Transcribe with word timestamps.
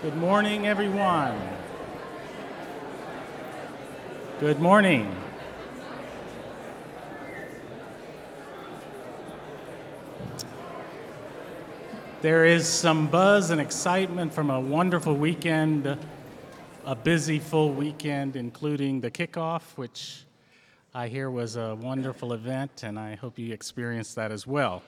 Good 0.00 0.16
morning, 0.16 0.68
everyone. 0.68 1.36
Good 4.38 4.60
morning. 4.60 5.12
There 12.22 12.44
is 12.44 12.68
some 12.68 13.08
buzz 13.08 13.50
and 13.50 13.60
excitement 13.60 14.32
from 14.32 14.50
a 14.50 14.60
wonderful 14.60 15.16
weekend, 15.16 15.98
a 16.86 16.94
busy 16.94 17.40
full 17.40 17.72
weekend, 17.72 18.36
including 18.36 19.00
the 19.00 19.10
kickoff, 19.10 19.62
which 19.74 20.22
I 20.94 21.08
hear 21.08 21.28
was 21.28 21.56
a 21.56 21.74
wonderful 21.74 22.34
event, 22.34 22.84
and 22.84 23.00
I 23.00 23.16
hope 23.16 23.36
you 23.36 23.52
experienced 23.52 24.14
that 24.14 24.30
as 24.30 24.46
well. 24.46 24.84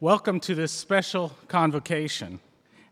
Welcome 0.00 0.38
to 0.40 0.54
this 0.54 0.70
special 0.70 1.32
convocation, 1.48 2.40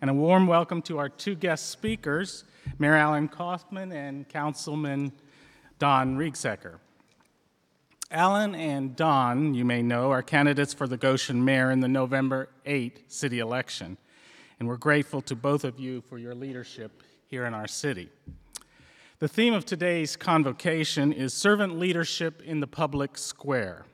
and 0.00 0.08
a 0.10 0.14
warm 0.14 0.46
welcome 0.46 0.80
to 0.82 0.98
our 0.98 1.08
two 1.08 1.34
guest 1.34 1.70
speakers, 1.70 2.45
Mayor 2.78 2.95
Allan 2.95 3.27
Kauffman 3.27 3.91
and 3.91 4.28
Councilman 4.28 5.12
Don 5.78 6.16
Riegsecker. 6.16 6.77
Allan 8.10 8.54
and 8.54 8.95
Don, 8.95 9.54
you 9.54 9.64
may 9.64 9.82
know, 9.82 10.10
are 10.10 10.23
candidates 10.23 10.73
for 10.73 10.87
the 10.87 10.96
Goshen 10.96 11.45
mayor 11.45 11.70
in 11.73 11.80
the 11.80 11.88
November 11.88 12.48
8 12.64 13.10
city 13.10 13.40
election, 13.40 13.98
and 14.60 14.68
we're 14.68 14.76
grateful 14.76 15.20
to 15.23 15.34
both 15.34 15.64
of 15.64 15.80
you 15.80 16.01
for 16.02 16.16
your 16.16 16.34
leadership 16.34 17.02
here 17.26 17.45
in 17.45 17.52
our 17.52 17.66
city. 17.66 18.09
The 19.18 19.28
theme 19.28 19.52
of 19.52 19.65
today's 19.65 20.15
convocation 20.15 21.12
is 21.12 21.34
servant 21.34 21.76
leadership 21.76 22.40
in 22.42 22.60
the 22.60 22.68
public 22.68 23.18
square. 23.18 23.84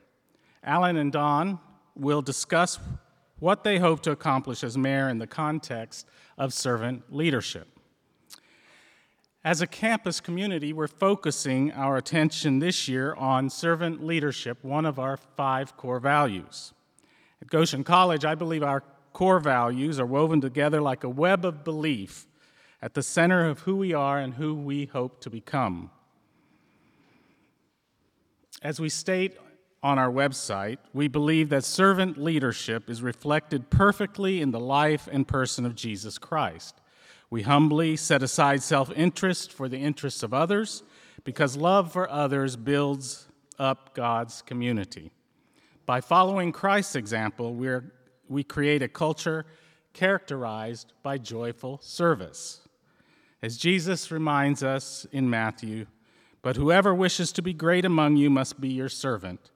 Allan 0.63 0.97
and 0.97 1.11
Don 1.11 1.59
will 1.95 2.21
discuss 2.21 2.77
what 3.39 3.63
they 3.63 3.79
hope 3.79 4.01
to 4.01 4.11
accomplish 4.11 4.63
as 4.63 4.77
mayor 4.77 5.09
in 5.09 5.17
the 5.17 5.27
context 5.27 6.07
of 6.37 6.53
servant 6.53 7.13
leadership. 7.13 7.67
As 9.43 9.61
a 9.61 9.67
campus 9.67 10.19
community, 10.19 10.73
we're 10.73 10.87
focusing 10.87 11.71
our 11.71 11.97
attention 11.97 12.59
this 12.59 12.87
year 12.87 13.13
on 13.13 13.49
servant 13.49 14.03
leadership, 14.03 14.63
one 14.63 14.85
of 14.85 14.97
our 14.97 15.17
five 15.17 15.77
core 15.77 15.99
values. 15.99 16.73
At 17.41 17.49
Goshen 17.49 17.83
College, 17.83 18.25
I 18.25 18.33
believe 18.33 18.63
our 18.63 18.83
core 19.13 19.39
values 19.39 19.99
are 19.99 20.05
woven 20.05 20.41
together 20.41 20.81
like 20.81 21.03
a 21.03 21.09
web 21.09 21.45
of 21.45 21.63
belief 21.63 22.25
at 22.81 22.95
the 22.95 23.03
center 23.03 23.47
of 23.47 23.59
who 23.59 23.75
we 23.75 23.93
are 23.93 24.19
and 24.19 24.33
who 24.33 24.55
we 24.55 24.85
hope 24.85 25.21
to 25.21 25.29
become. 25.29 25.91
As 28.61 28.79
we 28.79 28.89
state 28.89 29.37
on 29.85 29.99
our 29.99 30.09
website, 30.09 30.79
we 30.93 31.07
believe 31.07 31.49
that 31.49 31.63
servant 31.63 32.17
leadership 32.17 32.89
is 32.89 33.03
reflected 33.03 33.69
perfectly 33.69 34.41
in 34.41 34.49
the 34.49 34.59
life 34.59 35.07
and 35.11 35.27
person 35.27 35.63
of 35.63 35.75
Jesus 35.75 36.17
Christ. 36.17 36.81
We 37.29 37.43
humbly 37.43 37.95
set 37.95 38.23
aside 38.23 38.63
self 38.63 38.91
interest 38.95 39.53
for 39.53 39.69
the 39.69 39.77
interests 39.77 40.23
of 40.23 40.33
others 40.33 40.81
because 41.23 41.55
love 41.55 41.91
for 41.91 42.09
others 42.09 42.55
builds 42.55 43.27
up 43.59 43.93
God's 43.93 44.41
community. 44.41 45.11
By 45.85 46.01
following 46.01 46.51
Christ's 46.51 46.95
example, 46.95 47.53
we 47.53 47.69
we 48.27 48.43
create 48.43 48.81
a 48.81 48.87
culture 48.87 49.45
characterized 49.93 50.93
by 51.03 51.19
joyful 51.19 51.79
service. 51.83 52.61
As 53.39 53.55
Jesus 53.55 54.09
reminds 54.09 54.63
us 54.63 55.05
in 55.11 55.29
Matthew, 55.29 55.85
but 56.41 56.55
whoever 56.55 56.95
wishes 56.95 57.31
to 57.33 57.43
be 57.43 57.53
great 57.53 57.85
among 57.85 58.15
you 58.15 58.31
must 58.31 58.59
be 58.59 58.69
your 58.69 58.89
servant, 58.89 59.51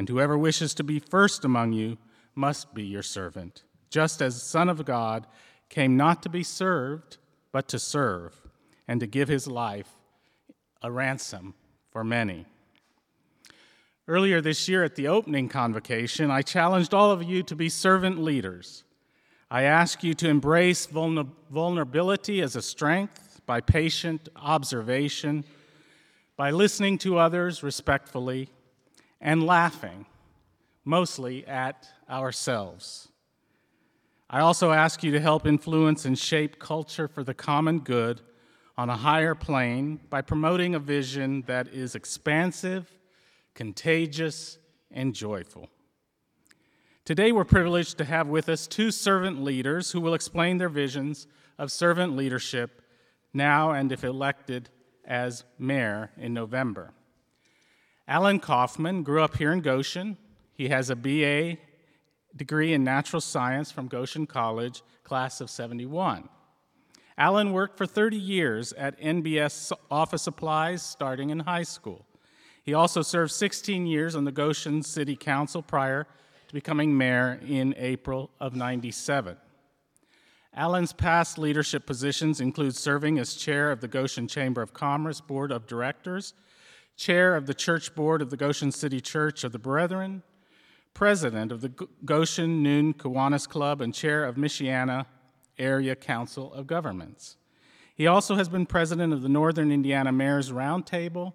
and 0.00 0.08
whoever 0.08 0.38
wishes 0.38 0.72
to 0.72 0.82
be 0.82 0.98
first 0.98 1.44
among 1.44 1.74
you 1.74 1.98
must 2.34 2.72
be 2.72 2.82
your 2.82 3.02
servant, 3.02 3.64
just 3.90 4.22
as 4.22 4.32
the 4.32 4.40
Son 4.40 4.70
of 4.70 4.82
God 4.86 5.26
came 5.68 5.94
not 5.94 6.22
to 6.22 6.30
be 6.30 6.42
served, 6.42 7.18
but 7.52 7.68
to 7.68 7.78
serve, 7.78 8.34
and 8.88 8.98
to 9.00 9.06
give 9.06 9.28
his 9.28 9.46
life 9.46 9.90
a 10.80 10.90
ransom 10.90 11.52
for 11.90 12.02
many. 12.02 12.46
Earlier 14.08 14.40
this 14.40 14.70
year 14.70 14.84
at 14.84 14.94
the 14.94 15.06
opening 15.06 15.50
convocation, 15.50 16.30
I 16.30 16.40
challenged 16.40 16.94
all 16.94 17.10
of 17.10 17.22
you 17.22 17.42
to 17.42 17.54
be 17.54 17.68
servant 17.68 18.22
leaders. 18.22 18.84
I 19.50 19.64
ask 19.64 20.02
you 20.02 20.14
to 20.14 20.30
embrace 20.30 20.86
vulnerability 20.86 22.40
as 22.40 22.56
a 22.56 22.62
strength 22.62 23.42
by 23.44 23.60
patient 23.60 24.30
observation, 24.34 25.44
by 26.38 26.52
listening 26.52 26.96
to 27.00 27.18
others 27.18 27.62
respectfully, 27.62 28.48
and 29.20 29.44
laughing, 29.44 30.06
mostly 30.84 31.46
at 31.46 31.88
ourselves. 32.08 33.08
I 34.28 34.40
also 34.40 34.70
ask 34.70 35.02
you 35.02 35.10
to 35.12 35.20
help 35.20 35.46
influence 35.46 36.04
and 36.04 36.18
shape 36.18 36.58
culture 36.58 37.08
for 37.08 37.24
the 37.24 37.34
common 37.34 37.80
good 37.80 38.20
on 38.78 38.88
a 38.88 38.96
higher 38.96 39.34
plane 39.34 40.00
by 40.08 40.22
promoting 40.22 40.74
a 40.74 40.78
vision 40.78 41.42
that 41.46 41.68
is 41.68 41.94
expansive, 41.94 42.90
contagious, 43.54 44.58
and 44.90 45.14
joyful. 45.14 45.68
Today, 47.04 47.32
we're 47.32 47.44
privileged 47.44 47.98
to 47.98 48.04
have 48.04 48.28
with 48.28 48.48
us 48.48 48.66
two 48.66 48.90
servant 48.90 49.42
leaders 49.42 49.90
who 49.90 50.00
will 50.00 50.14
explain 50.14 50.58
their 50.58 50.68
visions 50.68 51.26
of 51.58 51.72
servant 51.72 52.16
leadership 52.16 52.82
now 53.34 53.72
and 53.72 53.90
if 53.90 54.04
elected 54.04 54.70
as 55.04 55.44
mayor 55.58 56.10
in 56.16 56.32
November. 56.32 56.92
Allan 58.10 58.40
Kauffman 58.40 59.04
grew 59.04 59.22
up 59.22 59.36
here 59.36 59.52
in 59.52 59.60
Goshen. 59.60 60.16
He 60.52 60.68
has 60.68 60.90
a 60.90 60.96
BA 60.96 61.58
degree 62.34 62.72
in 62.72 62.82
natural 62.82 63.20
science 63.20 63.70
from 63.70 63.86
Goshen 63.86 64.26
College, 64.26 64.82
class 65.04 65.40
of 65.40 65.48
71. 65.48 66.28
Allan 67.16 67.52
worked 67.52 67.78
for 67.78 67.86
30 67.86 68.16
years 68.16 68.72
at 68.72 69.00
NBS 69.00 69.70
Office 69.92 70.22
Supplies 70.22 70.82
starting 70.82 71.30
in 71.30 71.38
high 71.38 71.62
school. 71.62 72.04
He 72.64 72.74
also 72.74 73.00
served 73.00 73.30
16 73.30 73.86
years 73.86 74.16
on 74.16 74.24
the 74.24 74.32
Goshen 74.32 74.82
City 74.82 75.14
Council 75.14 75.62
prior 75.62 76.08
to 76.48 76.52
becoming 76.54 76.98
mayor 76.98 77.38
in 77.46 77.76
April 77.78 78.30
of 78.40 78.56
97. 78.56 79.36
Allan's 80.52 80.92
past 80.92 81.38
leadership 81.38 81.86
positions 81.86 82.40
include 82.40 82.74
serving 82.74 83.20
as 83.20 83.34
chair 83.34 83.70
of 83.70 83.80
the 83.80 83.86
Goshen 83.86 84.26
Chamber 84.26 84.62
of 84.62 84.74
Commerce 84.74 85.20
Board 85.20 85.52
of 85.52 85.68
Directors, 85.68 86.34
chair 87.00 87.34
of 87.34 87.46
the 87.46 87.54
church 87.54 87.94
board 87.94 88.20
of 88.20 88.28
the 88.28 88.36
Goshen 88.36 88.70
City 88.70 89.00
Church 89.00 89.42
of 89.42 89.52
the 89.52 89.58
Brethren, 89.58 90.22
president 90.92 91.50
of 91.50 91.62
the 91.62 91.70
Goshen 92.04 92.62
Noon 92.62 92.92
Kiwanis 92.92 93.48
Club, 93.48 93.80
and 93.80 93.94
chair 93.94 94.26
of 94.26 94.36
Michiana 94.36 95.06
Area 95.58 95.96
Council 95.96 96.52
of 96.52 96.66
Governments. 96.66 97.38
He 97.94 98.06
also 98.06 98.34
has 98.34 98.50
been 98.50 98.66
president 98.66 99.14
of 99.14 99.22
the 99.22 99.30
Northern 99.30 99.72
Indiana 99.72 100.12
Mayors 100.12 100.52
Roundtable, 100.52 101.32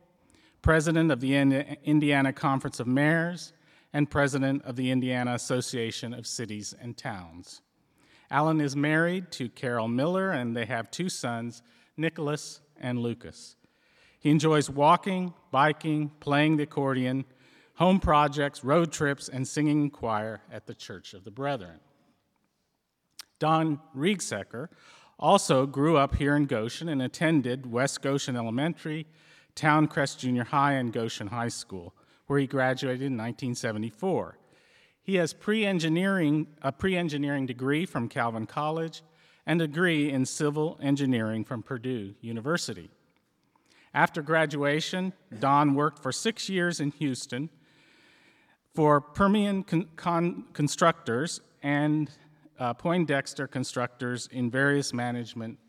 president 0.62 1.12
of 1.12 1.20
the 1.20 1.36
Indiana 1.36 2.32
Conference 2.32 2.80
of 2.80 2.86
Mayors, 2.86 3.52
and 3.92 4.08
president 4.08 4.64
of 4.66 4.76
the 4.76 4.92
Indiana 4.92 5.34
Association 5.34 6.14
of 6.14 6.28
Cities 6.28 6.76
and 6.80 6.96
Towns. 6.96 7.62
Allan 8.30 8.62
is 8.62 8.76
married 8.76 9.32
to 9.32 9.50
Carol 9.50 9.88
Miller, 9.88 10.30
and 10.30 10.56
they 10.56 10.66
have 10.66 10.92
two 10.92 11.10
sons, 11.10 11.64
Nicholas 11.98 12.62
and 12.80 13.00
Lucas. 13.00 13.56
He 14.26 14.32
enjoys 14.32 14.72
walking, 14.72 15.36
biking, 15.52 16.10
playing 16.20 16.58
the 16.58 16.64
accordion, 16.64 17.26
home 17.76 18.00
projects, 18.00 18.64
road 18.64 18.92
trips, 18.92 19.30
and 19.30 19.48
singing 19.48 19.92
choir 19.92 20.42
at 20.52 20.66
the 20.66 20.74
Church 20.74 21.14
of 21.14 21.24
the 21.24 21.30
Brethren. 21.30 21.80
Don 23.38 23.80
Riegsecker 23.96 24.70
also 25.20 25.68
grew 25.68 25.98
up 25.98 26.16
here 26.16 26.36
in 26.36 26.48
Goshen 26.48 26.90
and 26.90 27.04
attended 27.04 27.72
West 27.72 28.02
Goshen 28.02 28.36
Elementary, 28.36 29.06
Towncrest 29.56 30.18
Junior 30.18 30.46
High, 30.46 30.74
and 30.74 30.92
Goshen 30.92 31.28
High 31.28 31.50
School, 31.50 31.94
where 32.26 32.40
he 32.40 32.48
graduated 32.48 33.04
in 33.04 33.14
1974. 33.14 34.40
He 35.04 35.18
has 35.18 35.34
pre-engineering, 35.34 36.48
a 36.64 36.72
pre-engineering 36.72 37.46
degree 37.46 37.86
from 37.86 38.10
Calvin 38.10 38.48
College 38.48 39.04
and 39.46 39.62
a 39.62 39.68
degree 39.68 40.10
in 40.10 40.26
civil 40.26 40.80
engineering 40.82 41.46
from 41.46 41.62
Purdue 41.62 42.16
University. 42.22 42.90
After 43.96 44.22
graduation, 44.22 45.14
Don 45.40 45.74
worked 45.74 46.04
for 46.04 46.12
six 46.12 46.50
years 46.50 46.82
in 46.82 46.92
Houston 46.92 47.50
for 48.74 49.00
Permian 49.00 49.64
con- 49.64 49.88
con- 49.96 50.44
constructors 50.52 51.40
and 51.64 52.12
uh, 52.60 52.74
Poindexter 52.74 53.48
constructors 53.48 54.28
in 54.34 54.52
various 54.52 54.94
management 54.94 55.60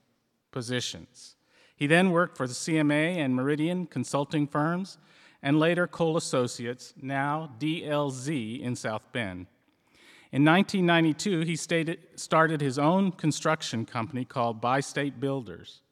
positions. 0.50 1.37
He 1.76 1.87
then 1.87 2.11
worked 2.11 2.37
for 2.37 2.49
the 2.49 2.52
CMA 2.52 3.14
and 3.17 3.32
Meridian 3.32 3.87
consulting 3.87 4.49
firms 4.49 4.99
and 5.40 5.61
later 5.61 5.87
Cole 5.87 6.17
Associates, 6.17 6.94
now 7.00 7.52
DLZ 7.61 8.61
in 8.61 8.75
South 8.75 9.05
Bend. 9.12 9.46
In 10.32 10.44
1992, 10.44 11.43
he 11.43 11.55
stated, 11.55 12.00
started 12.17 12.61
his 12.61 12.76
own 12.76 13.12
construction 13.12 13.87
company 13.87 14.25
called 14.25 14.61
Bi 14.61 14.81
State 14.81 15.20
Builders. 15.20 15.82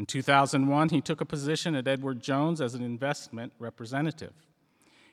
In 0.00 0.06
2001, 0.06 0.88
he 0.88 1.02
took 1.02 1.20
a 1.20 1.26
position 1.26 1.74
at 1.74 1.86
Edward 1.86 2.22
Jones 2.22 2.62
as 2.62 2.74
an 2.74 2.82
investment 2.82 3.52
representative. 3.58 4.32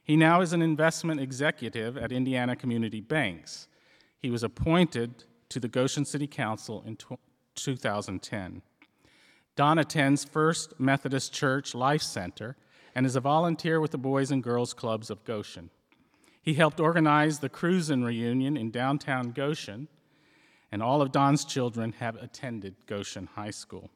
He 0.02 0.16
now 0.16 0.40
is 0.40 0.54
an 0.54 0.62
investment 0.62 1.20
executive 1.20 1.98
at 1.98 2.14
Indiana 2.14 2.56
Community 2.56 3.02
Banks. 3.02 3.68
He 4.18 4.32
was 4.32 4.44
appointed 4.44 5.26
to 5.50 5.60
the 5.60 5.68
Goshen 5.68 6.06
City 6.06 6.26
Council 6.26 6.86
in 6.88 6.98
2010. 7.56 8.62
Don 9.58 9.78
attends 9.78 10.24
First 10.24 10.80
Methodist 10.80 11.34
Church 11.34 11.76
Life 11.76 12.02
Center 12.02 12.56
and 12.96 13.06
is 13.06 13.18
a 13.18 13.20
volunteer 13.20 13.82
with 13.82 13.92
the 13.92 13.98
Boys 13.98 14.32
and 14.32 14.42
Girls 14.42 14.74
Clubs 14.74 15.10
of 15.10 15.26
Goshen. 15.26 15.70
He 16.42 16.54
helped 16.54 16.80
organize 16.80 17.40
the 17.40 17.50
Cruisin' 17.50 18.06
Reunion 18.06 18.56
in 18.56 18.72
downtown 18.72 19.32
Goshen, 19.32 19.90
and 20.72 20.82
all 20.82 21.02
of 21.02 21.12
Don's 21.12 21.44
children 21.44 21.92
have 22.00 22.16
attended 22.16 22.76
Goshen 22.86 23.28
High 23.36 23.52
School. 23.52 23.92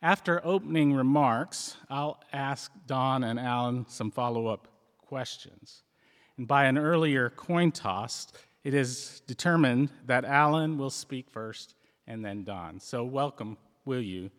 After 0.00 0.40
opening 0.46 0.94
remarks, 0.94 1.76
I'll 1.90 2.20
ask 2.32 2.70
Don 2.86 3.24
and 3.24 3.36
Allan 3.36 3.84
some 3.88 4.12
follow 4.12 4.46
up 4.46 4.68
questions. 5.00 5.82
And 6.36 6.46
by 6.46 6.66
an 6.66 6.78
earlier 6.78 7.30
coin 7.30 7.72
toss, 7.72 8.28
it 8.62 8.74
is 8.74 9.22
determined 9.26 9.90
that 10.06 10.24
Allan 10.24 10.78
will 10.78 10.90
speak 10.90 11.28
first 11.28 11.74
and 12.06 12.24
then 12.24 12.44
Don. 12.44 12.78
So, 12.78 13.02
welcome, 13.02 13.58
will 13.84 14.00
you, 14.00 14.30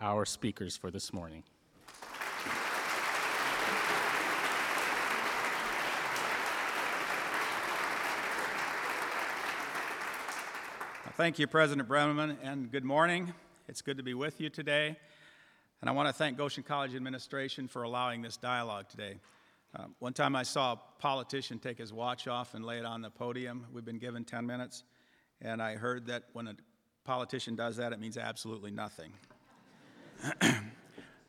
our 0.00 0.24
speakers 0.24 0.76
for 0.76 0.92
this 0.92 1.12
morning. 1.12 1.42
Thank 11.16 11.40
you, 11.40 11.48
President 11.48 11.88
Brenneman, 11.88 12.36
and 12.40 12.70
good 12.70 12.84
morning. 12.84 13.34
It's 13.72 13.80
good 13.80 13.96
to 13.96 14.02
be 14.02 14.12
with 14.12 14.38
you 14.38 14.50
today. 14.50 14.94
And 15.80 15.88
I 15.88 15.94
want 15.94 16.06
to 16.06 16.12
thank 16.12 16.36
Goshen 16.36 16.62
College 16.62 16.94
administration 16.94 17.68
for 17.68 17.84
allowing 17.84 18.20
this 18.20 18.36
dialogue 18.36 18.90
today. 18.90 19.14
Uh, 19.74 19.84
one 19.98 20.12
time 20.12 20.36
I 20.36 20.42
saw 20.42 20.72
a 20.74 20.80
politician 20.98 21.58
take 21.58 21.78
his 21.78 21.90
watch 21.90 22.28
off 22.28 22.52
and 22.52 22.66
lay 22.66 22.80
it 22.80 22.84
on 22.84 23.00
the 23.00 23.08
podium. 23.08 23.64
We've 23.72 23.82
been 23.82 23.96
given 23.96 24.26
10 24.26 24.44
minutes, 24.44 24.84
and 25.40 25.62
I 25.62 25.76
heard 25.76 26.04
that 26.08 26.24
when 26.34 26.48
a 26.48 26.56
politician 27.06 27.56
does 27.56 27.76
that, 27.76 27.94
it 27.94 27.98
means 27.98 28.18
absolutely 28.18 28.72
nothing. 28.72 29.14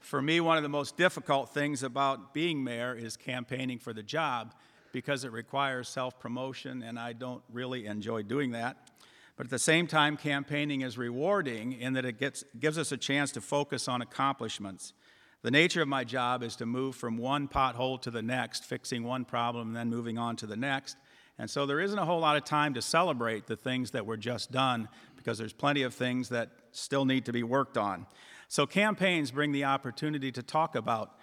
for 0.01 0.21
me, 0.21 0.41
one 0.41 0.57
of 0.57 0.63
the 0.63 0.69
most 0.69 0.97
difficult 0.97 1.53
things 1.53 1.81
about 1.81 2.33
being 2.33 2.61
mayor 2.61 2.93
is 2.93 3.15
campaigning 3.15 3.79
for 3.79 3.93
the 3.93 4.03
job 4.03 4.53
because 4.91 5.23
it 5.23 5.31
requires 5.31 5.87
self 5.87 6.19
promotion, 6.19 6.83
and 6.83 6.99
I 6.99 7.13
don't 7.13 7.41
really 7.53 7.85
enjoy 7.85 8.23
doing 8.23 8.51
that. 8.51 8.89
But 9.35 9.47
at 9.47 9.51
the 9.51 9.59
same 9.59 9.87
time, 9.87 10.15
campaigning 10.15 10.81
is 10.81 10.97
rewarding 10.97 11.73
in 11.73 11.93
that 11.93 12.05
it 12.05 12.19
gets, 12.19 12.43
gives 12.59 12.77
us 12.77 12.91
a 12.91 12.97
chance 12.97 13.31
to 13.31 13.41
focus 13.41 13.87
on 13.87 14.01
accomplishments. 14.01 14.93
The 15.41 15.51
nature 15.51 15.81
of 15.81 15.87
my 15.87 16.03
job 16.03 16.43
is 16.43 16.55
to 16.57 16.65
move 16.65 16.95
from 16.95 17.17
one 17.17 17.47
pothole 17.47 18.01
to 18.03 18.11
the 18.11 18.21
next, 18.21 18.63
fixing 18.63 19.03
one 19.03 19.25
problem 19.25 19.69
and 19.69 19.75
then 19.75 19.89
moving 19.89 20.17
on 20.17 20.35
to 20.37 20.47
the 20.47 20.55
next. 20.55 20.97
And 21.37 21.49
so 21.49 21.65
there 21.65 21.79
isn't 21.79 21.97
a 21.97 22.05
whole 22.05 22.19
lot 22.19 22.37
of 22.37 22.45
time 22.45 22.75
to 22.75 22.81
celebrate 22.81 23.47
the 23.47 23.57
things 23.57 23.91
that 23.91 24.05
were 24.05 24.17
just 24.17 24.51
done 24.51 24.87
because 25.17 25.37
there's 25.37 25.53
plenty 25.53 25.81
of 25.81 25.93
things 25.93 26.29
that 26.29 26.51
still 26.71 27.05
need 27.05 27.25
to 27.25 27.33
be 27.33 27.43
worked 27.43 27.77
on. 27.77 28.05
So 28.47 28.67
campaigns 28.67 29.31
bring 29.31 29.51
the 29.51 29.63
opportunity 29.63 30.31
to 30.31 30.43
talk 30.43 30.75
about 30.75 31.17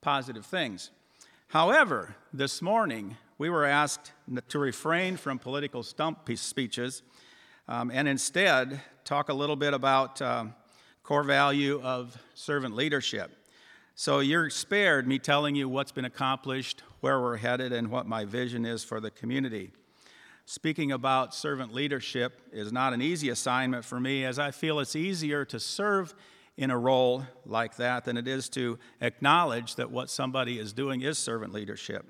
positive 0.00 0.46
things. 0.46 0.90
However, 1.48 2.14
this 2.32 2.62
morning 2.62 3.16
we 3.38 3.50
were 3.50 3.64
asked 3.64 4.12
to 4.48 4.58
refrain 4.58 5.16
from 5.16 5.38
political 5.38 5.82
stump 5.82 6.28
speeches 6.36 7.02
um, 7.68 7.90
and 7.92 8.08
instead 8.08 8.80
talk 9.04 9.28
a 9.28 9.34
little 9.34 9.56
bit 9.56 9.74
about 9.74 10.20
um, 10.22 10.54
core 11.02 11.22
value 11.22 11.80
of 11.82 12.16
servant 12.34 12.74
leadership. 12.74 13.30
So 13.94 14.20
you're 14.20 14.50
spared 14.50 15.06
me 15.06 15.18
telling 15.18 15.54
you 15.54 15.68
what's 15.68 15.92
been 15.92 16.04
accomplished, 16.04 16.82
where 17.00 17.20
we're 17.20 17.38
headed, 17.38 17.72
and 17.72 17.88
what 17.88 18.06
my 18.06 18.24
vision 18.24 18.66
is 18.66 18.84
for 18.84 19.00
the 19.00 19.10
community. 19.10 19.72
Speaking 20.44 20.92
about 20.92 21.34
servant 21.34 21.72
leadership 21.72 22.40
is 22.52 22.72
not 22.72 22.92
an 22.92 23.00
easy 23.00 23.30
assignment 23.30 23.84
for 23.84 23.98
me, 23.98 24.24
as 24.24 24.38
I 24.38 24.50
feel 24.50 24.80
it's 24.80 24.94
easier 24.94 25.44
to 25.46 25.58
serve 25.58 26.14
in 26.56 26.70
a 26.70 26.78
role 26.78 27.24
like 27.44 27.76
that 27.76 28.04
than 28.04 28.16
it 28.16 28.28
is 28.28 28.48
to 28.50 28.78
acknowledge 29.00 29.76
that 29.76 29.90
what 29.90 30.10
somebody 30.10 30.58
is 30.58 30.72
doing 30.72 31.02
is 31.02 31.18
servant 31.18 31.52
leadership. 31.52 32.06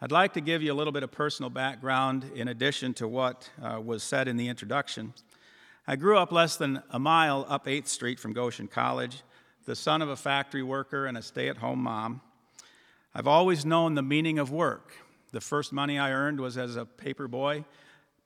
I'd 0.00 0.12
like 0.12 0.34
to 0.34 0.40
give 0.40 0.62
you 0.62 0.72
a 0.72 0.74
little 0.74 0.92
bit 0.92 1.02
of 1.02 1.10
personal 1.10 1.50
background 1.50 2.30
in 2.36 2.46
addition 2.46 2.94
to 2.94 3.08
what 3.08 3.50
uh, 3.60 3.80
was 3.80 4.04
said 4.04 4.28
in 4.28 4.36
the 4.36 4.46
introduction. 4.46 5.12
I 5.88 5.96
grew 5.96 6.16
up 6.16 6.30
less 6.30 6.54
than 6.54 6.84
a 6.90 7.00
mile 7.00 7.44
up 7.48 7.66
8th 7.66 7.88
Street 7.88 8.20
from 8.20 8.32
Goshen 8.32 8.68
College, 8.68 9.24
the 9.64 9.74
son 9.74 10.00
of 10.00 10.08
a 10.08 10.14
factory 10.14 10.62
worker 10.62 11.06
and 11.06 11.18
a 11.18 11.22
stay 11.22 11.48
at 11.48 11.56
home 11.56 11.80
mom. 11.80 12.20
I've 13.12 13.26
always 13.26 13.66
known 13.66 13.96
the 13.96 14.02
meaning 14.02 14.38
of 14.38 14.52
work. 14.52 14.92
The 15.32 15.40
first 15.40 15.72
money 15.72 15.98
I 15.98 16.12
earned 16.12 16.38
was 16.38 16.56
as 16.56 16.76
a 16.76 16.84
paper 16.84 17.26
boy. 17.26 17.64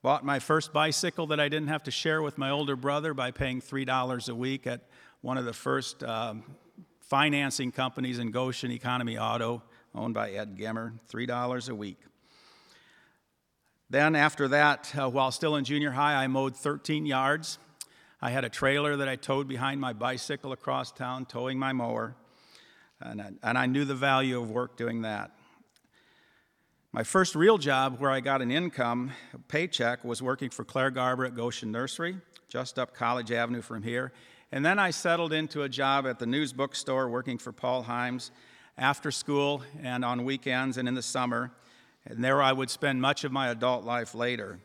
Bought 0.02 0.26
my 0.26 0.40
first 0.40 0.74
bicycle 0.74 1.26
that 1.28 1.40
I 1.40 1.48
didn't 1.48 1.68
have 1.68 1.84
to 1.84 1.90
share 1.90 2.20
with 2.20 2.36
my 2.36 2.50
older 2.50 2.76
brother 2.76 3.14
by 3.14 3.30
paying 3.30 3.62
$3 3.62 4.28
a 4.28 4.34
week 4.34 4.66
at 4.66 4.82
one 5.22 5.38
of 5.38 5.46
the 5.46 5.54
first 5.54 6.04
um, 6.04 6.42
financing 7.00 7.72
companies 7.72 8.18
in 8.18 8.30
Goshen, 8.30 8.70
Economy 8.70 9.16
Auto 9.16 9.62
owned 9.94 10.14
by 10.14 10.30
Ed 10.30 10.56
Gemmer, 10.56 10.92
$3 11.10 11.68
a 11.68 11.74
week. 11.74 11.98
Then, 13.90 14.16
after 14.16 14.48
that, 14.48 14.92
uh, 14.98 15.10
while 15.10 15.30
still 15.30 15.56
in 15.56 15.64
junior 15.64 15.90
high, 15.90 16.14
I 16.14 16.26
mowed 16.26 16.56
13 16.56 17.04
yards. 17.04 17.58
I 18.22 18.30
had 18.30 18.44
a 18.44 18.48
trailer 18.48 18.96
that 18.96 19.08
I 19.08 19.16
towed 19.16 19.48
behind 19.48 19.80
my 19.80 19.92
bicycle 19.92 20.52
across 20.52 20.92
town, 20.92 21.26
towing 21.26 21.58
my 21.58 21.72
mower, 21.72 22.14
and 23.00 23.20
I, 23.20 23.30
and 23.42 23.58
I 23.58 23.66
knew 23.66 23.84
the 23.84 23.94
value 23.94 24.40
of 24.40 24.50
work 24.50 24.76
doing 24.76 25.02
that. 25.02 25.32
My 26.92 27.02
first 27.02 27.34
real 27.34 27.58
job 27.58 28.00
where 28.00 28.10
I 28.10 28.20
got 28.20 28.42
an 28.42 28.50
income 28.50 29.12
paycheck 29.48 30.04
was 30.04 30.22
working 30.22 30.50
for 30.50 30.64
Claire 30.64 30.90
Garber 30.90 31.24
at 31.24 31.34
Goshen 31.34 31.72
Nursery, 31.72 32.16
just 32.48 32.78
up 32.78 32.94
College 32.94 33.32
Avenue 33.32 33.62
from 33.62 33.82
here. 33.82 34.12
And 34.52 34.64
then 34.64 34.78
I 34.78 34.90
settled 34.90 35.32
into 35.32 35.62
a 35.62 35.68
job 35.68 36.06
at 36.06 36.18
the 36.18 36.26
news 36.26 36.52
bookstore 36.52 37.08
working 37.08 37.38
for 37.38 37.52
Paul 37.52 37.84
Himes 37.84 38.30
after 38.82 39.12
school 39.12 39.62
and 39.80 40.04
on 40.04 40.24
weekends 40.24 40.76
and 40.76 40.88
in 40.88 40.94
the 40.94 41.02
summer. 41.02 41.52
And 42.04 42.22
there 42.22 42.42
I 42.42 42.52
would 42.52 42.68
spend 42.68 43.00
much 43.00 43.22
of 43.22 43.30
my 43.30 43.48
adult 43.50 43.84
life 43.84 44.12
later. 44.12 44.58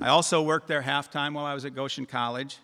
I 0.00 0.08
also 0.08 0.40
worked 0.40 0.68
there 0.68 0.80
half 0.80 1.10
time 1.10 1.34
while 1.34 1.44
I 1.44 1.52
was 1.52 1.66
at 1.66 1.74
Goshen 1.74 2.06
College 2.06 2.56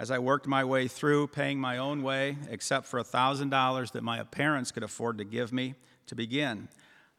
as 0.00 0.10
I 0.10 0.18
worked 0.18 0.48
my 0.48 0.64
way 0.64 0.88
through 0.88 1.28
paying 1.28 1.60
my 1.60 1.78
own 1.78 2.02
way, 2.02 2.36
except 2.48 2.86
for 2.86 3.00
$1,000 3.00 3.92
that 3.92 4.02
my 4.02 4.20
parents 4.24 4.72
could 4.72 4.82
afford 4.82 5.16
to 5.18 5.24
give 5.24 5.52
me 5.52 5.76
to 6.08 6.16
begin. 6.16 6.66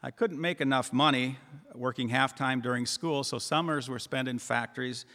I 0.04 0.12
couldn't 0.12 0.42
make 0.42 0.60
enough 0.60 0.92
money 0.92 1.38
working 1.74 2.10
half 2.10 2.36
time 2.36 2.60
during 2.60 2.86
school, 2.86 3.24
so 3.24 3.38
summers 3.38 3.88
were 3.88 4.00
spent 4.00 4.28
in 4.28 4.38
factories. 4.38 5.06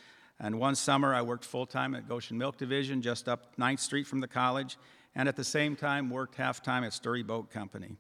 And 0.41 0.59
one 0.59 0.77
summer 0.77 1.15
I 1.15 1.21
worked 1.21 1.45
full 1.45 1.67
time 1.67 1.95
at 1.95 2.09
Goshen 2.09 2.39
Milk 2.39 2.57
Division 2.57 3.03
just 3.03 3.29
up 3.29 3.55
9th 3.59 3.81
Street 3.81 4.07
from 4.07 4.21
the 4.21 4.29
college 4.29 4.79
and 5.17 5.29
at 5.29 5.35
the 5.35 5.43
same 5.43 5.75
time 5.75 6.11
worked 6.11 6.37
half 6.37 6.63
time 6.63 6.85
at 6.85 6.93
Sturry 6.93 7.27
Boat 7.27 7.51
Company. 7.51 7.97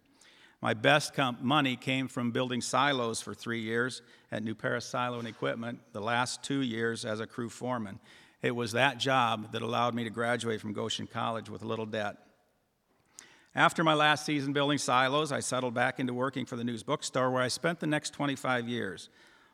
My 0.61 0.75
best 0.75 1.14
comp- 1.14 1.40
money 1.40 1.75
came 1.75 2.08
from 2.08 2.30
building 2.30 2.61
silos 2.61 3.20
for 3.20 3.35
three 3.35 3.61
years 3.61 4.02
at 4.30 4.44
New 4.44 4.54
Paris 4.54 4.85
Silo 4.85 5.18
and 5.18 5.26
Equipment, 5.26 5.80
the 5.92 6.00
last 6.00 6.42
two 6.42 6.61
years 6.61 7.04
as 7.04 7.20
a 7.20 7.26
crew 7.26 7.49
foreman. 7.49 7.99
It 8.42 8.54
was 8.54 8.73
that 8.73 8.99
job 8.99 9.52
that 9.52 9.62
allowed 9.62 9.94
me 9.94 10.04
to 10.04 10.11
graduate 10.11 10.61
from 10.61 10.75
Goshen 10.75 11.06
College 11.06 11.49
with 11.49 11.62
little 11.62 11.87
debt. 11.87 12.18
After 13.54 13.82
my 13.82 13.94
last 13.94 14.26
season 14.26 14.52
building 14.52 14.76
silos, 14.76 15.32
I 15.32 15.40
settled 15.40 15.73
back 15.73 15.99
into 15.99 16.12
working 16.12 16.44
for 16.44 16.56
the 16.56 16.64
news 16.64 16.82
bookstore 16.82 17.30
where 17.30 17.42
I 17.42 17.49
spent 17.49 17.80
the 17.80 17.87
next 17.87 18.11
25 18.11 18.68
years. 18.68 19.08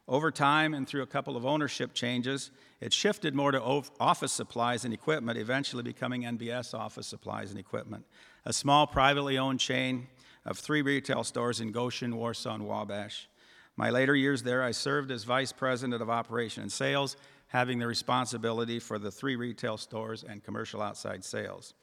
Over 0.08 0.32
time 0.32 0.74
and 0.74 0.86
through 0.86 1.02
a 1.02 1.06
couple 1.06 1.36
of 1.36 1.46
ownership 1.46 1.94
changes, 1.94 2.50
it 2.80 2.92
shifted 2.92 3.34
more 3.34 3.52
to 3.52 3.62
office 4.00 4.32
supplies 4.32 4.84
and 4.84 4.92
equipment, 4.92 5.38
eventually 5.38 5.84
becoming 5.84 6.22
NBS 6.22 6.74
Office 6.74 7.06
Supplies 7.06 7.50
and 7.50 7.60
Equipment, 7.60 8.04
a 8.44 8.52
small 8.52 8.86
privately 8.86 9.38
owned 9.38 9.60
chain 9.60 10.08
of 10.44 10.58
three 10.58 10.82
retail 10.82 11.22
stores 11.22 11.60
in 11.60 11.70
Goshen, 11.70 12.16
Warsaw, 12.16 12.54
and 12.54 12.66
Wabash. 12.66 13.28
My 13.76 13.90
later 13.90 14.16
years 14.16 14.42
there, 14.42 14.62
I 14.62 14.72
served 14.72 15.12
as 15.12 15.22
vice 15.22 15.52
president 15.52 16.02
of 16.02 16.10
operation 16.10 16.64
and 16.64 16.72
sales, 16.72 17.16
having 17.46 17.78
the 17.78 17.86
responsibility 17.86 18.80
for 18.80 18.98
the 18.98 19.10
three 19.10 19.36
retail 19.36 19.76
stores 19.76 20.24
and 20.24 20.42
commercial 20.42 20.82
outside 20.82 21.24
sales. 21.24 21.74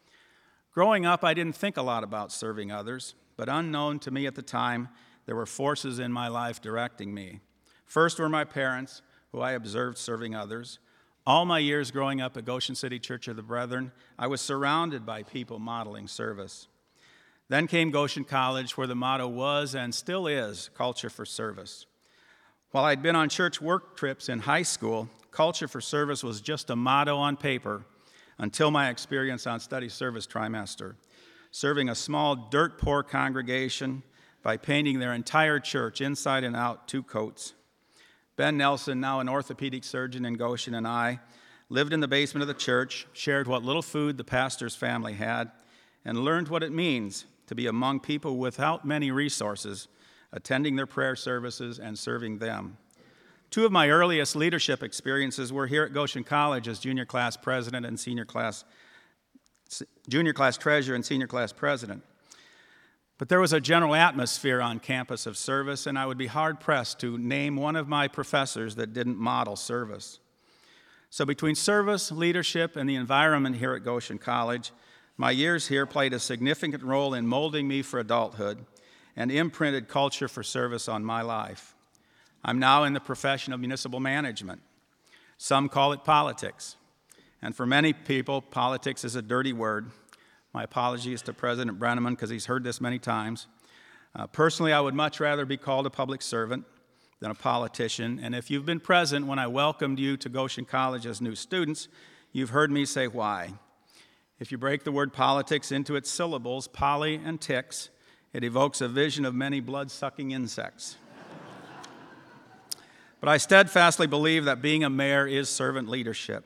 Growing 0.73 1.05
up, 1.05 1.23
I 1.23 1.33
didn't 1.33 1.55
think 1.55 1.77
a 1.77 1.81
lot 1.81 2.03
about 2.03 2.31
serving 2.31 2.71
others, 2.71 3.15
but 3.37 3.49
unknown 3.49 3.99
to 3.99 4.11
me 4.11 4.27
at 4.27 4.35
the 4.35 4.41
time, 4.41 4.89
there 5.25 5.35
were 5.35 5.45
forces 5.45 5.99
in 5.99 6.11
my 6.11 6.27
life 6.27 6.61
directing 6.61 7.13
me. 7.13 7.39
First 7.89 8.19
were 8.19 8.29
my 8.29 8.43
parents, 8.43 9.01
who 9.31 9.41
I 9.41 9.53
observed 9.53 9.97
serving 9.97 10.35
others. 10.35 10.77
All 11.25 11.43
my 11.43 11.57
years 11.57 11.89
growing 11.89 12.21
up 12.21 12.37
at 12.37 12.45
Goshen 12.45 12.75
City 12.75 12.99
Church 12.99 13.27
of 13.27 13.35
the 13.35 13.41
Brethren, 13.41 13.91
I 14.17 14.27
was 14.27 14.41
surrounded 14.41 15.07
by 15.07 15.23
people 15.23 15.57
modeling 15.57 16.07
service. 16.07 16.67
Then 17.47 17.65
came 17.65 17.89
Goshen 17.89 18.25
College, 18.25 18.77
where 18.77 18.85
the 18.85 18.93
motto 18.93 19.27
was 19.27 19.73
and 19.73 19.93
still 19.93 20.27
is 20.27 20.69
culture 20.75 21.09
for 21.09 21.25
service. 21.25 21.87
While 22.69 22.85
I'd 22.85 23.01
been 23.01 23.15
on 23.15 23.27
church 23.27 23.59
work 23.59 23.97
trips 23.97 24.29
in 24.29 24.37
high 24.37 24.61
school, 24.61 25.09
culture 25.31 25.67
for 25.67 25.81
service 25.81 26.23
was 26.23 26.41
just 26.41 26.69
a 26.69 26.75
motto 26.75 27.17
on 27.17 27.37
paper 27.37 27.85
until 28.37 28.69
my 28.69 28.89
experience 28.89 29.47
on 29.47 29.59
study 29.59 29.89
service 29.89 30.27
trimester, 30.27 30.93
serving 31.49 31.89
a 31.89 31.95
small 31.95 32.35
dirt 32.35 32.77
poor 32.77 33.01
congregation 33.01 34.03
by 34.43 34.57
painting 34.57 34.99
their 34.99 35.15
entire 35.15 35.59
church 35.59 36.01
inside 36.01 36.43
and 36.43 36.55
out 36.55 36.87
two 36.87 37.01
coats. 37.01 37.55
Ben 38.39 38.55
Nelson, 38.55 39.01
now 39.01 39.19
an 39.19 39.27
orthopedic 39.27 39.83
surgeon 39.83 40.23
in 40.23 40.35
Goshen, 40.35 40.73
and 40.73 40.87
I 40.87 41.19
lived 41.67 41.91
in 41.91 41.99
the 41.99 42.07
basement 42.07 42.41
of 42.41 42.47
the 42.47 42.53
church, 42.53 43.05
shared 43.11 43.49
what 43.49 43.65
little 43.65 43.81
food 43.81 44.15
the 44.15 44.23
pastor's 44.23 44.77
family 44.77 45.11
had, 45.11 45.51
and 46.05 46.23
learned 46.23 46.47
what 46.47 46.63
it 46.63 46.71
means 46.71 47.25
to 47.47 47.53
be 47.53 47.67
among 47.67 47.99
people 47.99 48.37
without 48.37 48.85
many 48.85 49.11
resources, 49.11 49.89
attending 50.31 50.77
their 50.77 50.85
prayer 50.85 51.17
services 51.17 51.79
and 51.79 51.99
serving 51.99 52.37
them. 52.37 52.77
Two 53.49 53.65
of 53.65 53.73
my 53.73 53.89
earliest 53.89 54.37
leadership 54.37 54.83
experiences 54.83 55.51
were 55.51 55.67
here 55.67 55.83
at 55.83 55.91
Goshen 55.91 56.23
College 56.23 56.69
as 56.69 56.79
junior 56.79 57.03
class 57.03 57.35
president 57.35 57.85
and 57.85 57.99
senior 57.99 58.23
class 58.23 58.63
junior 60.07 60.31
class 60.31 60.57
treasurer 60.57 60.95
and 60.95 61.05
senior 61.05 61.27
class 61.27 61.51
president. 61.51 62.03
But 63.19 63.27
there 63.27 63.41
was 63.41 63.51
a 63.51 63.59
general 63.59 63.95
atmosphere 63.95 64.61
on 64.61 64.79
campus 64.79 65.25
of 65.25 65.37
service, 65.37 65.85
and 65.85 65.99
I 65.99 66.05
would 66.05 66.17
be 66.17 66.27
hard 66.27 66.61
pressed 66.61 66.99
to 67.01 67.17
name 67.17 67.57
one 67.57 67.75
of 67.75 67.89
my 67.89 68.07
professors 68.07 68.75
that 68.75 68.93
didn't 68.93 69.17
model 69.17 69.57
service. 69.57 70.19
So, 71.09 71.25
between 71.25 71.55
service, 71.55 72.13
leadership, 72.13 72.77
and 72.77 72.89
the 72.89 72.95
environment 72.95 73.57
here 73.57 73.73
at 73.73 73.83
Goshen 73.83 74.19
College, 74.19 74.71
my 75.17 75.31
years 75.31 75.67
here 75.67 75.85
played 75.85 76.13
a 76.13 76.19
significant 76.19 76.81
role 76.81 77.13
in 77.13 77.27
molding 77.27 77.67
me 77.67 77.81
for 77.81 77.99
adulthood 77.99 78.65
and 79.17 79.29
imprinted 79.29 79.89
culture 79.89 80.29
for 80.29 80.41
service 80.41 80.87
on 80.87 81.03
my 81.03 81.21
life. 81.21 81.75
I'm 82.45 82.57
now 82.57 82.85
in 82.85 82.93
the 82.93 83.01
profession 83.01 83.51
of 83.51 83.59
municipal 83.59 83.99
management. 83.99 84.61
Some 85.37 85.67
call 85.67 85.91
it 85.91 86.05
politics. 86.05 86.77
And 87.41 87.53
for 87.53 87.65
many 87.65 87.91
people, 87.91 88.41
politics 88.41 89.03
is 89.03 89.15
a 89.15 89.21
dirty 89.21 89.51
word. 89.51 89.91
My 90.51 90.63
apologies 90.63 91.21
to 91.23 91.33
President 91.33 91.79
Brenneman 91.79 92.11
because 92.11 92.31
he's 92.31 92.47
heard 92.47 92.63
this 92.63 92.81
many 92.81 92.97
times. 92.97 93.45
Uh, 94.15 94.25
personally, 94.25 94.73
I 94.73 94.79
would 94.79 94.95
much 94.95 95.19
rather 95.19 95.45
be 95.45 95.57
called 95.57 95.85
a 95.85 95.91
public 95.91 96.23
servant 96.23 96.65
than 97.19 97.29
a 97.29 97.35
politician. 97.35 98.19
And 98.21 98.33
if 98.33 98.49
you've 98.49 98.65
been 98.65 98.79
present 98.79 99.27
when 99.27 99.37
I 99.37 99.45
welcomed 99.45 99.99
you 99.99 100.17
to 100.17 100.27
Goshen 100.27 100.65
College 100.65 101.05
as 101.05 101.21
new 101.21 101.35
students, 101.35 101.87
you've 102.31 102.49
heard 102.49 102.71
me 102.71 102.85
say 102.85 103.07
why. 103.07 103.53
If 104.39 104.51
you 104.51 104.57
break 104.57 104.85
the 104.85 104.91
word 104.91 105.13
politics 105.13 105.71
into 105.71 105.95
its 105.95 106.09
syllables, 106.09 106.67
poly 106.67 107.21
and 107.23 107.39
ticks, 107.39 107.89
it 108.33 108.43
evokes 108.43 108.81
a 108.81 108.87
vision 108.87 109.25
of 109.25 109.35
many 109.35 109.59
blood 109.59 109.91
sucking 109.91 110.31
insects. 110.31 110.95
but 113.19 113.29
I 113.29 113.37
steadfastly 113.37 114.07
believe 114.07 114.45
that 114.45 114.63
being 114.63 114.83
a 114.83 114.89
mayor 114.89 115.27
is 115.27 115.47
servant 115.47 115.89
leadership. 115.89 116.45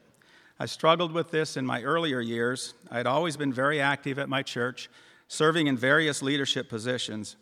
I 0.64 0.66
struggled 0.66 1.12
with 1.12 1.30
this 1.30 1.58
in 1.58 1.66
my 1.66 1.84
earlier 1.84 2.22
years. 2.22 2.74
I 2.90 2.96
had 2.96 3.06
always 3.06 3.36
been 3.36 3.52
very 3.52 3.82
active 3.82 4.18
at 4.18 4.30
my 4.30 4.44
church, 4.44 4.90
serving 5.28 5.68
in 5.68 5.76
various 5.76 6.22
leadership 6.22 6.70
positions. 6.70 7.36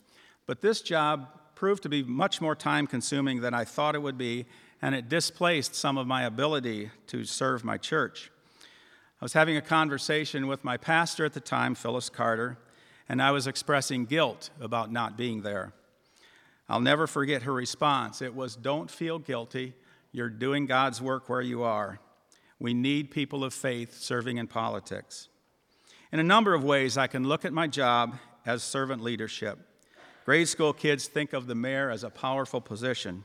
But 0.47 0.61
this 0.61 0.81
job 0.81 1.27
proved 1.53 1.83
to 1.83 1.89
be 1.89 2.01
much 2.01 2.41
more 2.41 2.55
time 2.55 2.87
consuming 2.87 3.41
than 3.41 3.53
I 3.53 3.63
thought 3.63 3.93
it 3.93 4.01
would 4.01 4.17
be, 4.17 4.47
and 4.81 4.95
it 4.95 5.07
displaced 5.07 5.75
some 5.75 5.99
of 5.99 6.07
my 6.07 6.23
ability 6.23 6.89
to 7.09 7.23
serve 7.23 7.63
my 7.63 7.77
church. 7.77 8.31
I 9.21 9.25
was 9.25 9.33
having 9.33 9.55
a 9.55 9.61
conversation 9.61 10.47
with 10.47 10.63
my 10.63 10.77
pastor 10.77 11.23
at 11.23 11.33
the 11.33 11.39
time, 11.39 11.75
Phyllis 11.75 12.09
Carter, 12.09 12.57
and 13.07 13.21
I 13.21 13.29
was 13.29 13.45
expressing 13.45 14.05
guilt 14.05 14.49
about 14.59 14.91
not 14.91 15.15
being 15.15 15.43
there. 15.43 15.73
I'll 16.67 16.81
never 16.81 17.05
forget 17.05 17.43
her 17.43 17.53
response. 17.53 18.23
It 18.23 18.33
was, 18.33 18.55
Don't 18.55 18.89
feel 18.89 19.19
guilty. 19.19 19.75
You're 20.11 20.31
doing 20.31 20.65
God's 20.65 20.99
work 20.99 21.29
where 21.29 21.41
you 21.41 21.61
are. 21.61 21.99
We 22.62 22.75
need 22.75 23.10
people 23.10 23.44
of 23.44 23.56
faith 23.56 23.98
serving 23.98 24.38
in 24.38 24.46
politics. 24.46 25.30
In 26.12 26.20
a 26.20 26.24
number 26.24 26.53
of 26.53 26.63
ways, 26.63 26.96
I 26.96 27.08
can 27.08 27.27
look 27.27 27.44
at 27.44 27.53
my 27.53 27.65
job 27.65 28.18
as 28.46 28.62
servant 28.62 29.01
leadership. 29.01 29.58
Grade 30.25 30.48
school 30.48 30.72
kids 30.72 31.08
think 31.08 31.34
of 31.34 31.48
the 31.48 31.56
mayor 31.56 31.89
as 31.89 32.03
a 32.03 32.12
powerful 32.12 32.62
position. 32.62 33.24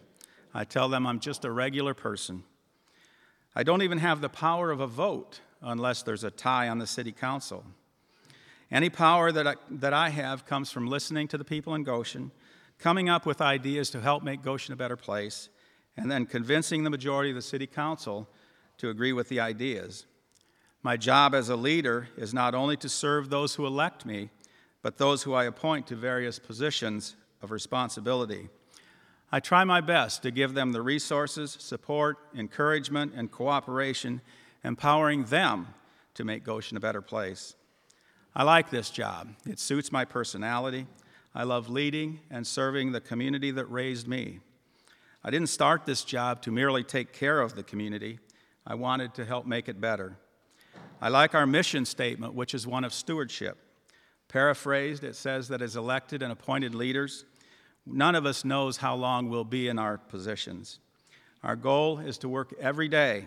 I 0.54 0.64
tell 0.64 0.88
them 0.88 1.06
I'm 1.06 1.20
just 1.20 1.44
a 1.44 1.50
regular 1.50 1.92
person. 1.92 2.44
I 3.54 3.62
don't 3.62 3.82
even 3.82 3.98
have 3.98 4.22
the 4.22 4.30
power 4.30 4.70
of 4.70 4.80
a 4.80 4.86
vote 4.86 5.40
unless 5.60 6.02
there's 6.02 6.24
a 6.24 6.30
tie 6.30 6.70
on 6.70 6.78
the 6.78 6.86
city 6.86 7.12
council. 7.12 7.62
Any 8.70 8.88
power 8.88 9.32
that 9.32 9.46
I, 9.46 9.56
that 9.70 9.92
I 9.92 10.08
have 10.08 10.46
comes 10.46 10.72
from 10.72 10.86
listening 10.86 11.28
to 11.28 11.36
the 11.36 11.44
people 11.44 11.74
in 11.74 11.84
Goshen, 11.84 12.30
coming 12.78 13.10
up 13.10 13.26
with 13.26 13.42
ideas 13.42 13.90
to 13.90 14.00
help 14.00 14.22
make 14.22 14.40
Goshen 14.40 14.72
a 14.72 14.76
better 14.76 14.96
place, 14.96 15.50
and 15.94 16.10
then 16.10 16.24
convincing 16.24 16.84
the 16.84 16.90
majority 16.90 17.28
of 17.28 17.36
the 17.36 17.42
city 17.42 17.66
council 17.66 18.30
to 18.78 18.90
agree 18.90 19.12
with 19.12 19.28
the 19.28 19.40
ideas. 19.40 20.06
My 20.82 20.96
job 20.96 21.34
as 21.34 21.48
a 21.48 21.56
leader 21.56 22.08
is 22.16 22.32
not 22.32 22.54
only 22.54 22.76
to 22.78 22.88
serve 22.88 23.28
those 23.28 23.54
who 23.54 23.66
elect 23.66 24.06
me, 24.06 24.30
but 24.82 24.98
those 24.98 25.24
who 25.24 25.34
I 25.34 25.44
appoint 25.44 25.86
to 25.88 25.96
various 25.96 26.38
positions 26.38 27.16
of 27.42 27.50
responsibility. 27.50 28.48
I 29.32 29.40
try 29.40 29.64
my 29.64 29.80
best 29.80 30.22
to 30.22 30.30
give 30.30 30.54
them 30.54 30.72
the 30.72 30.82
resources, 30.82 31.56
support, 31.58 32.18
encouragement, 32.36 33.12
and 33.16 33.30
cooperation 33.30 34.20
empowering 34.62 35.24
them 35.24 35.68
to 36.14 36.24
make 36.24 36.44
Goshen 36.44 36.76
a 36.76 36.80
better 36.80 37.02
place. 37.02 37.54
I 38.34 38.42
like 38.42 38.70
this 38.70 38.90
job. 38.90 39.30
It 39.46 39.58
suits 39.58 39.90
my 39.90 40.04
personality. 40.04 40.86
I 41.34 41.44
love 41.44 41.68
leading 41.68 42.20
and 42.30 42.46
serving 42.46 42.92
the 42.92 43.00
community 43.00 43.50
that 43.52 43.66
raised 43.66 44.08
me. 44.08 44.40
I 45.24 45.30
didn't 45.30 45.48
start 45.48 45.86
this 45.86 46.04
job 46.04 46.42
to 46.42 46.50
merely 46.50 46.84
take 46.84 47.12
care 47.12 47.40
of 47.40 47.54
the 47.54 47.62
community, 47.62 48.18
I 48.66 48.74
wanted 48.74 49.14
to 49.14 49.24
help 49.24 49.46
make 49.46 49.68
it 49.68 49.80
better. 49.80 50.16
I 51.00 51.08
like 51.08 51.34
our 51.34 51.46
mission 51.46 51.84
statement, 51.84 52.34
which 52.34 52.54
is 52.54 52.66
one 52.66 52.84
of 52.84 52.92
stewardship. 52.92 53.58
Paraphrased, 54.28 55.04
it 55.04 55.14
says 55.14 55.48
that 55.48 55.62
as 55.62 55.76
elected 55.76 56.22
and 56.22 56.32
appointed 56.32 56.74
leaders, 56.74 57.24
none 57.86 58.14
of 58.14 58.26
us 58.26 58.44
knows 58.44 58.78
how 58.78 58.96
long 58.96 59.28
we'll 59.28 59.44
be 59.44 59.68
in 59.68 59.78
our 59.78 59.98
positions. 59.98 60.80
Our 61.44 61.54
goal 61.54 62.00
is 62.00 62.18
to 62.18 62.28
work 62.28 62.52
every 62.60 62.88
day 62.88 63.26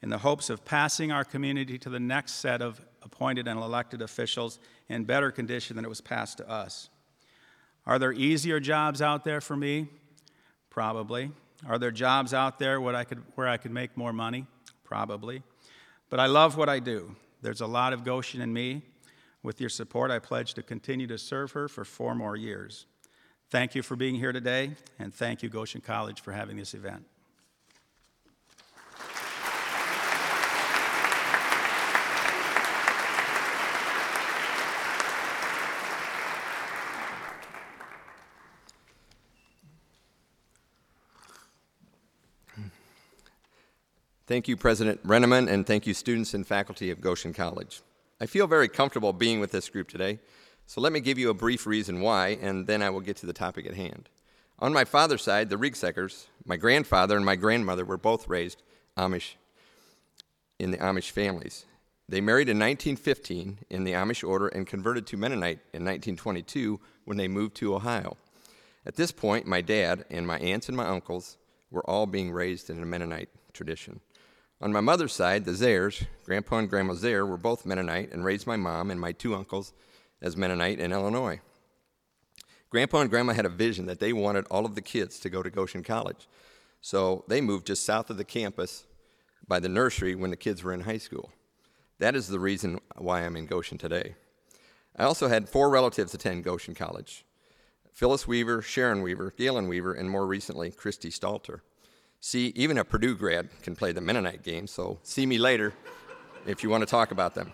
in 0.00 0.10
the 0.10 0.18
hopes 0.18 0.48
of 0.48 0.64
passing 0.64 1.10
our 1.10 1.24
community 1.24 1.76
to 1.78 1.90
the 1.90 1.98
next 1.98 2.34
set 2.34 2.62
of 2.62 2.80
appointed 3.02 3.48
and 3.48 3.58
elected 3.58 4.00
officials 4.00 4.60
in 4.88 5.04
better 5.04 5.32
condition 5.32 5.74
than 5.74 5.84
it 5.84 5.88
was 5.88 6.00
passed 6.00 6.38
to 6.38 6.48
us. 6.48 6.88
Are 7.84 7.98
there 7.98 8.12
easier 8.12 8.60
jobs 8.60 9.02
out 9.02 9.24
there 9.24 9.40
for 9.40 9.56
me? 9.56 9.88
Probably. 10.70 11.32
Are 11.66 11.78
there 11.78 11.90
jobs 11.90 12.32
out 12.32 12.60
there 12.60 12.80
where 12.80 12.94
I 12.94 13.02
could, 13.02 13.22
where 13.34 13.48
I 13.48 13.56
could 13.56 13.72
make 13.72 13.96
more 13.96 14.12
money? 14.12 14.46
Probably. 14.88 15.42
But 16.08 16.18
I 16.18 16.26
love 16.26 16.56
what 16.56 16.70
I 16.70 16.78
do. 16.78 17.14
There's 17.42 17.60
a 17.60 17.66
lot 17.66 17.92
of 17.92 18.04
Goshen 18.04 18.40
in 18.40 18.54
me. 18.54 18.80
With 19.42 19.60
your 19.60 19.68
support, 19.68 20.10
I 20.10 20.18
pledge 20.18 20.54
to 20.54 20.62
continue 20.62 21.06
to 21.08 21.18
serve 21.18 21.52
her 21.52 21.68
for 21.68 21.84
four 21.84 22.14
more 22.14 22.36
years. 22.36 22.86
Thank 23.50 23.74
you 23.74 23.82
for 23.82 23.96
being 23.96 24.14
here 24.14 24.32
today, 24.32 24.70
and 24.98 25.12
thank 25.14 25.42
you, 25.42 25.50
Goshen 25.50 25.82
College, 25.82 26.22
for 26.22 26.32
having 26.32 26.56
this 26.56 26.72
event. 26.72 27.04
Thank 44.28 44.46
you, 44.46 44.58
President 44.58 45.06
Brenneman, 45.06 45.48
and 45.48 45.66
thank 45.66 45.86
you, 45.86 45.94
students 45.94 46.34
and 46.34 46.46
faculty 46.46 46.90
of 46.90 47.00
Goshen 47.00 47.32
College. 47.32 47.80
I 48.20 48.26
feel 48.26 48.46
very 48.46 48.68
comfortable 48.68 49.14
being 49.14 49.40
with 49.40 49.52
this 49.52 49.70
group 49.70 49.88
today, 49.88 50.18
so 50.66 50.82
let 50.82 50.92
me 50.92 51.00
give 51.00 51.16
you 51.16 51.30
a 51.30 51.34
brief 51.34 51.66
reason 51.66 52.02
why, 52.02 52.36
and 52.42 52.66
then 52.66 52.82
I 52.82 52.90
will 52.90 53.00
get 53.00 53.16
to 53.18 53.26
the 53.26 53.32
topic 53.32 53.64
at 53.64 53.72
hand. 53.72 54.10
On 54.58 54.70
my 54.70 54.84
father's 54.84 55.22
side, 55.22 55.48
the 55.48 55.56
Riegseckers, 55.56 56.26
my 56.44 56.58
grandfather 56.58 57.16
and 57.16 57.24
my 57.24 57.36
grandmother 57.36 57.86
were 57.86 57.96
both 57.96 58.28
raised 58.28 58.62
Amish 58.98 59.36
in 60.58 60.72
the 60.72 60.76
Amish 60.76 61.10
families. 61.10 61.64
They 62.06 62.20
married 62.20 62.50
in 62.50 62.58
1915 62.58 63.60
in 63.70 63.84
the 63.84 63.92
Amish 63.92 64.28
order 64.28 64.48
and 64.48 64.66
converted 64.66 65.06
to 65.06 65.16
Mennonite 65.16 65.60
in 65.72 65.86
1922 65.86 66.78
when 67.06 67.16
they 67.16 67.28
moved 67.28 67.54
to 67.56 67.74
Ohio. 67.74 68.18
At 68.84 68.96
this 68.96 69.10
point, 69.10 69.46
my 69.46 69.62
dad 69.62 70.04
and 70.10 70.26
my 70.26 70.38
aunts 70.38 70.68
and 70.68 70.76
my 70.76 70.86
uncles 70.86 71.38
were 71.70 71.88
all 71.88 72.04
being 72.04 72.30
raised 72.30 72.68
in 72.68 72.82
a 72.82 72.86
Mennonite 72.86 73.30
tradition. 73.54 74.00
On 74.60 74.72
my 74.72 74.80
mother's 74.80 75.12
side, 75.12 75.44
the 75.44 75.52
Zehrs, 75.52 76.04
Grandpa 76.24 76.58
and 76.58 76.68
Grandma 76.68 76.94
Zehr, 76.94 77.28
were 77.28 77.36
both 77.36 77.64
Mennonite 77.64 78.12
and 78.12 78.24
raised 78.24 78.44
my 78.44 78.56
mom 78.56 78.90
and 78.90 79.00
my 79.00 79.12
two 79.12 79.34
uncles 79.36 79.72
as 80.20 80.36
Mennonite 80.36 80.80
in 80.80 80.90
Illinois. 80.90 81.40
Grandpa 82.68 83.02
and 83.02 83.10
Grandma 83.10 83.34
had 83.34 83.46
a 83.46 83.50
vision 83.50 83.86
that 83.86 84.00
they 84.00 84.12
wanted 84.12 84.46
all 84.50 84.66
of 84.66 84.74
the 84.74 84.82
kids 84.82 85.20
to 85.20 85.30
go 85.30 85.44
to 85.44 85.50
Goshen 85.50 85.84
College. 85.84 86.26
So 86.80 87.24
they 87.28 87.40
moved 87.40 87.68
just 87.68 87.84
south 87.84 88.10
of 88.10 88.16
the 88.16 88.24
campus 88.24 88.84
by 89.46 89.60
the 89.60 89.68
nursery 89.68 90.16
when 90.16 90.30
the 90.30 90.36
kids 90.36 90.64
were 90.64 90.74
in 90.74 90.80
high 90.80 90.98
school. 90.98 91.30
That 92.00 92.16
is 92.16 92.26
the 92.26 92.40
reason 92.40 92.80
why 92.96 93.22
I'm 93.22 93.36
in 93.36 93.46
Goshen 93.46 93.78
today. 93.78 94.16
I 94.96 95.04
also 95.04 95.28
had 95.28 95.48
four 95.48 95.70
relatives 95.70 96.14
attend 96.14 96.42
Goshen 96.42 96.74
College 96.74 97.24
Phyllis 97.92 98.26
Weaver, 98.26 98.62
Sharon 98.62 99.02
Weaver, 99.02 99.34
Galen 99.36 99.68
Weaver, 99.68 99.92
and 99.92 100.10
more 100.10 100.26
recently, 100.26 100.70
Christy 100.70 101.10
Stalter. 101.10 101.60
See, 102.20 102.52
even 102.56 102.78
a 102.78 102.84
Purdue 102.84 103.14
grad 103.14 103.48
can 103.62 103.76
play 103.76 103.92
the 103.92 104.00
Mennonite 104.00 104.42
game, 104.42 104.66
so 104.66 104.98
see 105.02 105.24
me 105.24 105.38
later 105.38 105.72
if 106.46 106.62
you 106.62 106.70
want 106.70 106.82
to 106.82 106.86
talk 106.86 107.10
about 107.10 107.34
them. 107.34 107.52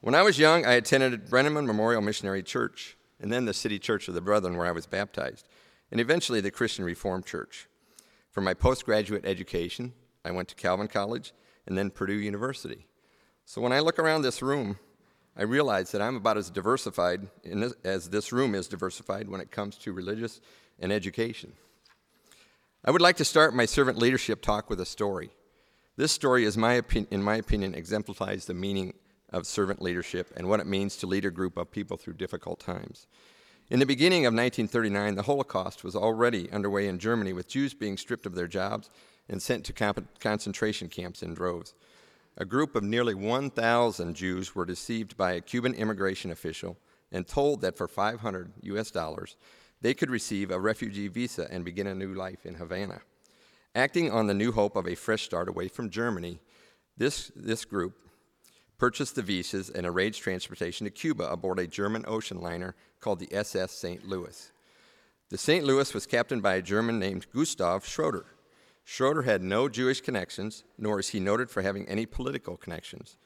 When 0.00 0.14
I 0.14 0.22
was 0.22 0.38
young, 0.38 0.66
I 0.66 0.74
attended 0.74 1.26
Brenneman 1.26 1.66
Memorial 1.66 2.02
Missionary 2.02 2.42
Church, 2.42 2.96
and 3.18 3.32
then 3.32 3.46
the 3.46 3.54
City 3.54 3.78
Church 3.78 4.08
of 4.08 4.14
the 4.14 4.20
Brethren, 4.20 4.56
where 4.56 4.66
I 4.66 4.72
was 4.72 4.86
baptized, 4.86 5.48
and 5.90 6.00
eventually 6.00 6.40
the 6.40 6.50
Christian 6.50 6.84
Reformed 6.84 7.24
Church. 7.24 7.66
For 8.30 8.42
my 8.42 8.52
postgraduate 8.52 9.24
education, 9.24 9.94
I 10.22 10.32
went 10.32 10.48
to 10.48 10.54
Calvin 10.54 10.88
College 10.88 11.32
and 11.66 11.78
then 11.78 11.90
Purdue 11.90 12.12
University. 12.12 12.86
So 13.46 13.62
when 13.62 13.72
I 13.72 13.80
look 13.80 13.98
around 13.98 14.22
this 14.22 14.42
room, 14.42 14.78
I 15.36 15.44
realize 15.44 15.92
that 15.92 16.02
I'm 16.02 16.16
about 16.16 16.36
as 16.36 16.50
diversified 16.50 17.28
this, 17.42 17.74
as 17.84 18.10
this 18.10 18.32
room 18.32 18.54
is 18.54 18.68
diversified 18.68 19.28
when 19.28 19.40
it 19.40 19.50
comes 19.50 19.76
to 19.78 19.92
religious 19.92 20.40
and 20.78 20.92
education. 20.92 21.54
I 22.84 22.90
would 22.90 23.02
like 23.02 23.16
to 23.16 23.24
start 23.24 23.54
my 23.54 23.66
servant 23.66 23.98
leadership 23.98 24.42
talk 24.42 24.70
with 24.70 24.80
a 24.80 24.84
story. 24.84 25.30
This 25.96 26.12
story, 26.12 26.44
is 26.44 26.56
my 26.56 26.82
in 27.10 27.22
my 27.22 27.36
opinion, 27.36 27.74
exemplifies 27.74 28.44
the 28.44 28.54
meaning 28.54 28.94
of 29.30 29.46
servant 29.46 29.82
leadership 29.82 30.32
and 30.36 30.48
what 30.48 30.60
it 30.60 30.66
means 30.66 30.96
to 30.96 31.06
lead 31.06 31.24
a 31.24 31.30
group 31.30 31.56
of 31.56 31.70
people 31.70 31.96
through 31.96 32.14
difficult 32.14 32.60
times. 32.60 33.06
In 33.70 33.80
the 33.80 33.86
beginning 33.86 34.26
of 34.26 34.32
1939, 34.32 35.16
the 35.16 35.22
Holocaust 35.22 35.82
was 35.82 35.96
already 35.96 36.50
underway 36.52 36.86
in 36.86 37.00
Germany, 37.00 37.32
with 37.32 37.48
Jews 37.48 37.74
being 37.74 37.96
stripped 37.96 38.26
of 38.26 38.36
their 38.36 38.46
jobs 38.46 38.88
and 39.28 39.42
sent 39.42 39.64
to 39.64 39.72
comp- 39.72 40.20
concentration 40.20 40.88
camps 40.88 41.22
in 41.22 41.34
droves. 41.34 41.74
A 42.36 42.44
group 42.44 42.76
of 42.76 42.84
nearly 42.84 43.14
1,000 43.14 44.14
Jews 44.14 44.54
were 44.54 44.64
deceived 44.64 45.16
by 45.16 45.32
a 45.32 45.40
Cuban 45.40 45.74
immigration 45.74 46.30
official 46.30 46.76
and 47.10 47.26
told 47.26 47.62
that 47.62 47.76
for 47.76 47.88
500 47.88 48.52
US 48.62 48.92
dollars, 48.92 49.36
they 49.86 49.94
could 49.94 50.10
receive 50.10 50.50
a 50.50 50.58
refugee 50.58 51.06
visa 51.06 51.46
and 51.48 51.64
begin 51.64 51.86
a 51.86 51.94
new 51.94 52.12
life 52.12 52.44
in 52.44 52.54
Havana. 52.54 53.02
Acting 53.72 54.10
on 54.10 54.26
the 54.26 54.34
new 54.34 54.50
hope 54.50 54.74
of 54.74 54.88
a 54.88 54.96
fresh 54.96 55.22
start 55.22 55.48
away 55.48 55.68
from 55.68 55.90
Germany, 55.90 56.40
this, 56.96 57.30
this 57.36 57.64
group 57.64 57.94
purchased 58.78 59.14
the 59.14 59.22
visas 59.22 59.70
and 59.70 59.86
arranged 59.86 60.24
transportation 60.24 60.86
to 60.86 60.90
Cuba 60.90 61.30
aboard 61.30 61.60
a 61.60 61.68
German 61.68 62.04
ocean 62.08 62.40
liner 62.40 62.74
called 62.98 63.20
the 63.20 63.32
SS 63.32 63.70
St. 63.70 64.04
Louis. 64.04 64.50
The 65.30 65.38
St. 65.38 65.64
Louis 65.64 65.94
was 65.94 66.04
captained 66.04 66.42
by 66.42 66.56
a 66.56 66.62
German 66.62 66.98
named 66.98 67.30
Gustav 67.32 67.86
Schroeder. 67.86 68.26
Schroeder 68.82 69.22
had 69.22 69.40
no 69.40 69.68
Jewish 69.68 70.00
connections, 70.00 70.64
nor 70.76 70.98
is 70.98 71.10
he 71.10 71.20
noted 71.20 71.48
for 71.48 71.62
having 71.62 71.86
any 71.86 72.06
political 72.06 72.56
connections. 72.56 73.18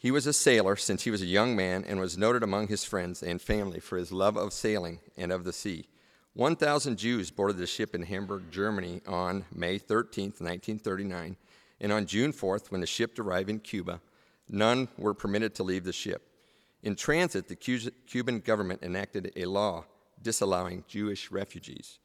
He 0.00 0.12
was 0.12 0.28
a 0.28 0.32
sailor 0.32 0.76
since 0.76 1.02
he 1.02 1.10
was 1.10 1.22
a 1.22 1.26
young 1.26 1.56
man 1.56 1.84
and 1.84 1.98
was 1.98 2.16
noted 2.16 2.44
among 2.44 2.68
his 2.68 2.84
friends 2.84 3.20
and 3.20 3.42
family 3.42 3.80
for 3.80 3.98
his 3.98 4.12
love 4.12 4.36
of 4.36 4.52
sailing 4.52 5.00
and 5.16 5.32
of 5.32 5.42
the 5.42 5.52
sea. 5.52 5.88
1,000 6.34 6.96
Jews 6.96 7.32
boarded 7.32 7.56
the 7.56 7.66
ship 7.66 7.96
in 7.96 8.04
Hamburg, 8.04 8.44
Germany 8.52 9.02
on 9.08 9.44
May 9.52 9.76
13, 9.76 10.26
1939, 10.38 11.36
and 11.80 11.92
on 11.92 12.06
June 12.06 12.32
4th, 12.32 12.70
when 12.70 12.80
the 12.80 12.86
ship 12.86 13.18
arrived 13.18 13.50
in 13.50 13.58
Cuba, 13.58 14.00
none 14.48 14.86
were 14.96 15.14
permitted 15.14 15.52
to 15.56 15.64
leave 15.64 15.82
the 15.82 15.92
ship. 15.92 16.22
In 16.84 16.94
transit, 16.94 17.48
the 17.48 17.56
Cuban 17.56 18.38
government 18.38 18.84
enacted 18.84 19.32
a 19.34 19.46
law 19.46 19.84
disallowing 20.22 20.84
Jewish 20.86 21.32
refugees. 21.32 21.98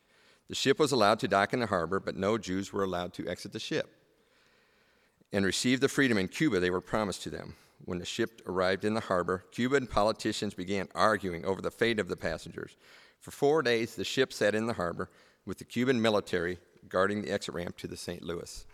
The 0.50 0.56
ship 0.56 0.80
was 0.80 0.92
allowed 0.92 1.20
to 1.20 1.28
dock 1.28 1.54
in 1.54 1.60
the 1.60 1.68
harbor, 1.68 2.00
but 2.00 2.18
no 2.18 2.40
Jews 2.40 2.74
were 2.74 2.84
allowed 2.84 3.14
to 3.14 3.28
exit 3.28 3.54
the 3.54 3.60
ship 3.60 3.88
and 5.32 5.46
receive 5.46 5.80
the 5.80 5.90
freedom 5.90 6.18
in 6.18 6.28
Cuba 6.28 6.60
they 6.60 6.72
were 6.72 6.82
promised 6.82 7.22
to 7.24 7.30
them. 7.30 7.56
When 7.86 8.00
the 8.00 8.06
ship 8.06 8.42
arrived 8.46 8.86
in 8.86 8.94
the 8.94 9.02
harbor, 9.02 9.44
Cuban 9.52 9.88
politicians 9.88 10.54
began 10.54 10.88
arguing 10.96 11.46
over 11.46 11.62
the 11.62 11.72
fate 11.72 12.00
of 12.00 12.08
the 12.08 12.16
passengers. 12.16 12.78
For 13.20 13.32
four 13.32 13.62
days, 13.62 13.96
the 13.96 14.06
ship 14.06 14.32
sat 14.32 14.56
in 14.56 14.68
the 14.68 14.74
harbor 14.74 15.10
with 15.46 15.58
the 15.58 15.66
Cuban 15.66 16.02
military 16.02 16.60
guarding 16.88 17.22
the 17.22 17.32
exit 17.32 17.56
ramp 17.56 17.78
to 17.78 17.88
the 17.88 17.98
St. 17.98 18.24
Louis. 18.24 18.66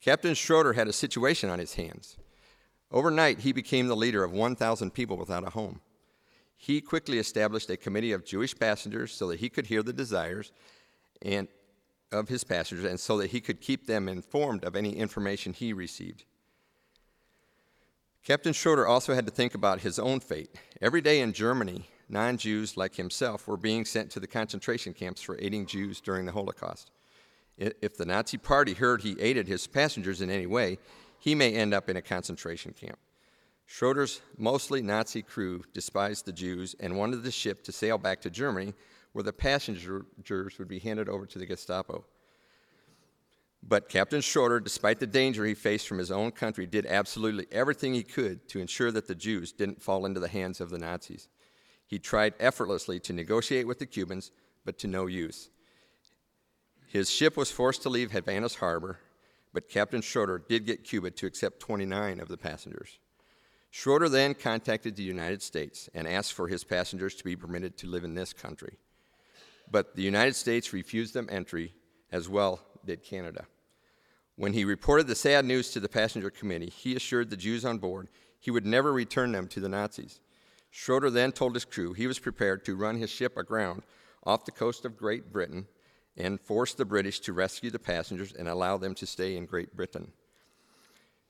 Captain 0.00 0.34
Schroeder 0.34 0.72
had 0.72 0.88
a 0.88 0.92
situation 0.92 1.50
on 1.50 1.58
his 1.58 1.74
hands. 1.74 2.16
Overnight, 2.90 3.40
he 3.40 3.52
became 3.52 3.86
the 3.86 3.96
leader 3.96 4.24
of 4.24 4.32
1,000 4.32 4.92
people 4.92 5.16
without 5.16 5.46
a 5.46 5.50
home. 5.50 5.80
He 6.56 6.80
quickly 6.80 7.18
established 7.18 7.70
a 7.70 7.76
committee 7.76 8.12
of 8.12 8.24
Jewish 8.24 8.58
passengers 8.58 9.12
so 9.12 9.28
that 9.28 9.40
he 9.40 9.48
could 9.48 9.66
hear 9.66 9.82
the 9.82 9.92
desires 9.92 10.52
and 11.22 11.48
of 12.12 12.28
his 12.28 12.42
passengers 12.42 12.84
and 12.84 12.98
so 12.98 13.16
that 13.18 13.30
he 13.30 13.40
could 13.40 13.60
keep 13.60 13.86
them 13.86 14.08
informed 14.08 14.64
of 14.64 14.74
any 14.74 14.96
information 14.96 15.52
he 15.52 15.72
received. 15.72 16.24
Captain 18.22 18.52
Schroeder 18.52 18.86
also 18.86 19.14
had 19.14 19.26
to 19.26 19.32
think 19.32 19.54
about 19.54 19.80
his 19.80 19.98
own 19.98 20.20
fate. 20.20 20.50
Every 20.80 21.00
day 21.00 21.20
in 21.20 21.32
Germany, 21.32 21.88
non 22.08 22.36
Jews 22.36 22.76
like 22.76 22.96
himself 22.96 23.48
were 23.48 23.56
being 23.56 23.84
sent 23.84 24.10
to 24.10 24.20
the 24.20 24.26
concentration 24.26 24.92
camps 24.92 25.22
for 25.22 25.38
aiding 25.40 25.66
Jews 25.66 26.00
during 26.00 26.26
the 26.26 26.32
Holocaust. 26.32 26.90
If 27.56 27.96
the 27.96 28.06
Nazi 28.06 28.38
Party 28.38 28.74
heard 28.74 29.02
he 29.02 29.20
aided 29.20 29.48
his 29.48 29.66
passengers 29.66 30.20
in 30.20 30.30
any 30.30 30.46
way, 30.46 30.78
he 31.18 31.34
may 31.34 31.54
end 31.54 31.74
up 31.74 31.88
in 31.88 31.96
a 31.96 32.02
concentration 32.02 32.72
camp. 32.72 32.98
Schroeder's 33.66 34.20
mostly 34.36 34.82
Nazi 34.82 35.22
crew 35.22 35.62
despised 35.72 36.24
the 36.24 36.32
Jews 36.32 36.74
and 36.80 36.96
wanted 36.96 37.22
the 37.22 37.30
ship 37.30 37.62
to 37.64 37.72
sail 37.72 37.98
back 37.98 38.20
to 38.22 38.30
Germany, 38.30 38.74
where 39.12 39.22
the 39.22 39.32
passengers 39.32 40.58
would 40.58 40.68
be 40.68 40.78
handed 40.78 41.08
over 41.08 41.26
to 41.26 41.38
the 41.38 41.46
Gestapo. 41.46 42.04
But 43.62 43.88
Captain 43.88 44.20
Schroeder, 44.20 44.58
despite 44.58 45.00
the 45.00 45.06
danger 45.06 45.44
he 45.44 45.54
faced 45.54 45.86
from 45.86 45.98
his 45.98 46.10
own 46.10 46.32
country, 46.32 46.66
did 46.66 46.86
absolutely 46.86 47.46
everything 47.52 47.94
he 47.94 48.02
could 48.02 48.48
to 48.48 48.60
ensure 48.60 48.90
that 48.90 49.06
the 49.06 49.14
Jews 49.14 49.52
didn't 49.52 49.82
fall 49.82 50.06
into 50.06 50.20
the 50.20 50.28
hands 50.28 50.60
of 50.60 50.70
the 50.70 50.78
Nazis. 50.78 51.28
He 51.86 51.98
tried 51.98 52.34
effortlessly 52.40 52.98
to 53.00 53.12
negotiate 53.12 53.66
with 53.66 53.78
the 53.78 53.86
Cubans, 53.86 54.32
but 54.64 54.78
to 54.78 54.86
no 54.86 55.06
use. 55.06 55.50
His 56.86 57.10
ship 57.10 57.36
was 57.36 57.50
forced 57.50 57.82
to 57.82 57.88
leave 57.88 58.10
Havana's 58.10 58.56
harbor, 58.56 58.98
but 59.52 59.68
Captain 59.68 60.00
Schroeder 60.00 60.38
did 60.38 60.66
get 60.66 60.84
Cuba 60.84 61.10
to 61.10 61.26
accept 61.26 61.60
29 61.60 62.20
of 62.20 62.28
the 62.28 62.36
passengers. 62.36 62.98
Schroeder 63.70 64.08
then 64.08 64.34
contacted 64.34 64.96
the 64.96 65.02
United 65.02 65.42
States 65.42 65.88
and 65.94 66.08
asked 66.08 66.32
for 66.32 66.48
his 66.48 66.64
passengers 66.64 67.14
to 67.16 67.24
be 67.24 67.36
permitted 67.36 67.76
to 67.78 67.86
live 67.86 68.04
in 68.04 68.14
this 68.14 68.32
country. 68.32 68.78
But 69.70 69.94
the 69.94 70.02
United 70.02 70.34
States 70.34 70.72
refused 70.72 71.14
them 71.14 71.28
entry, 71.30 71.74
as 72.10 72.28
well 72.28 72.60
did 72.84 73.02
Canada. 73.02 73.46
When 74.36 74.52
he 74.52 74.64
reported 74.64 75.06
the 75.06 75.14
sad 75.14 75.44
news 75.44 75.70
to 75.70 75.80
the 75.80 75.88
passenger 75.88 76.30
committee, 76.30 76.70
he 76.70 76.96
assured 76.96 77.30
the 77.30 77.36
Jews 77.36 77.64
on 77.64 77.78
board 77.78 78.08
he 78.38 78.50
would 78.50 78.64
never 78.64 78.92
return 78.92 79.32
them 79.32 79.46
to 79.48 79.60
the 79.60 79.68
Nazis. 79.68 80.20
Schroeder 80.70 81.10
then 81.10 81.32
told 81.32 81.54
his 81.54 81.64
crew 81.64 81.92
he 81.92 82.06
was 82.06 82.18
prepared 82.18 82.64
to 82.64 82.76
run 82.76 82.96
his 82.96 83.10
ship 83.10 83.36
aground 83.36 83.82
off 84.24 84.44
the 84.44 84.52
coast 84.52 84.84
of 84.84 84.96
Great 84.96 85.32
Britain 85.32 85.66
and 86.16 86.40
force 86.40 86.74
the 86.74 86.84
British 86.84 87.20
to 87.20 87.32
rescue 87.32 87.70
the 87.70 87.78
passengers 87.78 88.32
and 88.32 88.48
allow 88.48 88.76
them 88.76 88.94
to 88.94 89.06
stay 89.06 89.36
in 89.36 89.46
Great 89.46 89.76
Britain. 89.76 90.12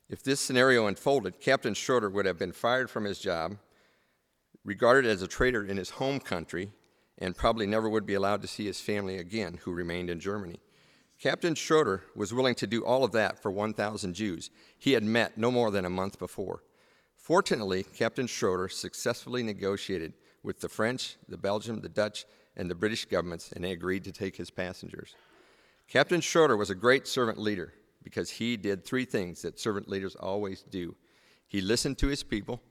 If 0.09 0.23
this 0.23 0.41
scenario 0.41 0.87
unfolded, 0.87 1.41
Captain 1.41 1.75
Schroeder 1.75 2.11
would 2.11 2.27
have 2.27 2.39
been 2.39 2.53
fired 2.53 2.91
from 2.91 3.05
his 3.05 3.19
job, 3.19 3.57
regarded 4.65 5.09
as 5.09 5.23
a 5.23 5.29
traitor 5.29 5.65
in 5.65 5.77
his 5.77 5.91
home 5.91 6.19
country, 6.21 6.73
and 7.19 7.37
probably 7.37 7.67
never 7.67 7.89
would 7.89 8.07
be 8.07 8.15
allowed 8.15 8.43
to 8.43 8.49
see 8.49 8.67
his 8.67 8.81
family 8.81 9.19
again, 9.19 9.61
who 9.63 9.73
remained 9.73 10.11
in 10.11 10.19
Germany. 10.19 10.61
Captain 11.21 11.55
Schroeder 11.55 12.03
was 12.17 12.33
willing 12.33 12.55
to 12.55 12.67
do 12.67 12.83
all 12.83 13.05
of 13.05 13.13
that 13.13 13.43
for 13.43 13.51
1,000 13.51 14.15
Jews 14.15 14.51
he 14.79 14.93
had 14.93 15.05
met 15.05 15.37
no 15.37 15.51
more 15.51 15.71
than 15.71 15.85
a 15.85 15.91
month 15.91 16.19
before. 16.19 16.63
Fortunately, 17.15 17.83
Captain 17.83 18.27
Schroeder 18.27 18.71
successfully 18.71 19.43
negotiated 19.43 20.15
with 20.43 20.61
the 20.61 20.69
French, 20.69 21.17
the 21.29 21.37
Belgian, 21.37 21.83
the 21.83 21.91
Dutch, 21.91 22.25
and 22.57 22.71
the 22.71 22.75
British 22.75 23.05
governments, 23.05 23.53
and 23.53 23.63
they 23.63 23.73
agreed 23.73 24.03
to 24.05 24.13
take 24.13 24.37
his 24.37 24.51
passengers. 24.51 25.15
Captain 25.89 26.23
Schroeder 26.23 26.57
was 26.57 26.71
a 26.71 26.75
great 26.75 27.07
servant 27.07 27.39
leader 27.39 27.75
because 28.03 28.31
he 28.31 28.57
did 28.57 28.83
three 28.83 29.05
things 29.05 29.43
that 29.43 29.61
servant 29.61 29.89
leaders 29.89 30.17
always 30.17 30.63
do 30.63 30.97
he 31.47 31.61
listened 31.61 31.99
to 31.99 32.07
his 32.07 32.23
people, 32.23 32.63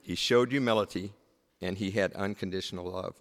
he 0.00 0.14
showed 0.14 0.52
humility, 0.52 1.12
and 1.60 1.76
he 1.76 1.90
had 1.90 2.12
unconditional 2.12 2.88
love. 2.88 3.16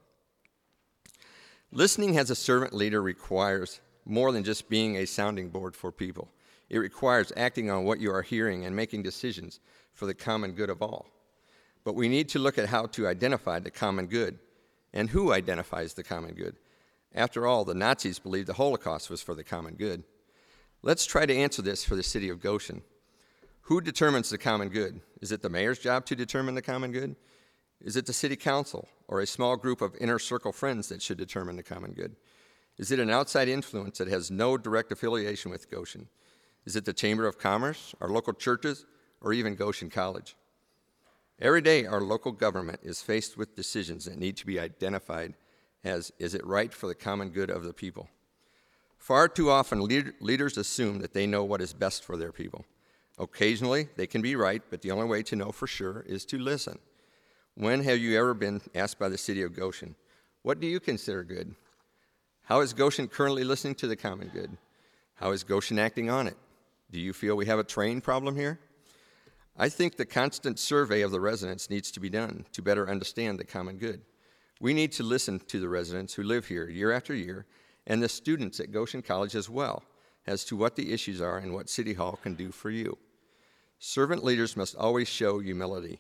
Listening 1.72 2.20
as 2.20 2.30
a 2.30 2.36
servant 2.36 2.72
leader 2.72 3.02
requires 3.02 3.82
more 4.06 4.32
than 4.32 4.44
just 4.44 4.70
being 4.70 4.98
a 4.98 5.06
sounding 5.06 5.50
board 5.50 5.76
for 5.76 5.92
people. 5.92 6.30
It 6.70 6.78
requires 6.78 7.34
acting 7.36 7.70
on 7.70 7.84
what 7.84 8.00
you 8.00 8.12
are 8.14 8.22
hearing 8.22 8.66
and 8.66 8.76
making 8.76 9.04
decisions 9.04 9.60
for 9.94 10.06
the 10.06 10.14
common 10.14 10.54
good 10.54 10.70
of 10.70 10.82
all. 10.82 11.08
But 11.84 11.96
we 11.96 12.08
need 12.08 12.30
to 12.30 12.40
look 12.40 12.58
at 12.58 12.70
how 12.70 12.86
to 12.88 13.08
identify 13.08 13.60
the 13.60 13.72
common 13.72 14.08
good 14.08 14.40
and 14.94 15.10
who 15.10 15.34
identifies 15.34 15.94
the 15.94 16.04
common 16.04 16.34
good. 16.34 16.56
After 17.14 17.46
all, 17.46 17.66
the 17.66 17.74
Nazis 17.74 18.20
believed 18.20 18.48
the 18.48 18.54
Holocaust 18.54 19.10
was 19.10 19.22
for 19.22 19.36
the 19.36 19.44
common 19.44 19.76
good. 19.76 20.04
Let's 20.82 21.06
try 21.06 21.26
to 21.26 21.36
answer 21.36 21.62
this 21.62 21.84
for 21.84 21.96
the 21.96 22.04
city 22.04 22.30
of 22.30 22.42
Goshen. 22.42 22.82
Who 23.64 23.82
determines 23.82 24.30
the 24.30 24.38
common 24.38 24.70
good? 24.70 25.02
Is 25.22 25.32
it 25.32 25.42
the 25.42 25.50
mayor's 25.50 25.80
job 25.80 26.06
to 26.08 26.16
determine 26.16 26.56
the 26.56 26.62
common 26.62 26.92
good? 26.92 27.16
Is 27.82 27.96
it 27.96 28.06
the 28.06 28.14
city 28.14 28.36
council 28.36 28.88
or 29.08 29.20
a 29.20 29.28
small 29.28 29.58
group 29.58 29.82
of 29.82 29.96
inner 30.00 30.20
circle 30.20 30.52
friends 30.52 30.88
that 30.90 31.02
should 31.02 31.18
determine 31.18 31.56
the 31.56 31.64
common 31.64 31.92
good? 31.92 32.16
Is 32.78 32.92
it 32.92 33.00
an 33.00 33.10
outside 33.10 33.48
influence 33.48 33.98
that 33.98 34.08
has 34.08 34.32
no 34.32 34.58
direct 34.58 34.92
affiliation 34.92 35.52
with 35.52 35.70
Goshen? 35.70 36.08
Is 36.66 36.76
it 36.76 36.86
the 36.86 36.94
Chamber 36.94 37.28
of 37.28 37.38
Commerce, 37.38 37.94
our 38.02 38.10
local 38.10 38.34
churches, 38.34 38.86
or 39.22 39.34
even 39.34 39.56
Goshen 39.56 39.90
College. 39.90 40.36
Every 41.40 41.62
day, 41.62 41.86
our 41.86 42.02
local 42.02 42.32
government 42.32 42.80
is 42.84 43.02
faced 43.02 43.38
with 43.38 43.56
decisions 43.56 44.06
that 44.06 44.18
need 44.18 44.38
to 44.38 44.46
be 44.46 44.60
identified 44.60 45.36
as 45.84 46.12
is 46.20 46.36
it 46.36 46.46
right 46.46 46.74
for 46.74 46.88
the 46.88 46.96
common 46.96 47.30
good 47.30 47.50
of 47.50 47.64
the 47.64 47.74
people? 47.74 48.10
Far 48.98 49.28
too 49.28 49.50
often, 49.50 49.82
lead- 49.82 50.14
leaders 50.20 50.58
assume 50.58 51.00
that 51.00 51.14
they 51.14 51.26
know 51.26 51.44
what 51.44 51.62
is 51.62 51.74
best 51.74 52.04
for 52.04 52.18
their 52.18 52.32
people. 52.32 52.66
Occasionally, 53.18 53.90
they 53.96 54.06
can 54.06 54.22
be 54.22 54.36
right, 54.36 54.62
but 54.70 54.82
the 54.82 54.92
only 54.92 55.08
way 55.08 55.24
to 55.24 55.36
know 55.36 55.52
for 55.52 55.66
sure 55.66 56.02
is 56.08 56.26
to 56.26 56.38
listen. 56.38 56.78
When 57.56 57.84
have 57.84 57.98
you 57.98 58.18
ever 58.18 58.34
been 58.36 58.62
asked 58.76 59.00
by 59.00 59.10
the 59.10 59.18
city 59.18 59.42
of 59.42 59.56
Goshen, 59.56 59.96
What 60.44 60.60
do 60.60 60.68
you 60.68 60.80
consider 60.80 61.24
good? 61.24 61.56
How 62.44 62.62
is 62.62 62.74
Goshen 62.74 63.08
currently 63.08 63.44
listening 63.44 63.76
to 63.76 63.88
the 63.88 63.96
common 63.96 64.30
good? 64.30 64.58
How 65.16 65.32
is 65.32 65.44
Goshen 65.44 65.80
acting 65.80 66.10
on 66.10 66.28
it? 66.28 66.38
Do 66.92 67.00
you 67.00 67.14
feel 67.14 67.36
we 67.38 67.46
have 67.46 67.60
a 67.60 67.64
train 67.64 68.02
problem 68.02 68.36
here? 68.36 68.60
I 69.58 69.70
think 69.70 69.96
the 69.96 70.06
constant 70.06 70.60
survey 70.60 71.02
of 71.02 71.12
the 71.12 71.20
residents 71.20 71.70
needs 71.70 71.92
to 71.92 72.00
be 72.00 72.10
done 72.10 72.46
to 72.54 72.62
better 72.62 72.90
understand 72.90 73.40
the 73.40 73.46
common 73.46 73.78
good. 73.78 74.02
We 74.60 74.74
need 74.74 74.92
to 74.94 75.04
listen 75.04 75.40
to 75.48 75.60
the 75.60 75.70
residents 75.70 76.14
who 76.14 76.24
live 76.24 76.48
here 76.48 76.68
year 76.68 76.92
after 76.92 77.14
year 77.14 77.46
and 77.88 78.02
the 78.02 78.10
students 78.10 78.60
at 78.60 78.72
Goshen 78.72 79.02
College 79.02 79.36
as 79.36 79.50
well 79.50 79.84
as 80.28 80.44
to 80.46 80.56
what 80.56 80.76
the 80.76 80.92
issues 80.92 81.22
are 81.22 81.38
and 81.38 81.54
what 81.54 81.70
City 81.70 81.94
Hall 81.94 82.20
can 82.22 82.36
do 82.36 82.52
for 82.52 82.70
you. 82.70 82.98
Servant 83.80 84.24
leaders 84.24 84.56
must 84.56 84.76
always 84.76 85.08
show 85.08 85.40
humility. 85.40 86.00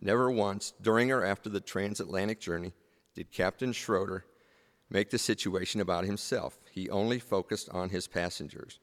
Never 0.00 0.30
once, 0.30 0.72
during 0.80 1.12
or 1.12 1.24
after 1.24 1.48
the 1.48 1.60
transatlantic 1.60 2.40
journey, 2.40 2.72
did 3.14 3.30
Captain 3.30 3.72
Schroeder 3.72 4.24
make 4.90 5.10
the 5.10 5.18
situation 5.18 5.80
about 5.80 6.04
himself. 6.04 6.58
He 6.70 6.90
only 6.90 7.18
focused 7.18 7.68
on 7.70 7.90
his 7.90 8.06
passengers. 8.06 8.80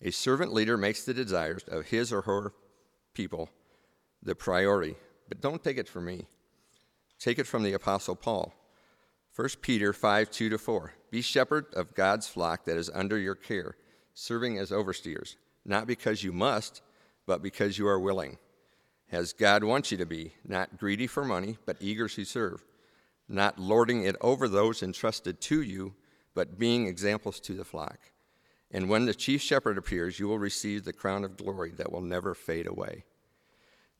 A 0.00 0.12
servant 0.12 0.52
leader 0.52 0.76
makes 0.76 1.04
the 1.04 1.14
desires 1.14 1.64
of 1.68 1.86
his 1.86 2.12
or 2.12 2.22
her 2.22 2.52
people 3.14 3.50
the 4.22 4.34
priority, 4.34 4.96
but 5.28 5.40
don't 5.40 5.62
take 5.62 5.78
it 5.78 5.88
from 5.88 6.04
me. 6.04 6.26
Take 7.18 7.38
it 7.38 7.46
from 7.46 7.62
the 7.62 7.72
Apostle 7.72 8.16
Paul. 8.16 8.54
1 9.34 9.48
Peter 9.60 9.92
5 9.92 10.30
2 10.30 10.48
to 10.50 10.58
4. 10.58 10.92
Be 11.10 11.22
shepherd 11.22 11.66
of 11.74 11.94
God's 11.94 12.28
flock 12.28 12.64
that 12.64 12.76
is 12.76 12.90
under 12.92 13.18
your 13.18 13.34
care, 13.34 13.76
serving 14.14 14.58
as 14.58 14.72
overseers, 14.72 15.36
not 15.64 15.86
because 15.86 16.22
you 16.22 16.32
must, 16.32 16.82
but 17.26 17.42
because 17.42 17.78
you 17.78 17.86
are 17.86 18.00
willing. 18.00 18.38
As 19.10 19.32
God 19.32 19.64
wants 19.64 19.90
you 19.90 19.98
to 19.98 20.06
be, 20.06 20.34
not 20.44 20.76
greedy 20.76 21.06
for 21.06 21.24
money, 21.24 21.56
but 21.64 21.76
eager 21.80 22.08
to 22.08 22.24
serve, 22.24 22.64
not 23.28 23.58
lording 23.58 24.04
it 24.04 24.16
over 24.20 24.48
those 24.48 24.82
entrusted 24.82 25.40
to 25.42 25.62
you, 25.62 25.94
but 26.34 26.58
being 26.58 26.86
examples 26.86 27.40
to 27.40 27.54
the 27.54 27.64
flock. 27.64 27.98
And 28.70 28.88
when 28.88 29.06
the 29.06 29.14
chief 29.14 29.40
shepherd 29.40 29.78
appears, 29.78 30.18
you 30.18 30.28
will 30.28 30.38
receive 30.38 30.84
the 30.84 30.92
crown 30.92 31.24
of 31.24 31.36
glory 31.36 31.72
that 31.76 31.90
will 31.90 32.02
never 32.02 32.34
fade 32.34 32.66
away. 32.66 33.04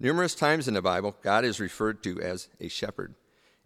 Numerous 0.01 0.35
times 0.35 0.69
in 0.69 0.75
the 0.75 0.83
Bible, 0.83 1.17
God 1.23 1.45
is 1.45 1.59
referred 1.59 2.03
to 2.05 2.21
as 2.21 2.49
a 2.61 2.69
shepherd. 2.69 3.15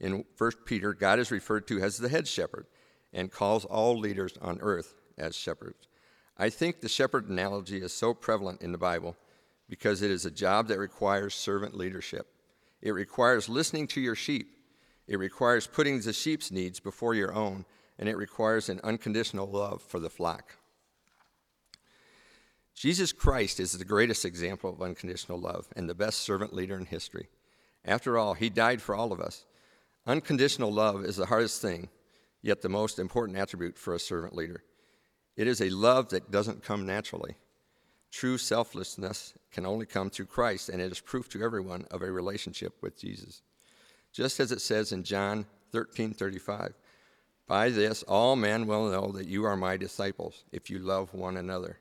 In 0.01 0.25
1 0.38 0.51
Peter, 0.64 0.94
God 0.94 1.18
is 1.18 1.31
referred 1.31 1.66
to 1.68 1.81
as 1.81 1.98
the 1.98 2.09
head 2.09 2.27
shepherd 2.27 2.66
and 3.12 3.31
calls 3.31 3.64
all 3.64 3.98
leaders 3.98 4.35
on 4.40 4.59
earth 4.61 4.94
as 5.18 5.37
shepherds. 5.37 5.88
I 6.38 6.48
think 6.48 6.81
the 6.81 6.88
shepherd 6.88 7.29
analogy 7.29 7.83
is 7.83 7.92
so 7.92 8.14
prevalent 8.14 8.62
in 8.62 8.72
the 8.72 8.79
Bible 8.79 9.16
because 9.68 10.03
it 10.03 10.11
is 10.11 10.25
a 10.25 10.31
job 10.31 10.68
that 10.68 10.79
requires 10.79 11.35
servant 11.35 11.77
leadership. 11.77 12.27
It 12.81 12.92
requires 12.92 13.48
listening 13.48 13.87
to 13.88 14.01
your 14.01 14.14
sheep, 14.14 14.57
it 15.12 15.18
requires 15.18 15.66
putting 15.66 16.01
the 16.01 16.12
sheep's 16.14 16.51
needs 16.51 16.81
before 16.81 17.14
your 17.14 17.35
own, 17.35 17.66
and 17.98 18.09
it 18.09 18.16
requires 18.16 18.70
an 18.70 18.81
unconditional 18.83 19.46
love 19.46 19.83
for 19.83 20.01
the 20.01 20.09
flock. 20.09 20.57
Jesus 22.75 23.12
Christ 23.12 23.61
is 23.61 23.72
the 23.72 23.85
greatest 23.85 24.25
example 24.25 24.70
of 24.70 24.81
unconditional 24.81 25.38
love 25.38 25.68
and 25.77 25.87
the 25.87 25.94
best 25.94 26.20
servant 26.20 26.55
leader 26.55 26.79
in 26.79 26.87
history. 26.87 27.29
After 27.85 28.16
all, 28.16 28.33
he 28.33 28.48
died 28.48 28.81
for 28.81 28.94
all 28.94 29.12
of 29.12 29.20
us. 29.20 29.44
Unconditional 30.07 30.72
love 30.72 31.05
is 31.05 31.16
the 31.16 31.27
hardest 31.27 31.61
thing, 31.61 31.90
yet 32.40 32.62
the 32.62 32.70
most 32.70 32.98
important 32.98 33.37
attribute 33.37 33.77
for 33.77 33.94
a 33.94 34.01
servant 34.01 34.35
leader. 34.35 34.64
It 35.37 35.46
is 35.46 35.61
a 35.61 35.68
love 35.68 36.09
that 36.09 36.31
doesn't 36.31 36.64
come 36.64 36.87
naturally. 36.87 37.37
True 38.11 38.38
selflessness 38.38 39.35
can 39.53 39.66
only 39.66 39.85
come 39.85 40.09
through 40.09 40.27
Christ, 40.27 40.70
and 40.70 40.81
it 40.81 40.90
is 40.90 41.01
proof 41.01 41.29
to 41.31 41.42
everyone 41.42 41.85
of 41.90 42.01
a 42.01 42.11
relationship 42.11 42.75
with 42.81 42.98
Jesus. 42.98 43.42
Just 44.12 44.40
as 44.40 44.53
it 44.53 44.61
says 44.61 44.92
in 44.92 45.03
John 45.03 45.46
13 45.72 46.12
35, 46.12 46.75
by 47.46 47.70
this 47.70 48.03
all 48.05 48.37
men 48.37 48.66
will 48.66 48.90
know 48.90 49.12
that 49.12 49.27
you 49.27 49.44
are 49.44 49.57
my 49.57 49.77
disciples 49.77 50.44
if 50.53 50.70
you 50.70 50.79
love 50.79 51.12
one 51.12 51.37
another. 51.37 51.79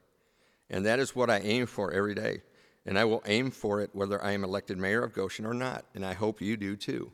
And 0.69 0.85
that 0.85 0.99
is 0.99 1.15
what 1.15 1.29
I 1.29 1.39
aim 1.39 1.65
for 1.65 1.91
every 1.91 2.15
day. 2.15 2.41
And 2.85 2.97
I 2.97 3.05
will 3.05 3.21
aim 3.25 3.51
for 3.51 3.81
it 3.81 3.91
whether 3.93 4.23
I 4.23 4.31
am 4.31 4.43
elected 4.43 4.77
mayor 4.77 5.03
of 5.03 5.13
Goshen 5.13 5.45
or 5.45 5.53
not. 5.53 5.85
And 5.93 6.05
I 6.05 6.13
hope 6.13 6.41
you 6.41 6.57
do 6.57 6.75
too. 6.75 7.11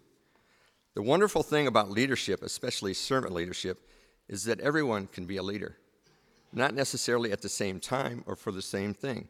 The 0.93 1.01
wonderful 1.01 1.43
thing 1.43 1.67
about 1.67 1.91
leadership, 1.91 2.41
especially 2.41 2.93
servant 2.93 3.33
leadership, 3.33 3.87
is 4.27 4.43
that 4.45 4.59
everyone 4.59 5.07
can 5.07 5.25
be 5.25 5.37
a 5.37 5.43
leader. 5.43 5.77
Not 6.53 6.73
necessarily 6.73 7.31
at 7.31 7.41
the 7.41 7.49
same 7.49 7.79
time 7.79 8.23
or 8.25 8.35
for 8.35 8.51
the 8.51 8.61
same 8.61 8.93
thing, 8.93 9.27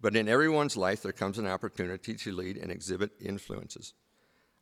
but 0.00 0.16
in 0.16 0.28
everyone's 0.28 0.76
life 0.76 1.02
there 1.02 1.12
comes 1.12 1.38
an 1.38 1.46
opportunity 1.46 2.14
to 2.14 2.32
lead 2.32 2.56
and 2.56 2.70
exhibit 2.70 3.12
influences. 3.20 3.94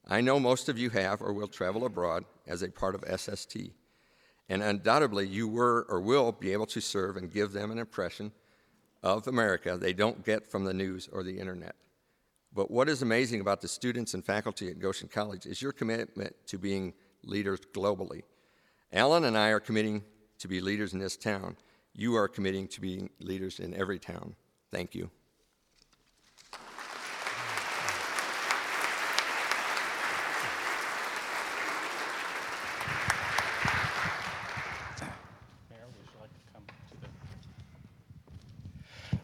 I 0.08 0.22
know 0.22 0.40
most 0.40 0.68
of 0.68 0.78
you 0.78 0.88
have 0.90 1.20
or 1.20 1.32
will 1.32 1.48
travel 1.48 1.84
abroad 1.84 2.24
as 2.46 2.62
a 2.62 2.70
part 2.70 2.94
of 2.94 3.20
SST, 3.20 3.56
and 4.48 4.62
undoubtedly 4.62 5.26
you 5.26 5.46
were 5.48 5.86
or 5.88 6.00
will 6.00 6.32
be 6.32 6.52
able 6.52 6.66
to 6.66 6.80
serve 6.80 7.16
and 7.16 7.30
give 7.30 7.52
them 7.52 7.70
an 7.70 7.78
impression 7.78 8.32
of 9.02 9.28
America 9.28 9.76
they 9.76 9.92
don't 9.92 10.24
get 10.24 10.50
from 10.50 10.64
the 10.64 10.72
news 10.72 11.08
or 11.12 11.22
the 11.22 11.38
internet. 11.38 11.76
But 12.54 12.70
what 12.70 12.88
is 12.88 13.02
amazing 13.02 13.40
about 13.40 13.60
the 13.60 13.68
students 13.68 14.14
and 14.14 14.24
faculty 14.24 14.68
at 14.68 14.78
Goshen 14.78 15.08
College 15.08 15.44
is 15.44 15.60
your 15.60 15.72
commitment 15.72 16.34
to 16.46 16.58
being 16.58 16.94
leaders 17.22 17.60
globally. 17.74 18.22
Allan 18.92 19.24
and 19.24 19.36
I 19.36 19.50
are 19.50 19.60
committing 19.60 20.02
to 20.38 20.48
be 20.48 20.60
leaders 20.60 20.94
in 20.94 20.98
this 20.98 21.16
town. 21.16 21.56
You 21.92 22.16
are 22.16 22.28
committing 22.28 22.66
to 22.68 22.80
being 22.80 23.10
leaders 23.20 23.60
in 23.60 23.74
every 23.74 23.98
town. 23.98 24.34
Thank 24.70 24.94
you. 24.94 25.10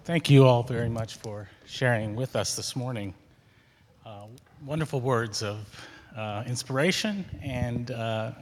Thank 0.05 0.29
you 0.29 0.45
all 0.45 0.63
very 0.63 0.91
much 0.91 1.15
for 1.15 1.49
sharing 1.65 2.15
with 2.15 2.37
us 2.37 2.57
this 2.57 2.77
morning. 2.77 3.15
Uh, 4.05 4.27
wonderful 4.67 5.01
words 5.01 5.43
of 5.43 5.67
uh, 6.15 6.45
inspiration 6.47 7.25
and 7.43 7.91
uh, 7.91 8.33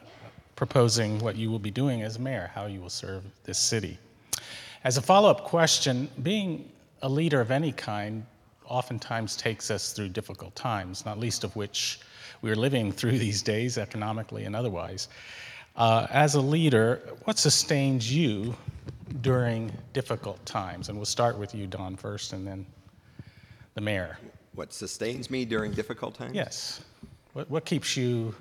proposing 0.56 1.20
what 1.20 1.36
you 1.36 1.52
will 1.52 1.60
be 1.60 1.70
doing 1.70 2.02
as 2.02 2.18
mayor, 2.18 2.50
how 2.52 2.66
you 2.66 2.80
will 2.80 2.90
serve 2.90 3.22
this 3.44 3.60
city. 3.60 3.96
As 4.82 4.96
a 4.96 5.02
follow 5.02 5.30
up 5.30 5.44
question, 5.44 6.08
being 6.24 6.68
a 7.02 7.08
leader 7.08 7.40
of 7.40 7.52
any 7.52 7.70
kind 7.70 8.26
oftentimes 8.64 9.36
takes 9.36 9.70
us 9.70 9.92
through 9.92 10.08
difficult 10.08 10.56
times, 10.56 11.04
not 11.06 11.20
least 11.20 11.44
of 11.44 11.54
which 11.54 12.00
we're 12.40 12.56
living 12.56 12.90
through 12.90 13.20
these 13.20 13.40
days, 13.40 13.78
economically 13.78 14.46
and 14.46 14.56
otherwise. 14.56 15.06
Uh, 15.76 16.08
as 16.10 16.34
a 16.34 16.40
leader, 16.40 17.00
what 17.22 17.38
sustains 17.38 18.12
you 18.12 18.56
during 19.20 19.72
difficult 19.92 20.44
times? 20.46 20.88
And 20.88 20.98
we'll 20.98 21.04
start 21.04 21.38
with 21.38 21.54
you, 21.54 21.66
Don, 21.66 21.96
first, 21.96 22.32
and 22.32 22.46
then 22.46 22.66
the 23.74 23.80
mayor. 23.80 24.18
What 24.54 24.72
sustains 24.72 25.30
me 25.30 25.44
during 25.44 25.72
difficult 25.72 26.14
times? 26.14 26.34
Yes. 26.34 26.82
What, 27.32 27.48
what 27.50 27.64
keeps 27.64 27.96
you 27.96 28.34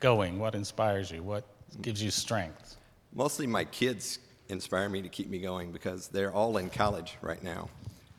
going? 0.00 0.38
What 0.38 0.54
inspires 0.54 1.10
you? 1.10 1.22
What 1.22 1.44
gives 1.82 2.02
you 2.02 2.10
strength? 2.10 2.76
Mostly 3.14 3.46
my 3.46 3.64
kids 3.64 4.18
inspire 4.48 4.88
me 4.88 5.02
to 5.02 5.08
keep 5.08 5.28
me 5.28 5.38
going 5.38 5.72
because 5.72 6.08
they're 6.08 6.32
all 6.32 6.56
in 6.56 6.70
college 6.70 7.16
right 7.20 7.42
now, 7.42 7.68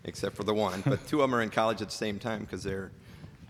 except 0.04 0.36
for 0.36 0.44
the 0.44 0.54
one. 0.54 0.82
but 0.86 1.06
two 1.08 1.22
of 1.22 1.30
them 1.30 1.36
are 1.36 1.42
in 1.42 1.50
college 1.50 1.82
at 1.82 1.90
the 1.90 1.96
same 1.96 2.20
time 2.20 2.42
because 2.42 2.64
they're 2.64 2.92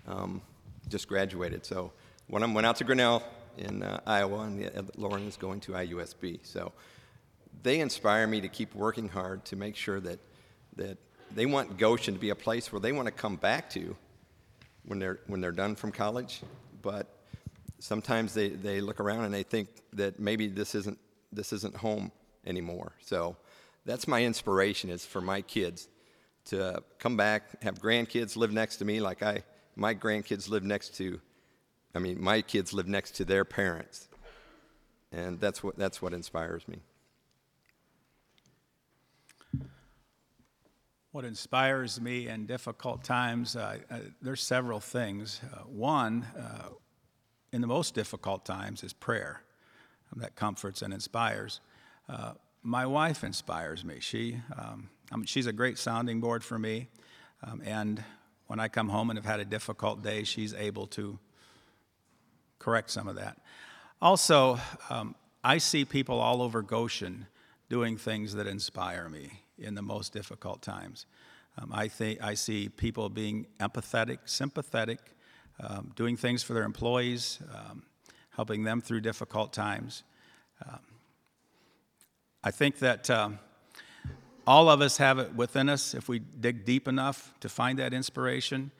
um, 0.08 0.42
just 0.88 1.08
graduated. 1.08 1.66
So 1.66 1.92
one 2.28 2.42
of 2.42 2.50
them 2.50 2.54
went 2.54 2.68
out 2.68 2.78
to 2.78 2.84
Grinnell 2.84 3.24
in 3.58 3.84
uh, 3.84 4.00
Iowa, 4.06 4.42
and 4.44 4.90
Lauren 4.96 5.28
is 5.28 5.36
going 5.36 5.60
to 5.62 5.74
IUSB. 5.74 6.40
So 6.44 6.72
they 7.64 7.80
inspire 7.80 8.28
me 8.28 8.42
to 8.42 8.48
keep 8.48 8.74
working 8.76 9.10
hard 9.10 9.46
to 9.46 9.56
make 9.56 9.76
sure 9.76 10.00
that, 10.00 10.20
that 10.76 10.98
they 11.34 11.46
want 11.46 11.78
Goshen 11.78 12.14
to 12.14 12.20
be 12.20 12.30
a 12.30 12.36
place 12.36 12.72
where 12.72 12.80
they 12.80 12.92
want 12.92 13.08
to 13.08 13.12
come 13.12 13.36
back 13.36 13.70
to 13.72 13.96
when 14.86 15.00
they're, 15.00 15.20
when 15.28 15.42
they're 15.42 15.52
done 15.52 15.76
from 15.76 15.92
college. 15.92 16.42
But 16.82 17.08
sometimes 17.80 18.34
they, 18.34 18.50
they 18.50 18.82
look 18.82 19.00
around 19.00 19.26
and 19.26 19.34
they 19.34 19.44
think 19.44 19.70
that 19.94 20.20
maybe 20.20 20.48
this 20.48 20.76
isn't, 20.76 20.98
this 21.32 21.54
isn't 21.54 21.76
home 21.76 22.12
anymore. 22.46 22.94
So 23.02 23.36
that's 23.86 24.08
my 24.08 24.24
inspiration 24.24 24.90
is 24.90 25.06
for 25.06 25.22
my 25.22 25.42
kids 25.42 25.88
to 26.46 26.84
come 26.98 27.18
back, 27.18 27.62
have 27.62 27.76
grandkids 27.76 28.36
live 28.36 28.52
next 28.52 28.78
to 28.78 28.86
me 28.86 29.00
like 29.00 29.22
I, 29.22 29.44
my 29.76 29.94
grandkids 29.94 30.50
live 30.50 30.64
next 30.64 30.96
to, 30.98 31.20
I 31.94 32.00
mean, 32.00 32.22
my 32.22 32.42
kids 32.42 32.74
live 32.74 32.88
next 32.88 33.12
to 33.18 33.26
their 33.26 33.46
parents. 33.46 34.08
And 35.12 35.40
that's 35.40 35.64
what, 35.64 35.78
that's 35.78 36.02
what 36.02 36.14
inspires 36.14 36.68
me. 36.68 36.82
What 41.12 41.26
inspires 41.26 42.00
me 42.00 42.28
in 42.28 42.46
difficult 42.46 43.04
times, 43.04 43.56
uh, 43.56 43.80
uh, 43.90 43.98
there's 44.22 44.44
several 44.44 44.80
things. 44.80 45.42
Uh, 45.52 45.62
one, 45.64 46.24
uh, 46.38 46.70
in 47.52 47.62
the 47.62 47.68
most 47.68 47.96
difficult 47.96 48.46
times, 48.46 48.84
is 48.84 48.94
prayer 48.94 49.42
um, 50.14 50.22
that 50.22 50.36
comforts 50.36 50.84
and 50.84 50.94
inspires. 50.94 51.62
Uh, 52.08 52.34
my 52.62 52.86
wife 52.86 53.24
inspires 53.24 53.84
me. 53.84 54.00
She, 54.00 54.38
um, 54.56 54.92
I 55.12 55.16
mean, 55.16 55.26
she's 55.26 55.48
a 55.48 55.52
great 55.52 55.80
sounding 55.80 56.22
board 56.22 56.44
for 56.44 56.60
me. 56.60 56.90
Um, 57.42 57.64
and 57.66 58.04
when 58.46 58.60
I 58.60 58.68
come 58.68 58.90
home 58.90 59.10
and 59.10 59.18
have 59.18 59.26
had 59.26 59.40
a 59.40 59.46
difficult 59.46 60.04
day, 60.04 60.24
she's 60.24 60.54
able 60.54 60.86
to 60.88 61.18
correct 62.60 62.92
some 62.92 63.08
of 63.08 63.16
that. 63.16 63.40
Also, 64.00 64.60
um, 64.92 65.16
I 65.44 65.58
see 65.58 65.86
people 65.86 66.20
all 66.20 66.44
over 66.44 66.62
Goshen 66.62 67.26
doing 67.68 67.98
things 67.98 68.36
that 68.36 68.46
inspire 68.46 69.10
me 69.10 69.42
in 69.62 69.76
the 69.76 69.82
most 69.82 70.14
difficult 70.14 70.62
times. 70.62 71.06
Um, 71.58 71.72
I, 71.74 71.88
think, 71.88 72.24
I 72.24 72.36
see 72.36 72.70
people 72.70 73.10
being 73.10 73.48
empathetic, 73.60 74.20
sympathetic, 74.26 75.00
um, 75.60 75.92
doing 75.96 76.16
things 76.16 76.44
for 76.44 76.54
their 76.54 76.64
employees, 76.64 77.40
um, 77.54 77.84
helping 78.32 78.64
them 78.64 78.82
through 78.82 79.02
difficult 79.02 79.52
times. 79.52 80.04
Um, 80.66 80.80
I 82.44 82.52
think 82.52 82.80
that 82.80 83.10
um, 83.10 83.40
all 84.48 84.70
of 84.70 84.82
us 84.82 84.98
have 84.98 85.20
it 85.20 85.36
within 85.36 85.68
us 85.70 85.94
if 85.94 86.08
we 86.08 86.20
dig 86.20 86.66
deep 86.66 86.88
enough 86.88 87.34
to 87.42 87.50
find 87.50 87.78
that 87.80 87.94
inspiration. 87.94 88.72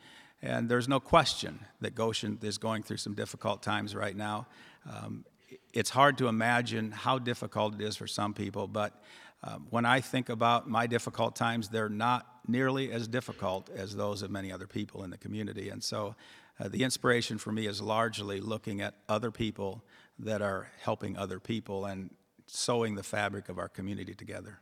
And 0.42 0.68
there's 0.68 0.88
no 0.88 1.00
question 1.00 1.60
that 1.82 1.94
Goshen 1.94 2.38
is 2.42 2.56
going 2.56 2.82
through 2.82 2.96
some 2.96 3.14
difficult 3.14 3.62
times 3.62 3.94
right 3.94 4.16
now. 4.16 4.46
Um, 4.90 5.24
it's 5.72 5.90
hard 5.90 6.16
to 6.18 6.28
imagine 6.28 6.90
how 6.90 7.18
difficult 7.18 7.74
it 7.74 7.82
is 7.82 7.96
for 7.96 8.06
some 8.06 8.32
people, 8.32 8.66
but 8.66 9.02
um, 9.42 9.66
when 9.70 9.86
I 9.86 10.00
think 10.00 10.28
about 10.28 10.68
my 10.68 10.86
difficult 10.86 11.34
times, 11.34 11.68
they're 11.68 11.88
not 11.88 12.26
nearly 12.46 12.92
as 12.92 13.08
difficult 13.08 13.70
as 13.70 13.96
those 13.96 14.22
of 14.22 14.30
many 14.30 14.52
other 14.52 14.66
people 14.66 15.04
in 15.04 15.10
the 15.10 15.18
community. 15.18 15.70
And 15.70 15.82
so 15.82 16.14
uh, 16.58 16.68
the 16.68 16.82
inspiration 16.82 17.38
for 17.38 17.52
me 17.52 17.66
is 17.66 17.80
largely 17.80 18.40
looking 18.40 18.82
at 18.82 18.94
other 19.08 19.30
people 19.30 19.82
that 20.18 20.42
are 20.42 20.68
helping 20.82 21.16
other 21.16 21.40
people 21.40 21.86
and 21.86 22.10
sewing 22.46 22.94
the 22.94 23.02
fabric 23.02 23.48
of 23.48 23.58
our 23.58 23.68
community 23.68 24.14
together. 24.14 24.58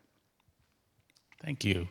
Thank 1.43 1.64
you. 1.64 1.88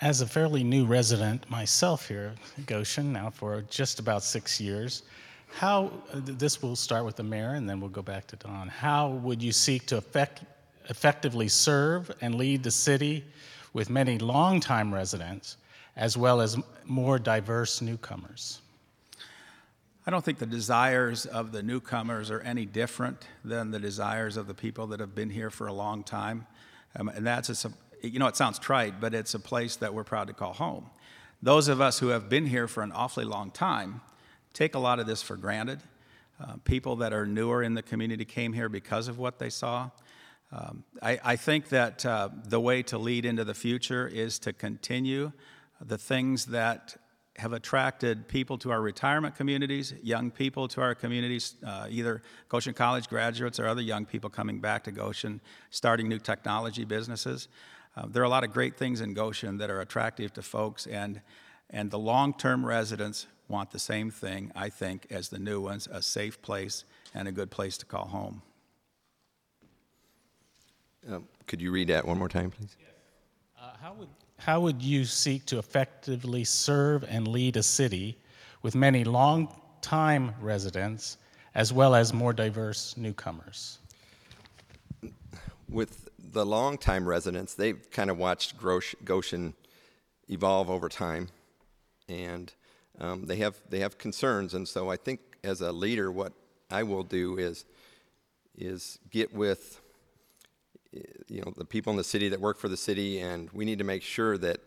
As 0.00 0.20
a 0.20 0.26
fairly 0.26 0.64
new 0.64 0.84
resident 0.84 1.48
myself 1.48 2.08
here 2.08 2.34
Goshen, 2.66 3.12
now 3.12 3.30
for 3.30 3.62
just 3.62 4.00
about 4.00 4.24
six 4.24 4.60
years, 4.60 5.04
how, 5.52 5.92
this 6.14 6.62
will 6.62 6.74
start 6.74 7.04
with 7.04 7.14
the 7.16 7.22
mayor 7.22 7.54
and 7.54 7.68
then 7.68 7.78
we'll 7.78 7.90
go 7.90 8.02
back 8.02 8.26
to 8.28 8.36
Don. 8.36 8.68
How 8.68 9.10
would 9.10 9.42
you 9.42 9.52
seek 9.52 9.86
to 9.86 9.98
effect, 9.98 10.42
effectively 10.88 11.48
serve 11.48 12.10
and 12.20 12.34
lead 12.34 12.62
the 12.62 12.70
city 12.70 13.24
with 13.72 13.90
many 13.90 14.18
longtime 14.18 14.92
residents 14.92 15.56
as 15.96 16.16
well 16.16 16.40
as 16.40 16.56
more 16.84 17.18
diverse 17.18 17.80
newcomers? 17.82 18.60
I 20.06 20.10
don't 20.10 20.24
think 20.24 20.38
the 20.38 20.46
desires 20.46 21.26
of 21.26 21.52
the 21.52 21.62
newcomers 21.62 22.30
are 22.30 22.40
any 22.40 22.66
different 22.66 23.24
than 23.44 23.70
the 23.70 23.78
desires 23.78 24.36
of 24.36 24.48
the 24.48 24.54
people 24.54 24.88
that 24.88 25.00
have 25.00 25.14
been 25.14 25.30
here 25.30 25.50
for 25.50 25.68
a 25.68 25.72
long 25.72 26.02
time. 26.02 26.46
Um, 26.96 27.08
and 27.08 27.24
that's, 27.24 27.64
a, 27.64 27.72
you 28.02 28.18
know, 28.18 28.26
it 28.26 28.36
sounds 28.36 28.58
trite, 28.58 29.00
but 29.00 29.14
it's 29.14 29.34
a 29.34 29.38
place 29.38 29.76
that 29.76 29.94
we're 29.94 30.02
proud 30.02 30.26
to 30.26 30.32
call 30.32 30.54
home. 30.54 30.90
Those 31.40 31.68
of 31.68 31.80
us 31.80 32.00
who 32.00 32.08
have 32.08 32.28
been 32.28 32.46
here 32.46 32.66
for 32.66 32.82
an 32.82 32.90
awfully 32.92 33.24
long 33.24 33.50
time 33.52 34.00
take 34.52 34.74
a 34.74 34.78
lot 34.78 34.98
of 34.98 35.06
this 35.06 35.22
for 35.22 35.36
granted. 35.36 35.80
Uh, 36.40 36.54
people 36.64 36.96
that 36.96 37.12
are 37.12 37.26
newer 37.26 37.62
in 37.62 37.74
the 37.74 37.82
community 37.82 38.24
came 38.24 38.52
here 38.52 38.68
because 38.68 39.06
of 39.06 39.18
what 39.18 39.38
they 39.38 39.50
saw. 39.50 39.88
Um, 40.52 40.84
I, 41.00 41.18
I, 41.24 41.36
think 41.36 41.70
that 41.70 42.04
uh, 42.04 42.28
the 42.44 42.60
way 42.60 42.82
to 42.84 42.98
lead 42.98 43.24
into 43.24 43.42
the 43.42 43.54
future 43.54 44.06
is 44.06 44.38
to 44.40 44.52
continue 44.52 45.32
the 45.80 45.96
things 45.96 46.44
that 46.46 46.94
have 47.36 47.54
attracted 47.54 48.28
people 48.28 48.58
to 48.58 48.70
our 48.70 48.82
retirement 48.82 49.34
communities, 49.34 49.94
young 50.02 50.30
people 50.30 50.68
to 50.68 50.82
our 50.82 50.94
communities, 50.94 51.56
uh, 51.66 51.86
either 51.88 52.22
Goshen 52.50 52.74
College 52.74 53.08
graduates 53.08 53.58
or 53.58 53.66
other 53.66 53.80
young 53.80 54.04
people 54.04 54.28
coming 54.28 54.60
back 54.60 54.84
to 54.84 54.92
Goshen, 54.92 55.40
starting 55.70 56.08
new 56.08 56.18
technology 56.18 56.84
businesses. 56.84 57.48
Uh, 57.96 58.06
there 58.06 58.22
are 58.22 58.26
a 58.26 58.30
lot 58.30 58.44
of 58.44 58.52
great 58.52 58.76
things 58.76 59.00
in 59.00 59.14
Goshen 59.14 59.56
that 59.58 59.70
are 59.70 59.80
attractive 59.80 60.34
to 60.34 60.42
folks, 60.42 60.86
and, 60.86 61.22
and 61.70 61.90
the 61.90 61.98
long 61.98 62.34
term 62.34 62.64
residents 62.64 63.26
want 63.48 63.70
the 63.70 63.78
same 63.78 64.10
thing, 64.10 64.52
I 64.54 64.68
think, 64.68 65.06
as 65.10 65.30
the 65.30 65.38
new 65.38 65.62
ones 65.62 65.88
a 65.90 66.02
safe 66.02 66.42
place 66.42 66.84
and 67.14 67.26
a 67.26 67.32
good 67.32 67.50
place 67.50 67.78
to 67.78 67.86
call 67.86 68.08
home. 68.08 68.42
Um, 71.08 71.26
could 71.46 71.60
you 71.60 71.70
read 71.72 71.88
that 71.88 72.06
one 72.06 72.18
more 72.18 72.28
time, 72.28 72.50
please? 72.50 72.76
Uh, 73.60 73.70
how, 73.80 73.94
would, 73.94 74.08
how 74.38 74.60
would 74.60 74.82
you 74.82 75.04
seek 75.04 75.44
to 75.46 75.58
effectively 75.58 76.44
serve 76.44 77.04
and 77.08 77.26
lead 77.28 77.56
a 77.56 77.62
city 77.62 78.16
with 78.62 78.74
many 78.74 79.04
long 79.04 79.54
time 79.80 80.34
residents 80.40 81.18
as 81.54 81.72
well 81.72 81.94
as 81.94 82.12
more 82.12 82.32
diverse 82.32 82.96
newcomers? 82.96 83.78
With 85.68 86.08
the 86.18 86.46
long 86.46 86.78
time 86.78 87.06
residents, 87.06 87.54
they've 87.54 87.90
kind 87.90 88.10
of 88.10 88.18
watched 88.18 88.54
Goshen 89.04 89.54
evolve 90.28 90.70
over 90.70 90.88
time. 90.88 91.28
And 92.08 92.52
um, 93.00 93.26
they 93.26 93.36
have 93.36 93.56
they 93.68 93.80
have 93.80 93.98
concerns, 93.98 94.54
and 94.54 94.68
so 94.68 94.90
I 94.90 94.96
think 94.96 95.20
as 95.42 95.60
a 95.60 95.72
leader, 95.72 96.12
what 96.12 96.32
I 96.70 96.82
will 96.82 97.02
do 97.02 97.38
is 97.38 97.64
is 98.56 98.98
get 99.10 99.34
with 99.34 99.80
you 101.28 101.40
know 101.40 101.52
the 101.56 101.64
people 101.64 101.90
in 101.90 101.96
the 101.96 102.04
city 102.04 102.28
that 102.28 102.40
work 102.40 102.58
for 102.58 102.68
the 102.68 102.76
city, 102.76 103.20
and 103.20 103.50
we 103.52 103.64
need 103.64 103.78
to 103.78 103.84
make 103.84 104.02
sure 104.02 104.38
that 104.38 104.60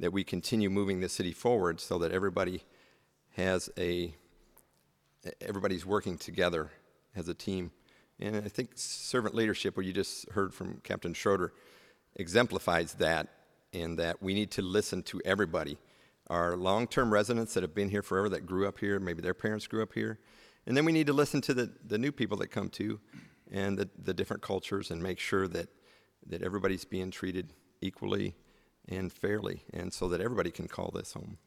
that 0.00 0.12
we 0.12 0.24
continue 0.24 0.70
moving 0.70 1.00
the 1.00 1.08
city 1.08 1.32
forward 1.32 1.80
so 1.80 1.98
that 1.98 2.12
everybody 2.12 2.62
has 3.36 3.70
a 3.78 4.14
everybody's 5.40 5.86
working 5.86 6.18
together 6.18 6.70
as 7.14 7.28
a 7.28 7.34
team. 7.34 7.70
And 8.18 8.36
I 8.36 8.48
think 8.48 8.70
servant 8.74 9.34
leadership, 9.34 9.76
what 9.76 9.86
you 9.86 9.92
just 9.92 10.28
heard 10.30 10.54
from 10.54 10.80
Captain 10.84 11.14
Schroeder, 11.14 11.52
exemplifies 12.16 12.94
that, 12.94 13.28
in 13.72 13.96
that 13.96 14.22
we 14.22 14.34
need 14.34 14.50
to 14.52 14.62
listen 14.62 15.02
to 15.04 15.20
everybody 15.24 15.78
our 16.30 16.56
long 16.56 16.86
term 16.86 17.12
residents 17.12 17.54
that 17.54 17.62
have 17.62 17.74
been 17.74 17.90
here 17.90 18.02
forever, 18.02 18.28
that 18.30 18.46
grew 18.46 18.66
up 18.66 18.78
here, 18.78 18.98
maybe 18.98 19.20
their 19.20 19.34
parents 19.34 19.66
grew 19.66 19.82
up 19.82 19.92
here. 19.92 20.18
And 20.66 20.76
then 20.76 20.84
we 20.84 20.92
need 20.92 21.08
to 21.08 21.12
listen 21.12 21.40
to 21.42 21.54
the, 21.54 21.70
the 21.86 21.98
new 21.98 22.12
people 22.12 22.36
that 22.38 22.48
come 22.48 22.68
to 22.70 23.00
and 23.52 23.78
the, 23.78 23.88
the 24.02 24.14
different 24.14 24.42
cultures 24.42 24.90
and 24.90 25.00
make 25.00 25.20
sure 25.20 25.46
that, 25.46 25.68
that 26.26 26.42
everybody's 26.42 26.84
being 26.84 27.10
treated 27.10 27.52
equally 27.80 28.34
and 28.88 29.12
fairly, 29.12 29.62
and 29.72 29.92
so 29.92 30.08
that 30.08 30.20
everybody 30.20 30.50
can 30.50 30.66
call 30.66 30.90
this 30.92 31.12
home. 31.12 31.38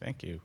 Thank 0.00 0.22
you. 0.22 0.40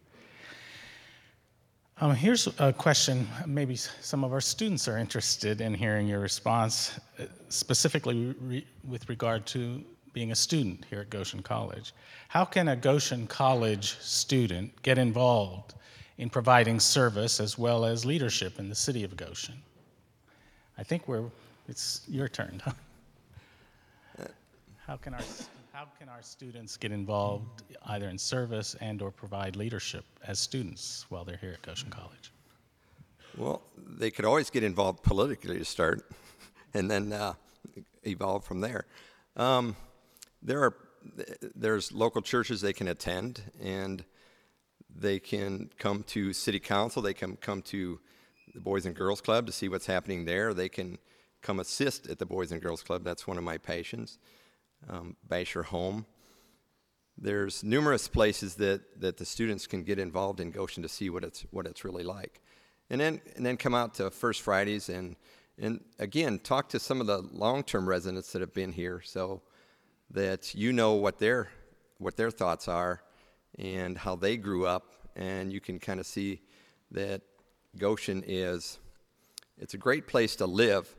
Um, 1.99 2.15
here's 2.15 2.47
a 2.57 2.73
question 2.73 3.27
maybe 3.45 3.75
some 3.75 4.23
of 4.23 4.33
our 4.33 4.41
students 4.41 4.87
are 4.87 4.97
interested 4.97 5.61
in 5.61 5.73
hearing 5.73 6.07
your 6.07 6.19
response, 6.19 6.99
uh, 7.19 7.25
specifically 7.49 8.35
re- 8.39 8.65
with 8.87 9.07
regard 9.07 9.45
to 9.47 9.83
being 10.13 10.31
a 10.31 10.35
student 10.35 10.83
here 10.89 11.01
at 11.01 11.09
Goshen 11.09 11.43
College. 11.43 11.93
How 12.27 12.43
can 12.43 12.69
a 12.69 12.75
Goshen 12.75 13.27
College 13.27 13.99
student 13.99 14.81
get 14.81 14.97
involved 14.97 15.75
in 16.17 16.29
providing 16.29 16.79
service 16.79 17.39
as 17.39 17.57
well 17.57 17.85
as 17.85 18.03
leadership 18.03 18.57
in 18.57 18.67
the 18.67 18.75
city 18.75 19.03
of 19.03 19.15
Goshen? 19.15 19.61
I 20.77 20.83
think 20.83 21.07
we're, 21.07 21.25
it's 21.67 22.01
your 22.07 22.27
turn. 22.27 22.61
how, 24.87 24.97
can 24.97 25.13
our, 25.13 25.21
how 25.73 25.87
can 25.99 26.09
our 26.09 26.21
students 26.21 26.77
get 26.77 26.91
involved 26.91 27.63
either 27.87 28.09
in 28.09 28.17
service 28.17 28.75
and 28.81 29.01
or 29.01 29.11
provide 29.11 29.55
leadership 29.55 30.05
as 30.25 30.39
students 30.39 31.05
while 31.09 31.23
they're 31.23 31.37
here 31.37 31.53
at 31.53 31.61
Goshen 31.61 31.89
College? 31.89 32.31
Well, 33.37 33.61
they 33.77 34.11
could 34.11 34.25
always 34.25 34.49
get 34.49 34.63
involved 34.63 35.03
politically 35.03 35.57
to 35.57 35.65
start 35.65 36.09
and 36.73 36.89
then 36.89 37.13
uh, 37.13 37.33
evolve 38.03 38.43
from 38.43 38.61
there. 38.61 38.85
Um, 39.35 39.75
there 40.41 40.63
are 40.63 40.75
there's 41.55 41.91
local 41.91 42.21
churches 42.21 42.61
they 42.61 42.73
can 42.73 42.87
attend 42.87 43.41
and 43.61 44.05
they 44.95 45.19
can 45.19 45.69
come 45.79 46.03
to 46.03 46.31
city 46.33 46.59
council 46.59 47.01
they 47.01 47.13
can 47.13 47.35
come 47.37 47.61
to 47.63 47.99
the 48.53 48.61
boys 48.61 48.85
and 48.85 48.95
girls 48.95 49.21
club 49.21 49.45
to 49.45 49.51
see 49.51 49.69
what's 49.69 49.85
happening 49.85 50.25
there. 50.25 50.53
They 50.53 50.69
can 50.69 50.97
come 51.41 51.59
assist 51.59 52.07
at 52.07 52.19
the 52.19 52.25
boys 52.25 52.51
and 52.51 52.61
girls 52.61 52.83
club. 52.83 53.03
That's 53.03 53.27
one 53.27 53.37
of 53.37 53.43
my 53.43 53.57
passions. 53.57 54.19
Um, 54.89 55.15
Bashor 55.27 55.65
home. 55.65 56.05
There's 57.17 57.63
numerous 57.63 58.07
places 58.07 58.55
that, 58.55 58.99
that 58.99 59.17
the 59.17 59.25
students 59.25 59.67
can 59.67 59.83
get 59.83 59.99
involved 59.99 60.39
in 60.39 60.51
goshen 60.51 60.81
to 60.83 60.89
see 60.89 61.09
what 61.09 61.23
it's 61.23 61.45
what 61.51 61.67
it's 61.67 61.83
really 61.83 62.03
like. 62.03 62.41
And 62.89 62.99
then 62.99 63.21
and 63.35 63.45
then 63.45 63.57
come 63.57 63.75
out 63.75 63.93
to 63.95 64.09
first 64.09 64.41
fridays 64.41 64.89
and 64.89 65.15
and 65.57 65.81
again 65.99 66.39
talk 66.39 66.69
to 66.69 66.79
some 66.79 66.99
of 66.99 67.07
the 67.07 67.19
long-term 67.19 67.87
residents 67.87 68.31
that 68.31 68.41
have 68.41 68.53
been 68.53 68.71
here 68.71 69.01
so 69.03 69.41
that 70.09 70.55
you 70.55 70.73
know 70.73 70.93
what 70.93 71.19
their 71.19 71.49
what 71.99 72.17
their 72.17 72.31
thoughts 72.31 72.67
are 72.67 73.01
and 73.59 73.97
how 73.97 74.15
they 74.15 74.37
grew 74.37 74.65
up, 74.65 74.85
and 75.15 75.51
you 75.51 75.59
can 75.59 75.79
kind 75.79 75.99
of 75.99 76.05
see 76.05 76.41
that 76.91 77.21
Goshen 77.77 78.23
is 78.27 78.79
it's 79.57 79.73
a 79.73 79.77
great 79.77 80.07
place 80.07 80.35
to 80.37 80.45
live, 80.45 80.93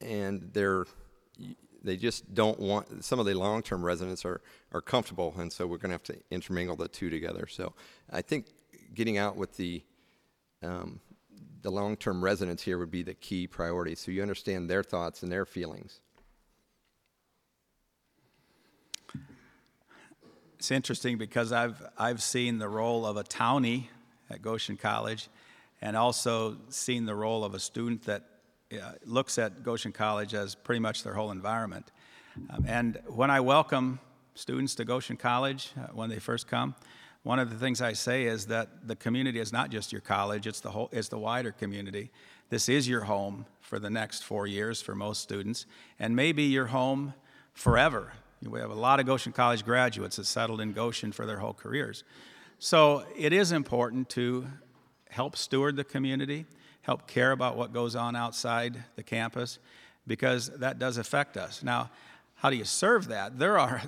and 0.00 0.50
they're 0.52 0.86
they 1.84 1.96
just 1.96 2.32
don't 2.34 2.60
want 2.60 3.04
some 3.04 3.18
of 3.18 3.26
the 3.26 3.34
long-term 3.34 3.84
residents 3.84 4.24
are 4.24 4.40
are 4.72 4.80
comfortable, 4.80 5.34
and 5.38 5.52
so 5.52 5.66
we're 5.66 5.78
going 5.78 5.90
to 5.90 5.94
have 5.94 6.02
to 6.04 6.18
intermingle 6.30 6.76
the 6.76 6.88
two 6.88 7.10
together. 7.10 7.46
So 7.46 7.74
I 8.10 8.22
think 8.22 8.46
getting 8.94 9.18
out 9.18 9.36
with 9.36 9.56
the 9.56 9.82
um, 10.62 11.00
the 11.62 11.70
long-term 11.70 12.22
residents 12.22 12.62
here 12.62 12.78
would 12.78 12.90
be 12.90 13.02
the 13.02 13.14
key 13.14 13.46
priority, 13.46 13.94
so 13.94 14.10
you 14.10 14.22
understand 14.22 14.68
their 14.68 14.82
thoughts 14.82 15.22
and 15.22 15.30
their 15.30 15.46
feelings. 15.46 16.00
It's 20.58 20.70
interesting 20.70 21.18
because 21.18 21.50
I've, 21.50 21.82
I've 21.98 22.22
seen 22.22 22.58
the 22.58 22.68
role 22.68 23.04
of 23.04 23.16
a 23.16 23.24
townie 23.24 23.88
at 24.30 24.42
Goshen 24.42 24.76
College 24.76 25.28
and 25.82 25.96
also 25.96 26.56
seeing 26.68 27.04
the 27.04 27.14
role 27.14 27.44
of 27.44 27.54
a 27.54 27.58
student 27.58 28.04
that 28.04 28.22
uh, 28.72 28.92
looks 29.04 29.36
at 29.36 29.62
Goshen 29.62 29.92
College 29.92 30.32
as 30.32 30.54
pretty 30.54 30.78
much 30.78 31.02
their 31.02 31.12
whole 31.12 31.32
environment. 31.32 31.90
Um, 32.48 32.64
and 32.66 32.98
when 33.08 33.30
I 33.30 33.40
welcome 33.40 33.98
students 34.34 34.74
to 34.76 34.84
Goshen 34.84 35.16
College 35.16 35.72
uh, 35.76 35.88
when 35.92 36.08
they 36.08 36.20
first 36.20 36.46
come, 36.46 36.74
one 37.24 37.38
of 37.38 37.50
the 37.50 37.56
things 37.56 37.82
I 37.82 37.92
say 37.92 38.24
is 38.24 38.46
that 38.46 38.86
the 38.88 38.96
community 38.96 39.40
is 39.40 39.52
not 39.52 39.70
just 39.70 39.92
your 39.92 40.00
college, 40.00 40.46
it's 40.46 40.60
the, 40.60 40.70
whole, 40.70 40.88
it's 40.92 41.08
the 41.08 41.18
wider 41.18 41.52
community. 41.52 42.10
This 42.48 42.68
is 42.68 42.88
your 42.88 43.02
home 43.02 43.46
for 43.60 43.78
the 43.78 43.90
next 43.90 44.24
four 44.24 44.46
years 44.46 44.80
for 44.80 44.94
most 44.94 45.20
students, 45.20 45.66
and 45.98 46.16
maybe 46.16 46.44
your 46.44 46.66
home 46.66 47.14
forever. 47.52 48.12
We 48.42 48.60
have 48.60 48.70
a 48.70 48.74
lot 48.74 48.98
of 48.98 49.06
Goshen 49.06 49.32
College 49.32 49.64
graduates 49.64 50.16
that 50.16 50.26
settled 50.26 50.60
in 50.60 50.72
Goshen 50.72 51.12
for 51.12 51.26
their 51.26 51.38
whole 51.38 51.54
careers. 51.54 52.02
So 52.58 53.04
it 53.16 53.32
is 53.32 53.52
important 53.52 54.08
to 54.10 54.46
help 55.12 55.36
steward 55.36 55.76
the 55.76 55.84
community, 55.84 56.46
help 56.80 57.06
care 57.06 57.32
about 57.32 57.56
what 57.56 57.72
goes 57.72 57.94
on 57.94 58.16
outside 58.16 58.82
the 58.96 59.02
campus, 59.02 59.58
because 60.06 60.48
that 60.58 60.78
does 60.78 60.96
affect 60.96 61.36
us. 61.36 61.62
Now, 61.62 61.90
how 62.34 62.50
do 62.50 62.56
you 62.56 62.64
serve 62.64 63.08
that? 63.08 63.38
There 63.38 63.58
are, 63.58 63.82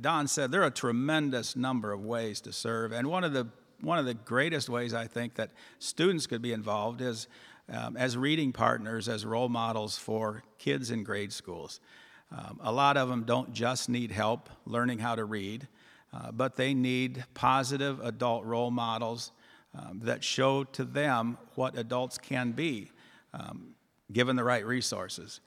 Don 0.00 0.26
said, 0.26 0.50
there 0.50 0.62
are 0.62 0.68
a 0.68 0.70
tremendous 0.70 1.54
number 1.54 1.92
of 1.92 2.02
ways 2.04 2.40
to 2.42 2.52
serve, 2.52 2.92
and 2.92 3.08
one 3.08 3.24
of 3.24 3.32
the 3.32 3.48
one 3.82 3.98
of 3.98 4.04
the 4.04 4.12
greatest 4.14 4.68
ways 4.68 4.92
I 4.92 5.06
think 5.06 5.36
that 5.36 5.52
students 5.78 6.26
could 6.26 6.42
be 6.42 6.52
involved 6.52 7.00
is 7.00 7.28
um, 7.72 7.96
as 7.96 8.14
reading 8.14 8.52
partners, 8.52 9.08
as 9.08 9.24
role 9.24 9.48
models 9.48 9.96
for 9.96 10.42
kids 10.58 10.90
in 10.90 11.02
grade 11.02 11.32
schools. 11.32 11.80
Um, 12.30 12.60
a 12.62 12.70
lot 12.70 12.98
of 12.98 13.08
them 13.08 13.24
don't 13.24 13.54
just 13.54 13.88
need 13.88 14.12
help 14.12 14.50
learning 14.66 14.98
how 14.98 15.14
to 15.14 15.24
read, 15.24 15.66
uh, 16.12 16.30
but 16.30 16.56
they 16.56 16.74
need 16.74 17.24
positive 17.32 18.00
adult 18.00 18.44
role 18.44 18.70
models 18.70 19.32
um, 19.78 20.00
that 20.02 20.24
show 20.24 20.64
to 20.64 20.84
them 20.84 21.38
what 21.54 21.76
adults 21.78 22.18
can 22.18 22.52
be 22.52 22.90
um, 23.32 23.74
given 24.12 24.36
the 24.36 24.44
right 24.44 24.64
resources. 24.64 25.40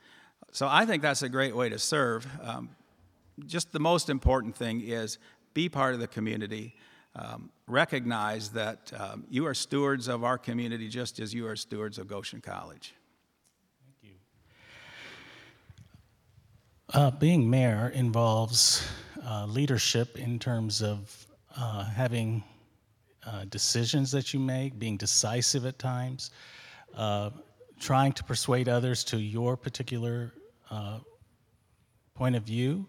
So 0.52 0.68
I 0.70 0.86
think 0.86 1.02
that's 1.02 1.24
a 1.24 1.30
great 1.30 1.56
way 1.56 1.70
to 1.70 1.80
serve. 1.80 2.28
Um, 2.42 2.70
just 3.46 3.72
the 3.72 3.80
most 3.80 4.10
important 4.10 4.56
thing 4.56 4.82
is 4.82 5.18
be 5.54 5.68
part 5.70 5.94
of 5.94 6.00
the 6.00 6.08
community. 6.08 6.76
Um, 7.16 7.50
recognize 7.68 8.50
that 8.50 8.92
um, 8.98 9.26
you 9.30 9.46
are 9.46 9.54
stewards 9.54 10.08
of 10.08 10.24
our 10.24 10.38
community 10.38 10.88
just 10.88 11.20
as 11.20 11.34
you 11.34 11.48
are 11.48 11.56
stewards 11.56 11.98
of 11.98 12.08
Goshen 12.08 12.42
College. 12.42 12.94
Thank 13.86 14.14
you. 14.14 14.18
Uh, 16.94 17.12
being 17.12 17.50
mayor 17.50 17.92
involves 17.94 18.88
uh, 19.26 19.46
leadership 19.46 20.18
in 20.18 20.40
terms 20.40 20.82
of 20.82 21.28
uh, 21.56 21.84
having 21.84 22.44
uh, 23.26 23.46
decisions 23.46 24.12
that 24.12 24.34
you 24.34 24.40
make, 24.40 24.78
being 24.78 24.98
decisive 24.98 25.66
at 25.66 25.80
times, 25.80 26.32
uh, 26.96 27.30
trying 27.80 28.14
to 28.14 28.24
persuade 28.24 28.70
others 28.70 29.04
to 29.04 29.18
your 29.18 29.58
particular 29.58 30.34
uh, 30.70 31.00
point 32.16 32.36
of 32.36 32.44
view 32.44 32.86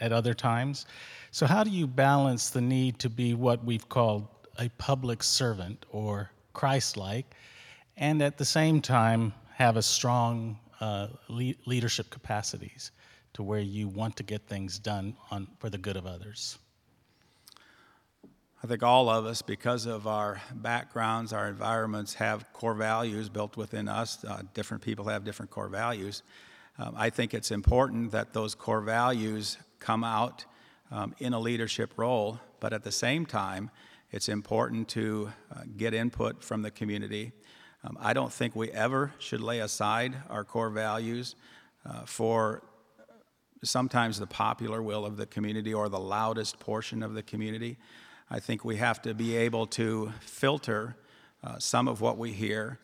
at 0.00 0.12
other 0.12 0.34
times. 0.34 0.86
So, 1.30 1.46
how 1.46 1.64
do 1.64 1.70
you 1.70 1.86
balance 1.86 2.50
the 2.50 2.60
need 2.60 2.98
to 3.00 3.10
be 3.10 3.34
what 3.34 3.64
we've 3.64 3.88
called 3.88 4.28
a 4.58 4.68
public 4.78 5.22
servant 5.22 5.86
or 5.90 6.30
Christ 6.52 6.96
like, 6.96 7.34
and 7.96 8.22
at 8.22 8.38
the 8.38 8.44
same 8.44 8.80
time 8.80 9.32
have 9.54 9.76
a 9.76 9.82
strong 9.82 10.58
uh, 10.80 11.08
le- 11.28 11.54
leadership 11.66 12.10
capacities 12.10 12.92
to 13.34 13.42
where 13.42 13.60
you 13.60 13.88
want 13.88 14.16
to 14.16 14.22
get 14.22 14.46
things 14.46 14.78
done 14.78 15.16
on, 15.30 15.46
for 15.58 15.70
the 15.70 15.78
good 15.78 15.96
of 15.96 16.06
others? 16.06 16.58
I 18.62 18.66
think 18.66 18.82
all 18.82 19.08
of 19.08 19.24
us, 19.24 19.40
because 19.40 19.86
of 19.86 20.06
our 20.06 20.42
backgrounds, 20.52 21.32
our 21.32 21.48
environments, 21.48 22.12
have 22.14 22.52
core 22.52 22.74
values 22.74 23.30
built 23.30 23.56
within 23.56 23.88
us. 23.88 24.22
Uh, 24.22 24.42
different 24.52 24.82
people 24.82 25.06
have 25.06 25.24
different 25.24 25.50
core 25.50 25.68
values. 25.68 26.22
Um, 26.78 26.92
I 26.94 27.08
think 27.08 27.32
it's 27.32 27.50
important 27.50 28.12
that 28.12 28.34
those 28.34 28.54
core 28.54 28.82
values 28.82 29.56
come 29.78 30.04
out 30.04 30.44
um, 30.90 31.14
in 31.20 31.32
a 31.32 31.40
leadership 31.40 31.94
role, 31.96 32.38
but 32.60 32.74
at 32.74 32.82
the 32.82 32.92
same 32.92 33.24
time, 33.24 33.70
it's 34.10 34.28
important 34.28 34.88
to 34.88 35.32
uh, 35.56 35.62
get 35.78 35.94
input 35.94 36.44
from 36.44 36.60
the 36.60 36.70
community. 36.70 37.32
Um, 37.82 37.96
I 37.98 38.12
don't 38.12 38.32
think 38.32 38.54
we 38.54 38.70
ever 38.72 39.14
should 39.18 39.40
lay 39.40 39.60
aside 39.60 40.14
our 40.28 40.44
core 40.44 40.68
values 40.68 41.34
uh, 41.86 42.02
for 42.04 42.62
sometimes 43.64 44.18
the 44.18 44.26
popular 44.26 44.82
will 44.82 45.06
of 45.06 45.16
the 45.16 45.24
community 45.24 45.72
or 45.72 45.88
the 45.88 45.98
loudest 45.98 46.58
portion 46.58 47.02
of 47.02 47.14
the 47.14 47.22
community. 47.22 47.78
I 48.32 48.38
think 48.38 48.64
we 48.64 48.76
have 48.76 49.02
to 49.02 49.12
be 49.12 49.36
able 49.36 49.66
to 49.66 50.12
filter 50.20 50.94
uh, 51.42 51.58
some 51.58 51.88
of 51.88 52.00
what 52.00 52.16
we 52.16 52.30
hear, 52.30 52.78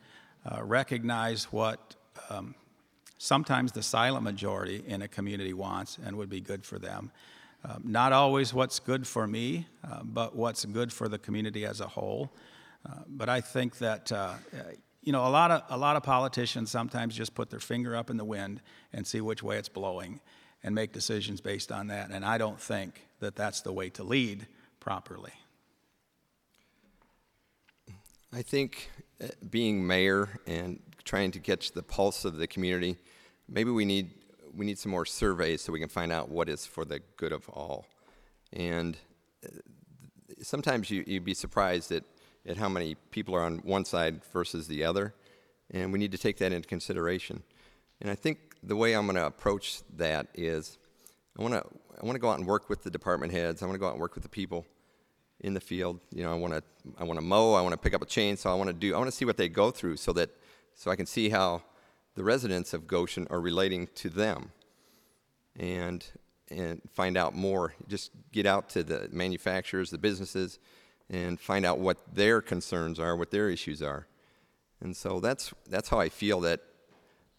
uh, 0.45 0.65
recognize 0.65 1.45
what 1.53 1.95
um, 2.29 2.57
sometimes 3.17 3.71
the 3.71 3.83
silent 3.83 4.25
majority 4.25 4.83
in 4.85 5.03
a 5.03 5.09
community 5.09 5.53
wants 5.53 5.99
and 6.05 6.17
would 6.17 6.29
be 6.29 6.41
good 6.41 6.65
for 6.65 6.81
them. 6.81 7.13
Um, 7.65 7.83
not 7.85 8.13
always 8.13 8.53
what's 8.53 8.81
good 8.81 9.07
for 9.07 9.29
me, 9.29 9.69
uh, 9.89 10.01
but 10.03 10.35
what's 10.35 10.65
good 10.65 10.93
for 10.93 11.09
the 11.09 11.19
community 11.19 11.65
as 11.65 11.81
a 11.81 11.87
whole. 11.87 12.33
Uh, 12.85 13.03
but 13.07 13.29
I 13.29 13.41
think 13.41 13.79
that 13.79 14.11
uh, 14.11 14.35
you 15.03 15.13
know 15.13 15.25
a 15.25 15.31
lot 15.31 15.53
of 15.53 15.63
a 15.69 15.79
lot 15.79 15.95
of 15.95 16.03
politicians 16.03 16.73
sometimes 16.73 17.15
just 17.15 17.35
put 17.35 17.51
their 17.51 17.61
finger 17.61 17.95
up 17.95 18.11
in 18.11 18.17
the 18.17 18.25
wind 18.25 18.63
and 18.93 19.07
see 19.07 19.21
which 19.21 19.45
way 19.45 19.59
it's 19.59 19.69
blowing, 19.69 20.21
and 20.65 20.75
make 20.75 20.93
decisions 20.93 21.41
based 21.41 21.71
on 21.71 21.87
that. 21.87 22.11
And 22.11 22.25
I 22.25 22.37
don't 22.37 22.61
think 22.61 23.07
that 23.21 23.37
that's 23.37 23.61
the 23.61 23.73
way 23.73 23.91
to 23.91 24.03
lead 24.03 24.47
properly. 24.87 25.33
I 28.33 28.43
think 28.43 28.89
uh, 29.21 29.27
being 29.51 29.85
mayor 29.85 30.39
and 30.47 30.79
trying 31.03 31.33
to 31.33 31.41
catch 31.41 31.73
the 31.73 31.83
pulse 31.83 32.25
of 32.25 32.37
the 32.37 32.47
community. 32.47 32.97
Maybe 33.49 33.73
we 33.73 33.85
need 33.85 34.13
we 34.55 34.65
need 34.65 34.79
some 34.79 34.93
more 34.93 35.05
surveys 35.05 35.61
so 35.61 35.73
we 35.73 35.81
can 35.81 35.89
find 35.89 36.13
out 36.13 36.29
what 36.29 36.49
is 36.49 36.65
for 36.65 36.85
the 36.85 37.01
good 37.17 37.33
of 37.33 37.49
all. 37.49 37.87
And 38.53 38.97
uh, 39.45 39.49
sometimes 40.41 40.89
you, 40.89 41.03
you'd 41.05 41.25
be 41.25 41.35
surprised 41.35 41.91
at, 41.91 42.05
at 42.47 42.57
how 42.57 42.69
many 42.69 42.95
people 43.11 43.35
are 43.35 43.43
on 43.43 43.59
one 43.59 43.85
side 43.85 44.21
versus 44.33 44.69
the 44.69 44.85
other, 44.85 45.15
and 45.73 45.93
we 45.93 45.99
need 45.99 46.13
to 46.13 46.19
take 46.19 46.39
that 46.39 46.53
into 46.53 46.69
consideration. 46.69 47.43
And 48.01 48.09
I 48.09 48.15
think 48.15 48.39
the 48.63 48.77
way 48.77 48.95
I'm 48.95 49.07
going 49.07 49.17
to 49.17 49.27
approach 49.27 49.81
that 49.97 50.29
is 50.33 50.79
I 51.37 51.43
want 51.43 51.55
to 51.55 51.65
I 52.01 52.07
want 52.07 52.15
to 52.15 52.21
go 52.21 52.31
out 52.31 52.39
and 52.39 52.47
work 52.47 52.69
with 52.69 52.85
the 52.85 52.91
department 52.91 53.33
heads. 53.33 53.65
I 53.65 53.67
want 53.67 53.75
to 53.75 53.81
go 53.81 53.89
out 53.89 53.95
and 53.95 54.01
work 54.01 54.15
with 54.15 54.23
the 54.23 54.29
people 54.29 54.65
in 55.41 55.55
the 55.55 55.61
field. 55.61 56.01
You 56.11 56.25
know, 56.25 56.33
I 56.33 56.37
want 56.37 56.55
to 56.55 56.63
I 56.99 57.05
want 57.05 57.19
to 57.19 57.25
mow. 57.25 57.55
I 57.55 57.61
want 57.61 57.73
to 57.73 57.79
pick 57.79 57.95
up 57.95 58.03
a 58.03 58.07
chainsaw. 58.07 58.51
I 58.51 58.55
want 58.55 58.69
to 58.69 58.75
do. 58.75 58.95
I 58.95 58.99
want 58.99 59.11
to 59.11 59.17
see 59.17 59.25
what 59.25 59.37
they 59.37 59.49
go 59.49 59.71
through 59.71 59.97
so 59.97 60.13
that 60.15 60.31
so 60.75 60.91
I 60.91 60.97
can 60.97 61.07
see 61.07 61.29
how 61.29 61.63
the 62.15 62.25
residents 62.25 62.75
of 62.75 62.87
Goshen 62.87 63.27
are 63.31 63.41
relating 63.41 63.89
to 63.97 64.09
them 64.09 64.51
and 65.59 66.05
and 66.51 66.81
find 66.93 67.17
out 67.17 67.35
more. 67.35 67.75
Just 67.89 68.13
get 68.33 68.47
out 68.47 68.69
to 68.71 68.83
the 68.83 69.09
manufacturers, 69.11 69.91
the 69.91 69.99
businesses, 69.99 70.59
and 71.11 71.41
find 71.41 71.67
out 71.67 71.79
what 71.79 71.99
their 72.15 72.41
concerns 72.41 73.01
are, 73.01 73.17
what 73.17 73.31
their 73.31 73.51
issues 73.51 73.83
are. 73.83 74.07
And 74.81 74.97
so 74.97 75.21
that's 75.21 75.53
that's 75.69 75.89
how 75.89 75.99
I 75.99 76.09
feel 76.09 76.41
that 76.41 76.61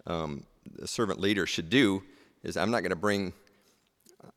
um, 0.05 0.43
the 0.75 0.87
servant 0.87 1.19
leader 1.19 1.45
should 1.45 1.69
do. 1.69 2.03
Is 2.43 2.57
I'm 2.57 2.71
not 2.71 2.81
going 2.81 2.91
to 2.91 2.95
bring. 2.95 3.33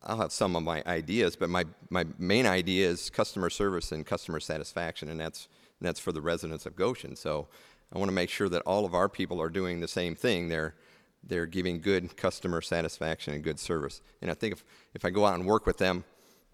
I'll 0.03 0.19
have 0.19 0.33
some 0.33 0.57
of 0.57 0.63
my 0.63 0.83
ideas, 0.87 1.37
but 1.37 1.51
my, 1.51 1.65
my 1.91 2.07
main 2.19 2.47
idea 2.47 2.89
is 2.89 3.11
customer 3.11 3.51
service 3.51 3.93
and 3.93 4.07
customer 4.07 4.41
satisfaction, 4.41 5.09
and 5.09 5.21
that's 5.21 5.49
and 5.81 5.89
that's 5.89 6.01
for 6.01 6.13
the 6.13 6.21
residents 6.21 6.67
of 6.67 6.77
Goshen. 6.77 7.17
So 7.17 7.49
I 7.93 7.99
want 7.99 8.11
to 8.11 8.15
make 8.15 8.31
sure 8.31 8.49
that 8.51 8.63
all 8.63 8.85
of 8.85 8.95
our 8.95 9.09
people 9.09 9.41
are 9.41 9.49
doing 9.49 9.81
the 9.81 9.89
same 9.89 10.15
thing. 10.15 10.49
They're 10.49 10.75
they're 11.23 11.47
giving 11.47 11.81
good 11.81 12.17
customer 12.17 12.61
satisfaction 12.61 13.35
and 13.35 13.43
good 13.43 13.59
service. 13.59 14.01
And 14.23 14.31
I 14.31 14.35
think 14.35 14.55
if, 14.55 14.65
if 14.95 15.05
I 15.05 15.11
go 15.11 15.27
out 15.27 15.35
and 15.35 15.47
work 15.47 15.67
with 15.67 15.77
them, 15.77 16.05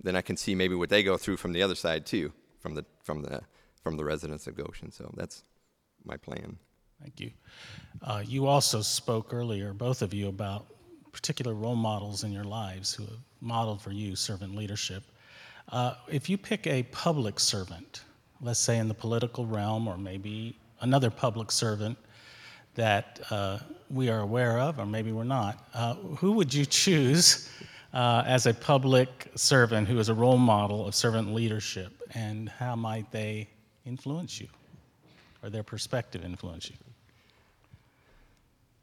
then 0.02 0.16
I 0.16 0.22
can 0.22 0.36
see 0.36 0.54
maybe 0.54 0.74
what 0.74 0.88
they 0.88 1.02
go 1.02 1.16
through 1.16 1.36
from 1.36 1.52
the 1.52 1.62
other 1.62 1.74
side 1.74 2.06
too, 2.06 2.32
from 2.60 2.74
the 2.74 2.84
from 3.02 3.22
the 3.22 3.42
from 3.82 3.96
the 3.96 4.04
residents 4.04 4.46
of 4.46 4.56
Goshen. 4.56 4.90
So 4.90 5.12
that's 5.16 5.44
my 6.04 6.16
plan. 6.16 6.58
Thank 7.00 7.20
you. 7.20 7.30
Uh, 8.02 8.22
you 8.24 8.46
also 8.46 8.80
spoke 8.80 9.34
earlier, 9.34 9.74
both 9.74 10.00
of 10.02 10.14
you, 10.14 10.28
about 10.28 10.66
particular 11.12 11.54
role 11.54 11.76
models 11.76 12.24
in 12.24 12.32
your 12.32 12.44
lives 12.44 12.94
who 12.94 13.04
have 13.04 13.18
modeled 13.40 13.80
for 13.80 13.92
you 13.92 14.16
servant 14.16 14.54
leadership. 14.54 15.02
Uh, 15.70 15.94
if 16.08 16.28
you 16.28 16.38
pick 16.38 16.66
a 16.66 16.82
public 16.84 17.40
servant, 17.40 18.02
let's 18.40 18.60
say 18.60 18.78
in 18.78 18.88
the 18.88 18.94
political 18.94 19.46
realm 19.46 19.88
or 19.88 19.96
maybe 19.96 20.56
another 20.80 21.10
public 21.10 21.50
servant 21.50 21.98
that 22.74 23.20
uh, 23.30 23.58
we 23.90 24.08
are 24.10 24.20
aware 24.20 24.58
of, 24.58 24.78
or 24.78 24.86
maybe 24.86 25.10
we're 25.10 25.24
not, 25.24 25.68
uh, 25.74 25.94
who 25.94 26.32
would 26.32 26.52
you 26.52 26.66
choose 26.66 27.48
uh, 27.94 28.22
as 28.26 28.46
a 28.46 28.52
public 28.52 29.30
servant 29.34 29.88
who 29.88 29.98
is 29.98 30.10
a 30.10 30.14
role 30.14 30.36
model 30.36 30.86
of 30.86 30.94
servant 30.94 31.32
leadership, 31.34 32.02
and 32.14 32.48
how 32.48 32.76
might 32.76 33.10
they 33.10 33.48
influence 33.86 34.38
you, 34.40 34.48
or 35.42 35.48
their 35.48 35.62
perspective 35.62 36.24
influence 36.24 36.70
you? 36.70 36.76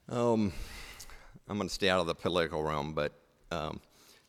Um, 0.09 0.51
I'm 1.47 1.57
going 1.57 1.69
to 1.69 1.73
stay 1.73 1.89
out 1.89 1.99
of 1.99 2.07
the 2.07 2.15
political 2.15 2.63
realm, 2.63 2.93
but 2.93 3.13
um, 3.51 3.79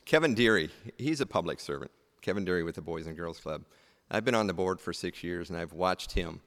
Kevin 0.05 0.35
Deary, 0.35 0.69
he's 0.99 1.23
a 1.23 1.27
public 1.27 1.59
servant. 1.59 1.91
Kevin 2.21 2.45
Deary 2.45 2.63
with 2.63 2.75
the 2.75 2.83
Boys 2.83 3.07
and 3.07 3.17
Girls 3.17 3.41
Club. 3.41 3.65
I've 4.11 4.25
been 4.25 4.35
on 4.35 4.47
the 4.47 4.53
board 4.53 4.79
for 4.79 4.93
six 4.93 5.25
years, 5.25 5.49
and 5.49 5.59
I've 5.59 5.73
watched 5.73 6.13
him 6.13 6.41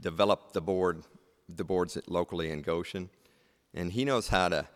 develop 0.00 0.52
the 0.52 0.62
board, 0.62 1.02
the 1.48 1.64
boards 1.64 1.98
locally 2.06 2.50
in 2.50 2.62
Goshen, 2.62 3.10
and 3.74 3.92
he 3.92 4.04
knows 4.04 4.28
how 4.28 4.48
to 4.48 4.66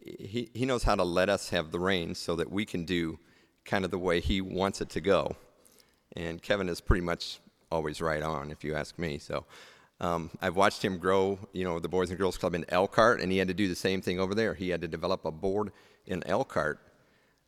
he, 0.00 0.50
he 0.54 0.64
knows 0.64 0.84
how 0.84 0.94
to 0.94 1.02
let 1.02 1.28
us 1.28 1.50
have 1.50 1.72
the 1.72 1.80
reins 1.80 2.18
so 2.18 2.36
that 2.36 2.50
we 2.50 2.64
can 2.64 2.84
do 2.84 3.18
kind 3.64 3.84
of 3.84 3.90
the 3.90 3.98
way 3.98 4.20
he 4.20 4.40
wants 4.40 4.80
it 4.80 4.88
to 4.90 5.00
go. 5.00 5.34
And 6.14 6.40
Kevin 6.40 6.68
is 6.68 6.80
pretty 6.80 7.02
much 7.02 7.40
always 7.72 8.00
right 8.00 8.22
on, 8.22 8.52
if 8.52 8.62
you 8.62 8.74
ask 8.76 8.98
me. 8.98 9.18
So 9.18 9.44
um, 10.00 10.30
I've 10.40 10.54
watched 10.54 10.84
him 10.84 10.98
grow, 10.98 11.40
you 11.52 11.64
know, 11.64 11.80
the 11.80 11.88
Boys 11.88 12.10
and 12.10 12.18
Girls 12.18 12.38
Club 12.38 12.54
in 12.54 12.64
Elkhart, 12.68 13.20
and 13.20 13.32
he 13.32 13.38
had 13.38 13.48
to 13.48 13.54
do 13.54 13.66
the 13.66 13.74
same 13.74 14.00
thing 14.00 14.20
over 14.20 14.34
there. 14.34 14.54
He 14.54 14.68
had 14.68 14.80
to 14.82 14.88
develop 14.88 15.24
a 15.24 15.32
board 15.32 15.72
in 16.06 16.22
Elkhart 16.24 16.78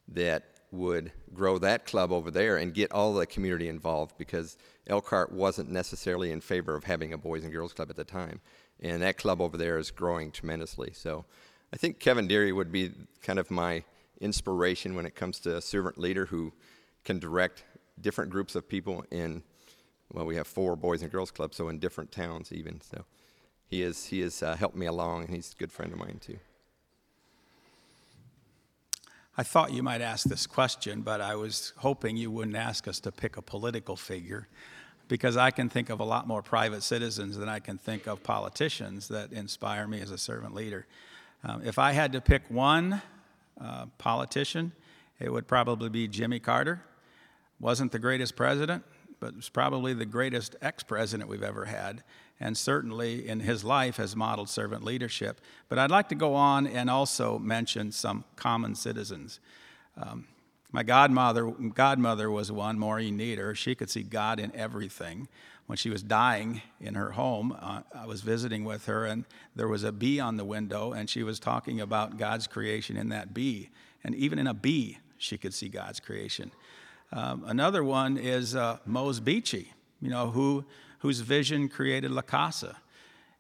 that 0.09 0.45
would 0.71 1.13
grow 1.33 1.59
that 1.59 1.87
club 1.87 2.13
over 2.13 2.31
there 2.31 2.59
and 2.59 2.75
get 2.75 2.93
all 2.93 3.15
the 3.15 3.27
community 3.27 3.69
involved 3.69 4.17
because 4.19 4.57
Elkhart 4.87 5.33
wasn't 5.33 5.71
necessarily 5.71 6.31
in 6.31 6.41
favor 6.41 6.75
of 6.75 6.85
having 6.85 7.13
a 7.13 7.19
Boys 7.19 7.45
and 7.45 7.53
Girls 7.53 7.73
Club 7.73 7.91
at 7.91 7.97
the 7.97 8.05
time. 8.05 8.41
And 8.81 9.03
that 9.03 9.17
club 9.17 9.41
over 9.41 9.57
there 9.57 9.79
is 9.79 9.91
growing 9.91 10.31
tremendously. 10.31 10.93
So 10.93 11.25
I 11.73 11.77
think 11.77 11.99
Kevin 11.99 12.29
Deary 12.29 12.53
would 12.53 12.71
be 12.71 12.93
kind 13.23 13.39
of 13.39 13.51
my 13.51 13.83
inspiration 14.21 14.95
when 14.95 15.07
it 15.07 15.15
comes 15.15 15.39
to 15.41 15.57
a 15.57 15.63
servant 15.63 15.99
leader 15.99 16.27
who 16.27 16.53
can 17.05 17.19
direct 17.19 17.65
different 18.01 18.31
groups 18.31 18.55
of 18.55 18.69
people 18.69 19.05
in 19.11 19.43
well, 20.13 20.25
we 20.25 20.37
have 20.37 20.47
four 20.47 20.75
boys 20.75 21.03
and 21.03 21.13
girls 21.13 21.31
clubs, 21.31 21.57
so 21.57 21.69
in 21.69 21.79
different 21.79 22.11
towns 22.11 22.51
even. 22.53 22.81
So 22.81 23.05
he 23.67 23.83
is 23.83 24.07
he 24.07 24.21
has 24.21 24.43
uh, 24.43 24.57
helped 24.57 24.77
me 24.77 24.87
along, 24.87 25.25
and 25.25 25.35
he's 25.35 25.53
a 25.53 25.57
good 25.57 25.71
friend 25.71 25.93
of 25.93 25.99
mine 25.99 26.19
too. 26.21 26.39
I 29.39 29.45
thought 29.45 29.73
you 29.73 29.85
might 29.85 30.01
ask 30.01 30.27
this 30.27 30.49
question, 30.49 31.03
but 31.03 31.21
I 31.21 31.37
was 31.37 31.73
hoping 31.77 32.17
you 32.17 32.29
wouldn't 32.29 32.57
ask 32.57 32.89
us 32.89 32.99
to 33.01 33.13
pick 33.13 33.37
a 33.37 33.43
political 33.43 33.95
figure 33.95 34.49
because 35.07 35.37
I 35.37 35.53
can 35.53 35.69
think 35.69 35.91
of 35.91 36.01
a 36.01 36.05
lot 36.05 36.27
more 36.27 36.43
private 36.43 36.83
citizens 36.83 37.37
than 37.37 37.49
I 37.49 37.61
can 37.61 37.79
think 37.79 38.09
of 38.09 38.25
politicians 38.25 39.07
that 39.09 39.33
inspire 39.33 39.87
me 39.87 40.01
as 40.01 40.11
a 40.11 40.19
servant 40.19 40.57
leader. 40.57 40.89
Um, 41.45 41.63
if 41.65 41.79
I 41.79 41.93
had 41.93 42.11
to 42.15 42.21
pick 42.21 42.43
one 42.49 43.01
uh, 43.61 43.87
politician, 43.97 44.73
it 45.21 45.33
would 45.33 45.47
probably 45.47 45.89
be 45.89 46.09
Jimmy 46.09 46.41
Carter. 46.41 46.83
Wasn't 47.61 47.93
the 47.93 48.01
greatest 48.01 48.35
president, 48.35 48.83
but 49.21 49.37
was 49.37 49.49
probably 49.49 49.95
the 49.95 50.05
greatest 50.05 50.57
ex 50.63 50.83
president 50.83 51.31
we've 51.31 51.45
ever 51.45 51.67
had, 51.67 52.03
and 52.41 52.57
certainly 52.57 53.27
in 53.27 53.41
his 53.41 53.65
life 53.65 53.97
has 53.97 54.15
modeled 54.15 54.49
servant 54.49 54.85
leadership. 54.85 55.41
But 55.69 55.79
I'd 55.79 55.91
like 55.91 56.09
to 56.11 56.15
go 56.15 56.35
on 56.35 56.67
and 56.67 56.89
also 56.89 57.39
mention 57.39 57.93
some 57.93 58.25
common 58.37 58.75
citizens. 58.75 59.41
Um, 59.97 60.27
my 60.71 60.83
godmother, 60.83 61.51
godmother 61.51 62.31
was 62.31 62.53
one, 62.53 62.79
Maureen 62.79 63.17
Nieder. 63.17 63.55
She 63.55 63.75
could 63.75 63.89
see 63.89 64.03
God 64.03 64.39
in 64.39 64.55
everything. 64.55 65.29
When 65.67 65.77
she 65.77 65.91
was 65.91 66.03
dying 66.03 66.63
in 66.81 66.95
her 66.95 67.11
home, 67.11 67.57
uh, 67.61 67.83
I 67.95 68.07
was 68.07 68.23
visiting 68.23 68.65
with 68.65 68.87
her, 68.87 69.05
and 69.05 69.25
there 69.55 69.69
was 69.69 69.85
a 69.85 69.93
bee 69.93 70.19
on 70.19 70.39
the 70.39 70.45
window, 70.45 70.93
and 70.93 71.11
she 71.11 71.23
was 71.23 71.39
talking 71.39 71.81
about 71.81 72.17
God's 72.17 72.47
creation 72.47 72.97
in 72.97 73.11
that 73.11 73.35
bee. 73.35 73.69
And 74.03 74.15
even 74.15 74.39
in 74.39 74.47
a 74.47 74.55
bee, 74.55 74.99
she 75.19 75.37
could 75.37 75.53
see 75.53 75.69
God's 75.69 76.01
creation. 76.01 76.53
Um, 77.13 77.45
another 77.47 77.85
one 77.85 78.17
is 78.17 78.55
uh, 78.55 78.79
Mose 78.87 79.21
Beachy, 79.21 79.73
you 80.01 80.09
know, 80.09 80.31
who, 80.31 80.65
whose 80.99 81.21
vision 81.21 81.69
created 81.69 82.11
La 82.11 82.23
Casa. 82.23 82.77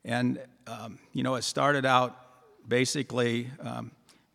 And, 0.04 0.40
um, 0.66 0.98
you 1.12 1.22
know, 1.22 1.34
it 1.34 1.42
started 1.42 1.84
out 1.84 2.16
basically 2.68 3.50
um, 3.60 3.90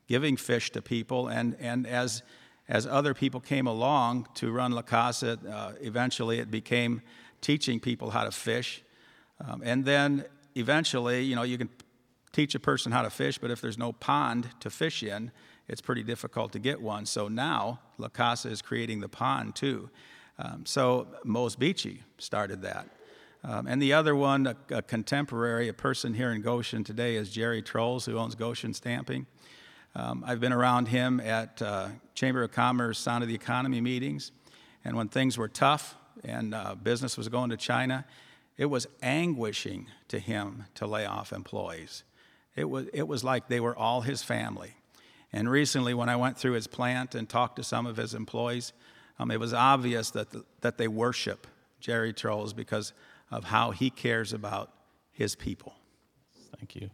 giving 0.08 0.38
fish 0.38 0.72
to 0.72 0.82
people, 0.82 1.28
and, 1.28 1.56
and 1.60 1.88
as, 1.88 2.24
as 2.68 2.86
other 2.86 3.14
people 3.14 3.40
came 3.40 3.68
along 3.68 4.28
to 4.36 4.52
run 4.52 4.72
La 4.72 4.82
Casa, 4.82 5.40
uh, 5.50 5.74
eventually 5.82 6.40
it 6.40 6.52
became 6.52 7.02
teaching 7.42 7.80
people 7.80 8.12
how 8.12 8.24
to 8.24 8.32
fish. 8.32 8.84
Um, 9.46 9.62
and 9.64 9.86
then 9.86 10.26
eventually, 10.56 11.24
you 11.24 11.36
know, 11.36 11.44
you 11.44 11.58
can 11.58 11.70
teach 12.32 12.56
a 12.56 12.60
person 12.60 12.92
how 12.92 13.04
to 13.04 13.10
fish, 13.10 13.38
but 13.38 13.52
if 13.52 13.62
there's 13.62 13.78
no 13.78 13.94
pond 13.94 14.50
to 14.60 14.70
fish 14.70 15.04
in, 15.04 15.32
it's 15.68 15.82
pretty 15.82 16.04
difficult 16.04 16.52
to 16.52 16.60
get 16.60 16.82
one. 16.82 17.06
So 17.06 17.28
now 17.28 17.80
La 17.98 18.10
Casa 18.10 18.50
is 18.50 18.62
creating 18.62 19.00
the 19.02 19.10
pond 19.10 19.56
too. 19.56 19.90
Um, 20.40 20.66
so 20.66 21.08
Mose 21.24 21.56
Beachy 21.56 22.04
started 22.18 22.62
that. 22.64 22.88
Um, 23.46 23.68
and 23.68 23.82
the 23.82 23.92
other 23.92 24.16
one, 24.16 24.48
a, 24.48 24.56
a, 24.72 24.82
contemporary, 24.82 25.68
a 25.68 25.74
person 25.74 26.14
here 26.14 26.32
in 26.32 26.42
Goshen 26.42 26.86
today, 26.86 27.16
is 27.16 27.30
Jerry 27.30 27.62
Trolls, 27.62 28.06
who 28.06 28.18
owns 28.18 28.36
Goshen 28.36 28.74
Stamping. 28.74 29.26
Um, 29.96 30.24
I've 30.26 30.40
been 30.40 30.54
around 30.54 30.88
him 30.88 31.20
at 31.20 31.62
uh, 31.62 31.90
Chamber 32.16 32.44
of 32.44 32.54
Commerce 32.54 32.98
Sound 32.98 33.22
of 33.22 33.28
the 33.28 33.36
Economy 33.36 33.82
meetings. 33.82 34.32
And 34.86 34.96
when 34.96 35.10
things 35.10 35.38
were 35.38 35.50
tough 35.50 35.96
and 36.24 36.56
uh, 36.56 36.76
business 36.76 37.18
was 37.18 37.28
going 37.28 37.50
to 37.50 37.58
China, 37.58 38.06
it 38.58 38.66
was 38.68 38.88
anguishing 39.02 39.88
to 40.08 40.20
him 40.20 40.66
to 40.76 40.88
lay 40.88 41.06
off 41.06 41.34
employees. 41.34 42.04
It 42.56 42.70
was, 42.70 42.88
it 42.94 43.08
was 43.08 43.26
like 43.26 43.50
they 43.50 43.60
were 43.60 43.76
all 43.76 44.02
his 44.02 44.24
family. 44.24 44.76
And 45.34 45.50
recently, 45.50 45.94
when 45.94 46.08
I 46.08 46.16
went 46.16 46.38
through 46.38 46.54
his 46.54 46.68
plant 46.68 47.14
and 47.14 47.28
talked 47.28 47.58
to 47.58 47.64
some 47.64 47.88
of 47.88 47.98
his 47.98 48.14
employees, 48.14 48.72
um, 49.20 49.32
it 49.32 49.40
was 49.40 49.54
obvious 49.54 50.12
that, 50.12 50.30
the, 50.30 50.46
that 50.62 50.78
they 50.78 50.88
worship 50.88 51.46
Jerry 51.84 52.14
Trolls 52.14 52.54
because 52.54 52.94
of 53.30 53.44
how 53.44 53.72
he 53.72 53.90
cares 53.90 54.32
about 54.32 54.72
his 55.12 55.36
people. 55.36 55.74
Thank 56.56 56.78
you. 56.78 56.90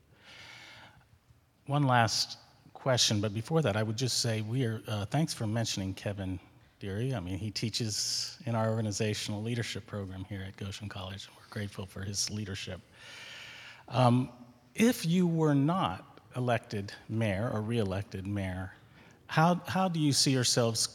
One 1.67 1.83
last 1.83 2.39
question, 2.73 3.21
but 3.21 3.31
before 3.31 3.61
that, 3.61 3.77
I 3.77 3.83
would 3.83 3.97
just 3.97 4.19
say 4.19 4.41
we 4.41 4.65
are. 4.65 4.81
Uh, 4.87 5.05
thanks 5.05 5.31
for 5.31 5.45
mentioning 5.45 5.93
Kevin 5.93 6.39
Deary. 6.79 7.13
I 7.13 7.19
mean, 7.19 7.37
he 7.37 7.51
teaches 7.51 8.37
in 8.47 8.55
our 8.55 8.71
organizational 8.71 9.43
leadership 9.43 9.85
program 9.85 10.25
here 10.27 10.43
at 10.47 10.57
Goshen 10.57 10.89
College. 10.89 11.29
We're 11.37 11.53
grateful 11.53 11.85
for 11.85 12.01
his 12.01 12.31
leadership. 12.31 12.81
Um, 13.89 14.29
if 14.73 15.05
you 15.05 15.27
were 15.27 15.53
not 15.53 16.19
elected 16.35 16.91
mayor 17.09 17.51
or 17.53 17.61
reelected 17.61 18.25
mayor, 18.25 18.73
how, 19.27 19.61
how 19.67 19.87
do 19.87 19.99
you 19.99 20.13
see 20.13 20.31
yourselves 20.31 20.87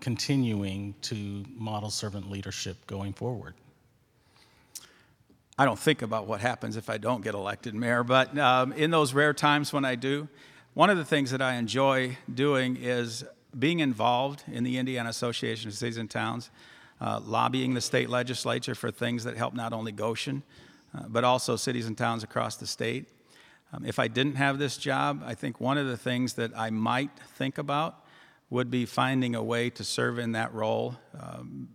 continuing 0.00 0.94
to 1.02 1.44
model 1.56 1.90
servant 1.90 2.30
leadership 2.30 2.86
going 2.86 3.12
forward? 3.12 3.54
I 5.56 5.64
don't 5.64 5.78
think 5.78 6.02
about 6.02 6.26
what 6.26 6.40
happens 6.40 6.76
if 6.76 6.90
I 6.90 6.98
don't 6.98 7.22
get 7.22 7.34
elected 7.34 7.74
mayor, 7.74 8.02
but 8.02 8.36
um, 8.36 8.72
in 8.72 8.90
those 8.90 9.14
rare 9.14 9.32
times 9.32 9.72
when 9.72 9.84
I 9.84 9.94
do, 9.94 10.28
one 10.74 10.90
of 10.90 10.96
the 10.96 11.04
things 11.04 11.30
that 11.30 11.40
I 11.40 11.54
enjoy 11.54 12.18
doing 12.32 12.76
is 12.76 13.24
being 13.56 13.78
involved 13.78 14.42
in 14.50 14.64
the 14.64 14.78
Indiana 14.78 15.08
Association 15.08 15.68
of 15.68 15.74
Cities 15.74 15.96
and 15.96 16.10
Towns, 16.10 16.50
uh, 17.00 17.20
lobbying 17.24 17.74
the 17.74 17.80
state 17.80 18.10
legislature 18.10 18.74
for 18.74 18.90
things 18.90 19.22
that 19.24 19.36
help 19.36 19.54
not 19.54 19.72
only 19.72 19.92
Goshen, 19.92 20.42
uh, 20.92 21.04
but 21.08 21.22
also 21.22 21.54
cities 21.54 21.86
and 21.86 21.96
towns 21.96 22.24
across 22.24 22.56
the 22.56 22.66
state. 22.66 23.08
Um, 23.72 23.84
if 23.84 23.98
I 23.98 24.08
didn't 24.08 24.36
have 24.36 24.58
this 24.58 24.76
job, 24.76 25.22
I 25.24 25.34
think 25.34 25.60
one 25.60 25.78
of 25.78 25.86
the 25.86 25.96
things 25.96 26.34
that 26.34 26.56
I 26.56 26.70
might 26.70 27.10
think 27.36 27.58
about 27.58 28.03
would 28.54 28.70
be 28.70 28.86
finding 28.86 29.34
a 29.34 29.42
way 29.42 29.68
to 29.68 29.82
serve 29.82 30.16
in 30.16 30.30
that 30.30 30.54
role, 30.54 30.96
um, 31.20 31.68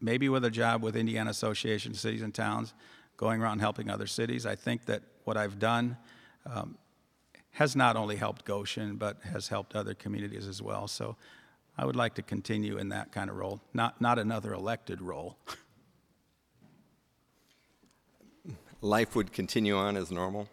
maybe 0.00 0.28
with 0.28 0.44
a 0.44 0.50
job 0.50 0.82
with 0.82 0.96
Indiana 0.96 1.30
Association 1.30 1.92
of 1.92 1.98
Cities 2.00 2.20
and 2.20 2.34
Towns, 2.34 2.74
going 3.16 3.40
around 3.40 3.60
helping 3.60 3.88
other 3.88 4.08
cities. 4.08 4.44
I 4.44 4.56
think 4.56 4.86
that 4.86 5.02
what 5.22 5.36
I've 5.36 5.60
done 5.60 5.96
um, 6.44 6.76
has 7.52 7.76
not 7.76 7.94
only 7.94 8.16
helped 8.16 8.44
Goshen, 8.44 8.96
but 8.96 9.22
has 9.22 9.46
helped 9.46 9.76
other 9.76 9.94
communities 9.94 10.48
as 10.48 10.60
well. 10.60 10.88
So 10.88 11.14
I 11.78 11.86
would 11.86 11.94
like 11.94 12.14
to 12.14 12.22
continue 12.22 12.76
in 12.76 12.88
that 12.88 13.12
kind 13.12 13.30
of 13.30 13.36
role, 13.36 13.60
not, 13.72 14.00
not 14.00 14.18
another 14.18 14.52
elected 14.52 15.00
role. 15.00 15.38
Life 18.80 19.14
would 19.14 19.32
continue 19.32 19.76
on 19.76 19.96
as 19.96 20.10
normal. 20.10 20.48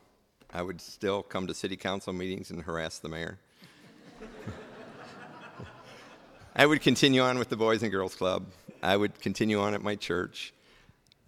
I 0.54 0.62
would 0.62 0.80
still 0.80 1.24
come 1.24 1.48
to 1.48 1.56
city 1.56 1.78
council 1.78 2.14
meetings 2.14 2.52
and 2.52 2.62
harass 2.62 3.00
the 3.00 3.10
mayor. 3.10 3.40
I 6.56 6.68
would 6.68 6.82
continue 6.82 7.22
on 7.22 7.40
with 7.40 7.50
the 7.50 7.58
Boys 7.58 7.82
and 7.82 7.92
Girls 7.92 8.14
Club. 8.14 8.46
I 8.84 8.96
would 8.96 9.20
continue 9.20 9.60
on 9.60 9.74
at 9.74 9.82
my 9.82 9.96
church. 9.96 10.54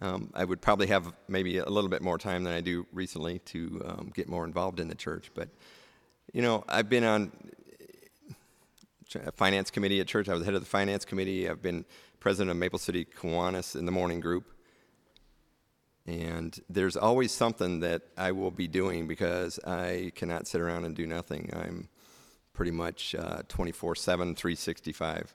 Um, 0.00 0.30
I 0.34 0.44
would 0.44 0.60
probably 0.60 0.86
have 0.86 1.12
maybe 1.26 1.58
a 1.58 1.68
little 1.68 1.90
bit 1.90 2.00
more 2.00 2.16
time 2.16 2.44
than 2.44 2.52
I 2.52 2.60
do 2.60 2.86
recently 2.92 3.40
to 3.40 3.82
um, 3.84 4.12
get 4.14 4.28
more 4.28 4.44
involved 4.44 4.78
in 4.78 4.86
the 4.86 4.94
church. 4.94 5.32
But, 5.34 5.48
you 6.32 6.42
know, 6.42 6.62
I've 6.68 6.88
been 6.88 7.02
on 7.02 7.32
a 9.16 9.32
finance 9.32 9.68
committee 9.68 9.98
at 9.98 10.06
church. 10.06 10.28
I 10.28 10.34
was 10.34 10.44
head 10.44 10.54
of 10.54 10.60
the 10.60 10.68
finance 10.68 11.04
committee. 11.04 11.48
I've 11.48 11.62
been 11.62 11.84
president 12.20 12.52
of 12.52 12.56
Maple 12.58 12.78
City 12.78 13.04
Kiwanis 13.04 13.74
in 13.74 13.84
the 13.84 13.92
morning 13.92 14.20
group. 14.20 14.44
And 16.06 16.56
there's 16.70 16.96
always 16.96 17.32
something 17.32 17.80
that 17.80 18.02
I 18.16 18.30
will 18.30 18.52
be 18.52 18.68
doing 18.68 19.08
because 19.08 19.58
I 19.66 20.12
cannot 20.14 20.46
sit 20.46 20.60
around 20.60 20.84
and 20.84 20.94
do 20.94 21.04
nothing. 21.04 21.50
I'm 21.52 21.88
pretty 22.56 22.72
much 22.72 23.14
uh, 23.14 23.42
24 23.48 23.92
uh, 23.92 23.94
7, 23.94 24.34
365 24.34 25.34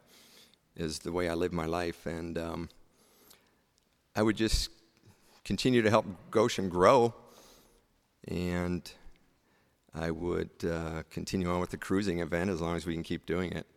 is 0.76 1.00
the 1.00 1.12
way 1.12 1.30
I 1.30 1.36
live 1.36 1.54
my 1.54 1.68
life. 1.68 2.08
And 2.08 2.38
um, 2.38 2.70
I 4.16 4.24
would 4.24 4.36
just 4.36 4.72
continue 5.46 5.84
to 5.84 5.90
help 5.90 6.06
Goshen 6.32 6.68
grow. 6.68 7.14
And 8.28 8.92
I 9.94 10.10
would 10.10 10.50
uh, 10.68 11.04
continue 11.12 11.50
on 11.50 11.62
with 11.62 11.70
the 11.70 11.78
cruising 11.78 12.20
event 12.20 12.50
as 12.50 12.60
long 12.60 12.76
as 12.76 12.88
we 12.88 12.96
can 12.96 13.04
keep 13.04 13.28
doing 13.28 13.52
it. 13.52 13.68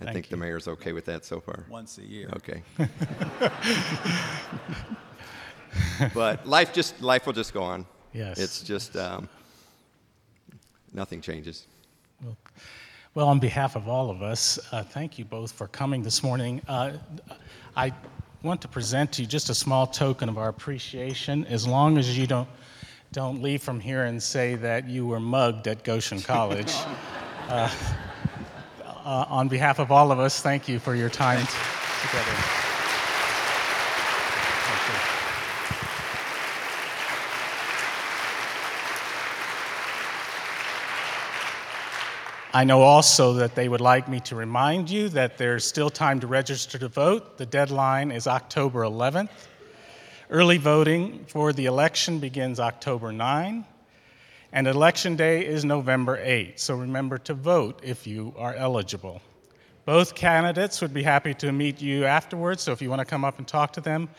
I 0.00 0.04
Thank 0.04 0.14
think 0.14 0.26
you. 0.26 0.36
the 0.36 0.40
mayor's 0.40 0.68
okay 0.68 0.92
with 0.92 1.06
that 1.06 1.24
so 1.24 1.40
far. 1.40 1.64
Once 1.70 1.96
a 1.98 2.04
year. 2.04 2.28
Okay. 2.36 2.62
but 6.14 6.46
life 6.46 6.72
just 6.72 7.00
life 7.00 7.24
will 7.24 7.32
just 7.32 7.54
go 7.54 7.62
on. 7.62 7.86
Yes. 8.12 8.38
It's 8.40 8.62
just 8.62 8.96
um, 8.96 9.28
nothing 10.92 11.20
changes. 11.20 11.66
Well, 13.14 13.28
on 13.28 13.40
behalf 13.40 13.76
of 13.76 13.88
all 13.88 14.08
of 14.08 14.22
us, 14.22 14.58
uh, 14.72 14.82
thank 14.82 15.18
you 15.18 15.26
both 15.26 15.52
for 15.52 15.68
coming 15.68 16.02
this 16.02 16.22
morning. 16.22 16.62
Uh, 16.66 16.92
I 17.76 17.92
want 18.42 18.62
to 18.62 18.68
present 18.68 19.12
to 19.12 19.22
you 19.22 19.28
just 19.28 19.50
a 19.50 19.54
small 19.54 19.86
token 19.86 20.30
of 20.30 20.38
our 20.38 20.48
appreciation, 20.48 21.44
as 21.44 21.66
long 21.66 21.98
as 21.98 22.16
you 22.16 22.26
don't, 22.26 22.48
don't 23.12 23.42
leave 23.42 23.62
from 23.62 23.80
here 23.80 24.04
and 24.04 24.22
say 24.22 24.54
that 24.54 24.88
you 24.88 25.06
were 25.06 25.20
mugged 25.20 25.68
at 25.68 25.84
Goshen 25.84 26.20
College. 26.22 26.72
Uh, 27.50 27.70
uh, 29.04 29.26
on 29.28 29.46
behalf 29.46 29.78
of 29.78 29.92
all 29.92 30.10
of 30.10 30.18
us, 30.18 30.40
thank 30.40 30.66
you 30.66 30.78
for 30.78 30.94
your 30.94 31.10
time 31.10 31.46
together. 32.00 32.61
I 42.54 42.64
know 42.64 42.82
also 42.82 43.32
that 43.34 43.54
they 43.54 43.66
would 43.66 43.80
like 43.80 44.08
me 44.08 44.20
to 44.20 44.36
remind 44.36 44.90
you 44.90 45.08
that 45.10 45.38
there's 45.38 45.64
still 45.64 45.88
time 45.88 46.20
to 46.20 46.26
register 46.26 46.76
to 46.76 46.88
vote. 46.88 47.38
The 47.38 47.46
deadline 47.46 48.12
is 48.12 48.26
October 48.26 48.82
11th. 48.82 49.30
Early 50.28 50.58
voting 50.58 51.24
for 51.28 51.54
the 51.54 51.64
election 51.64 52.18
begins 52.18 52.60
October 52.60 53.10
9, 53.10 53.64
and 54.52 54.66
election 54.66 55.16
day 55.16 55.46
is 55.46 55.64
November 55.64 56.18
8. 56.22 56.60
So 56.60 56.74
remember 56.74 57.16
to 57.18 57.32
vote 57.32 57.80
if 57.82 58.06
you 58.06 58.34
are 58.36 58.54
eligible. 58.54 59.22
Both 59.86 60.14
candidates 60.14 60.82
would 60.82 60.92
be 60.92 61.02
happy 61.02 61.32
to 61.32 61.52
meet 61.52 61.80
you 61.80 62.04
afterwards, 62.04 62.62
so 62.62 62.72
if 62.72 62.82
you 62.82 62.90
want 62.90 63.00
to 63.00 63.06
come 63.06 63.24
up 63.24 63.38
and 63.38 63.48
talk 63.48 63.72
to 63.72 63.80
them, 63.80 64.10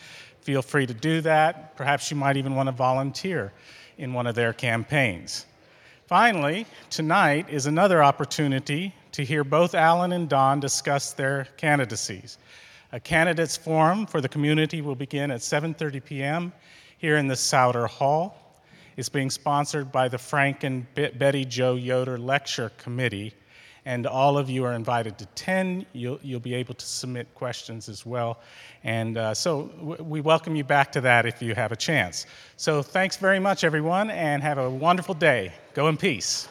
feel 0.41 0.63
free 0.63 0.87
to 0.87 0.93
do 0.95 1.21
that. 1.21 1.77
Perhaps 1.77 2.09
you 2.09 2.17
might 2.17 2.37
even 2.37 2.55
want 2.55 2.65
to 2.65 2.73
volunteer 2.73 3.53
in 3.99 4.11
one 4.11 4.25
of 4.25 4.33
their 4.33 4.53
campaigns. 4.53 5.45
Finally, 6.13 6.67
tonight 6.91 7.47
is 7.49 7.65
another 7.65 8.03
opportunity 8.03 8.93
to 9.11 9.25
hear 9.25 9.43
both 9.43 9.73
Allan 9.73 10.11
and 10.11 10.29
Don 10.29 10.59
discuss 10.59 11.11
their 11.11 11.45
candidacies. 11.57 12.37
A 12.91 12.99
candidates 12.99 13.57
forum 13.57 14.05
for 14.05 14.21
the 14.21 14.29
community 14.29 14.81
will 14.81 14.93
begin 14.93 15.31
at 15.31 15.39
7:30 15.39 16.05
p.m. 16.05 16.53
here 16.99 17.17
in 17.17 17.27
the 17.27 17.35
Sauder 17.35 17.87
Hall. 17.87 18.59
It's 18.95 19.09
being 19.09 19.31
sponsored 19.31 19.91
by 19.91 20.07
the 20.07 20.19
Frank 20.19 20.63
and 20.63 20.85
Betty 20.93 21.45
Jo 21.45 21.73
Yoder 21.73 22.19
Lecture 22.19 22.71
Committee, 22.77 23.33
and 23.85 24.07
all 24.07 24.37
of 24.37 24.49
you 24.49 24.63
are 24.65 24.73
invited 24.73 25.17
to 25.17 25.25
attend. 25.25 25.85
You'll, 25.93 26.19
you'll 26.21 26.39
be 26.39 26.53
able 26.53 26.73
to 26.73 26.85
submit 26.85 27.27
questions 27.35 27.89
as 27.89 28.05
well. 28.05 28.39
And 28.83 29.17
uh, 29.17 29.33
so 29.33 29.67
w- 29.79 30.03
we 30.03 30.21
welcome 30.21 30.55
you 30.55 30.63
back 30.63 30.91
to 30.93 31.01
that 31.01 31.25
if 31.25 31.41
you 31.41 31.55
have 31.55 31.71
a 31.71 31.75
chance. 31.75 32.25
So 32.57 32.81
thanks 32.81 33.17
very 33.17 33.39
much, 33.39 33.63
everyone, 33.63 34.09
and 34.11 34.41
have 34.41 34.57
a 34.57 34.69
wonderful 34.69 35.15
day. 35.15 35.51
Go 35.73 35.87
in 35.87 35.97
peace. 35.97 36.47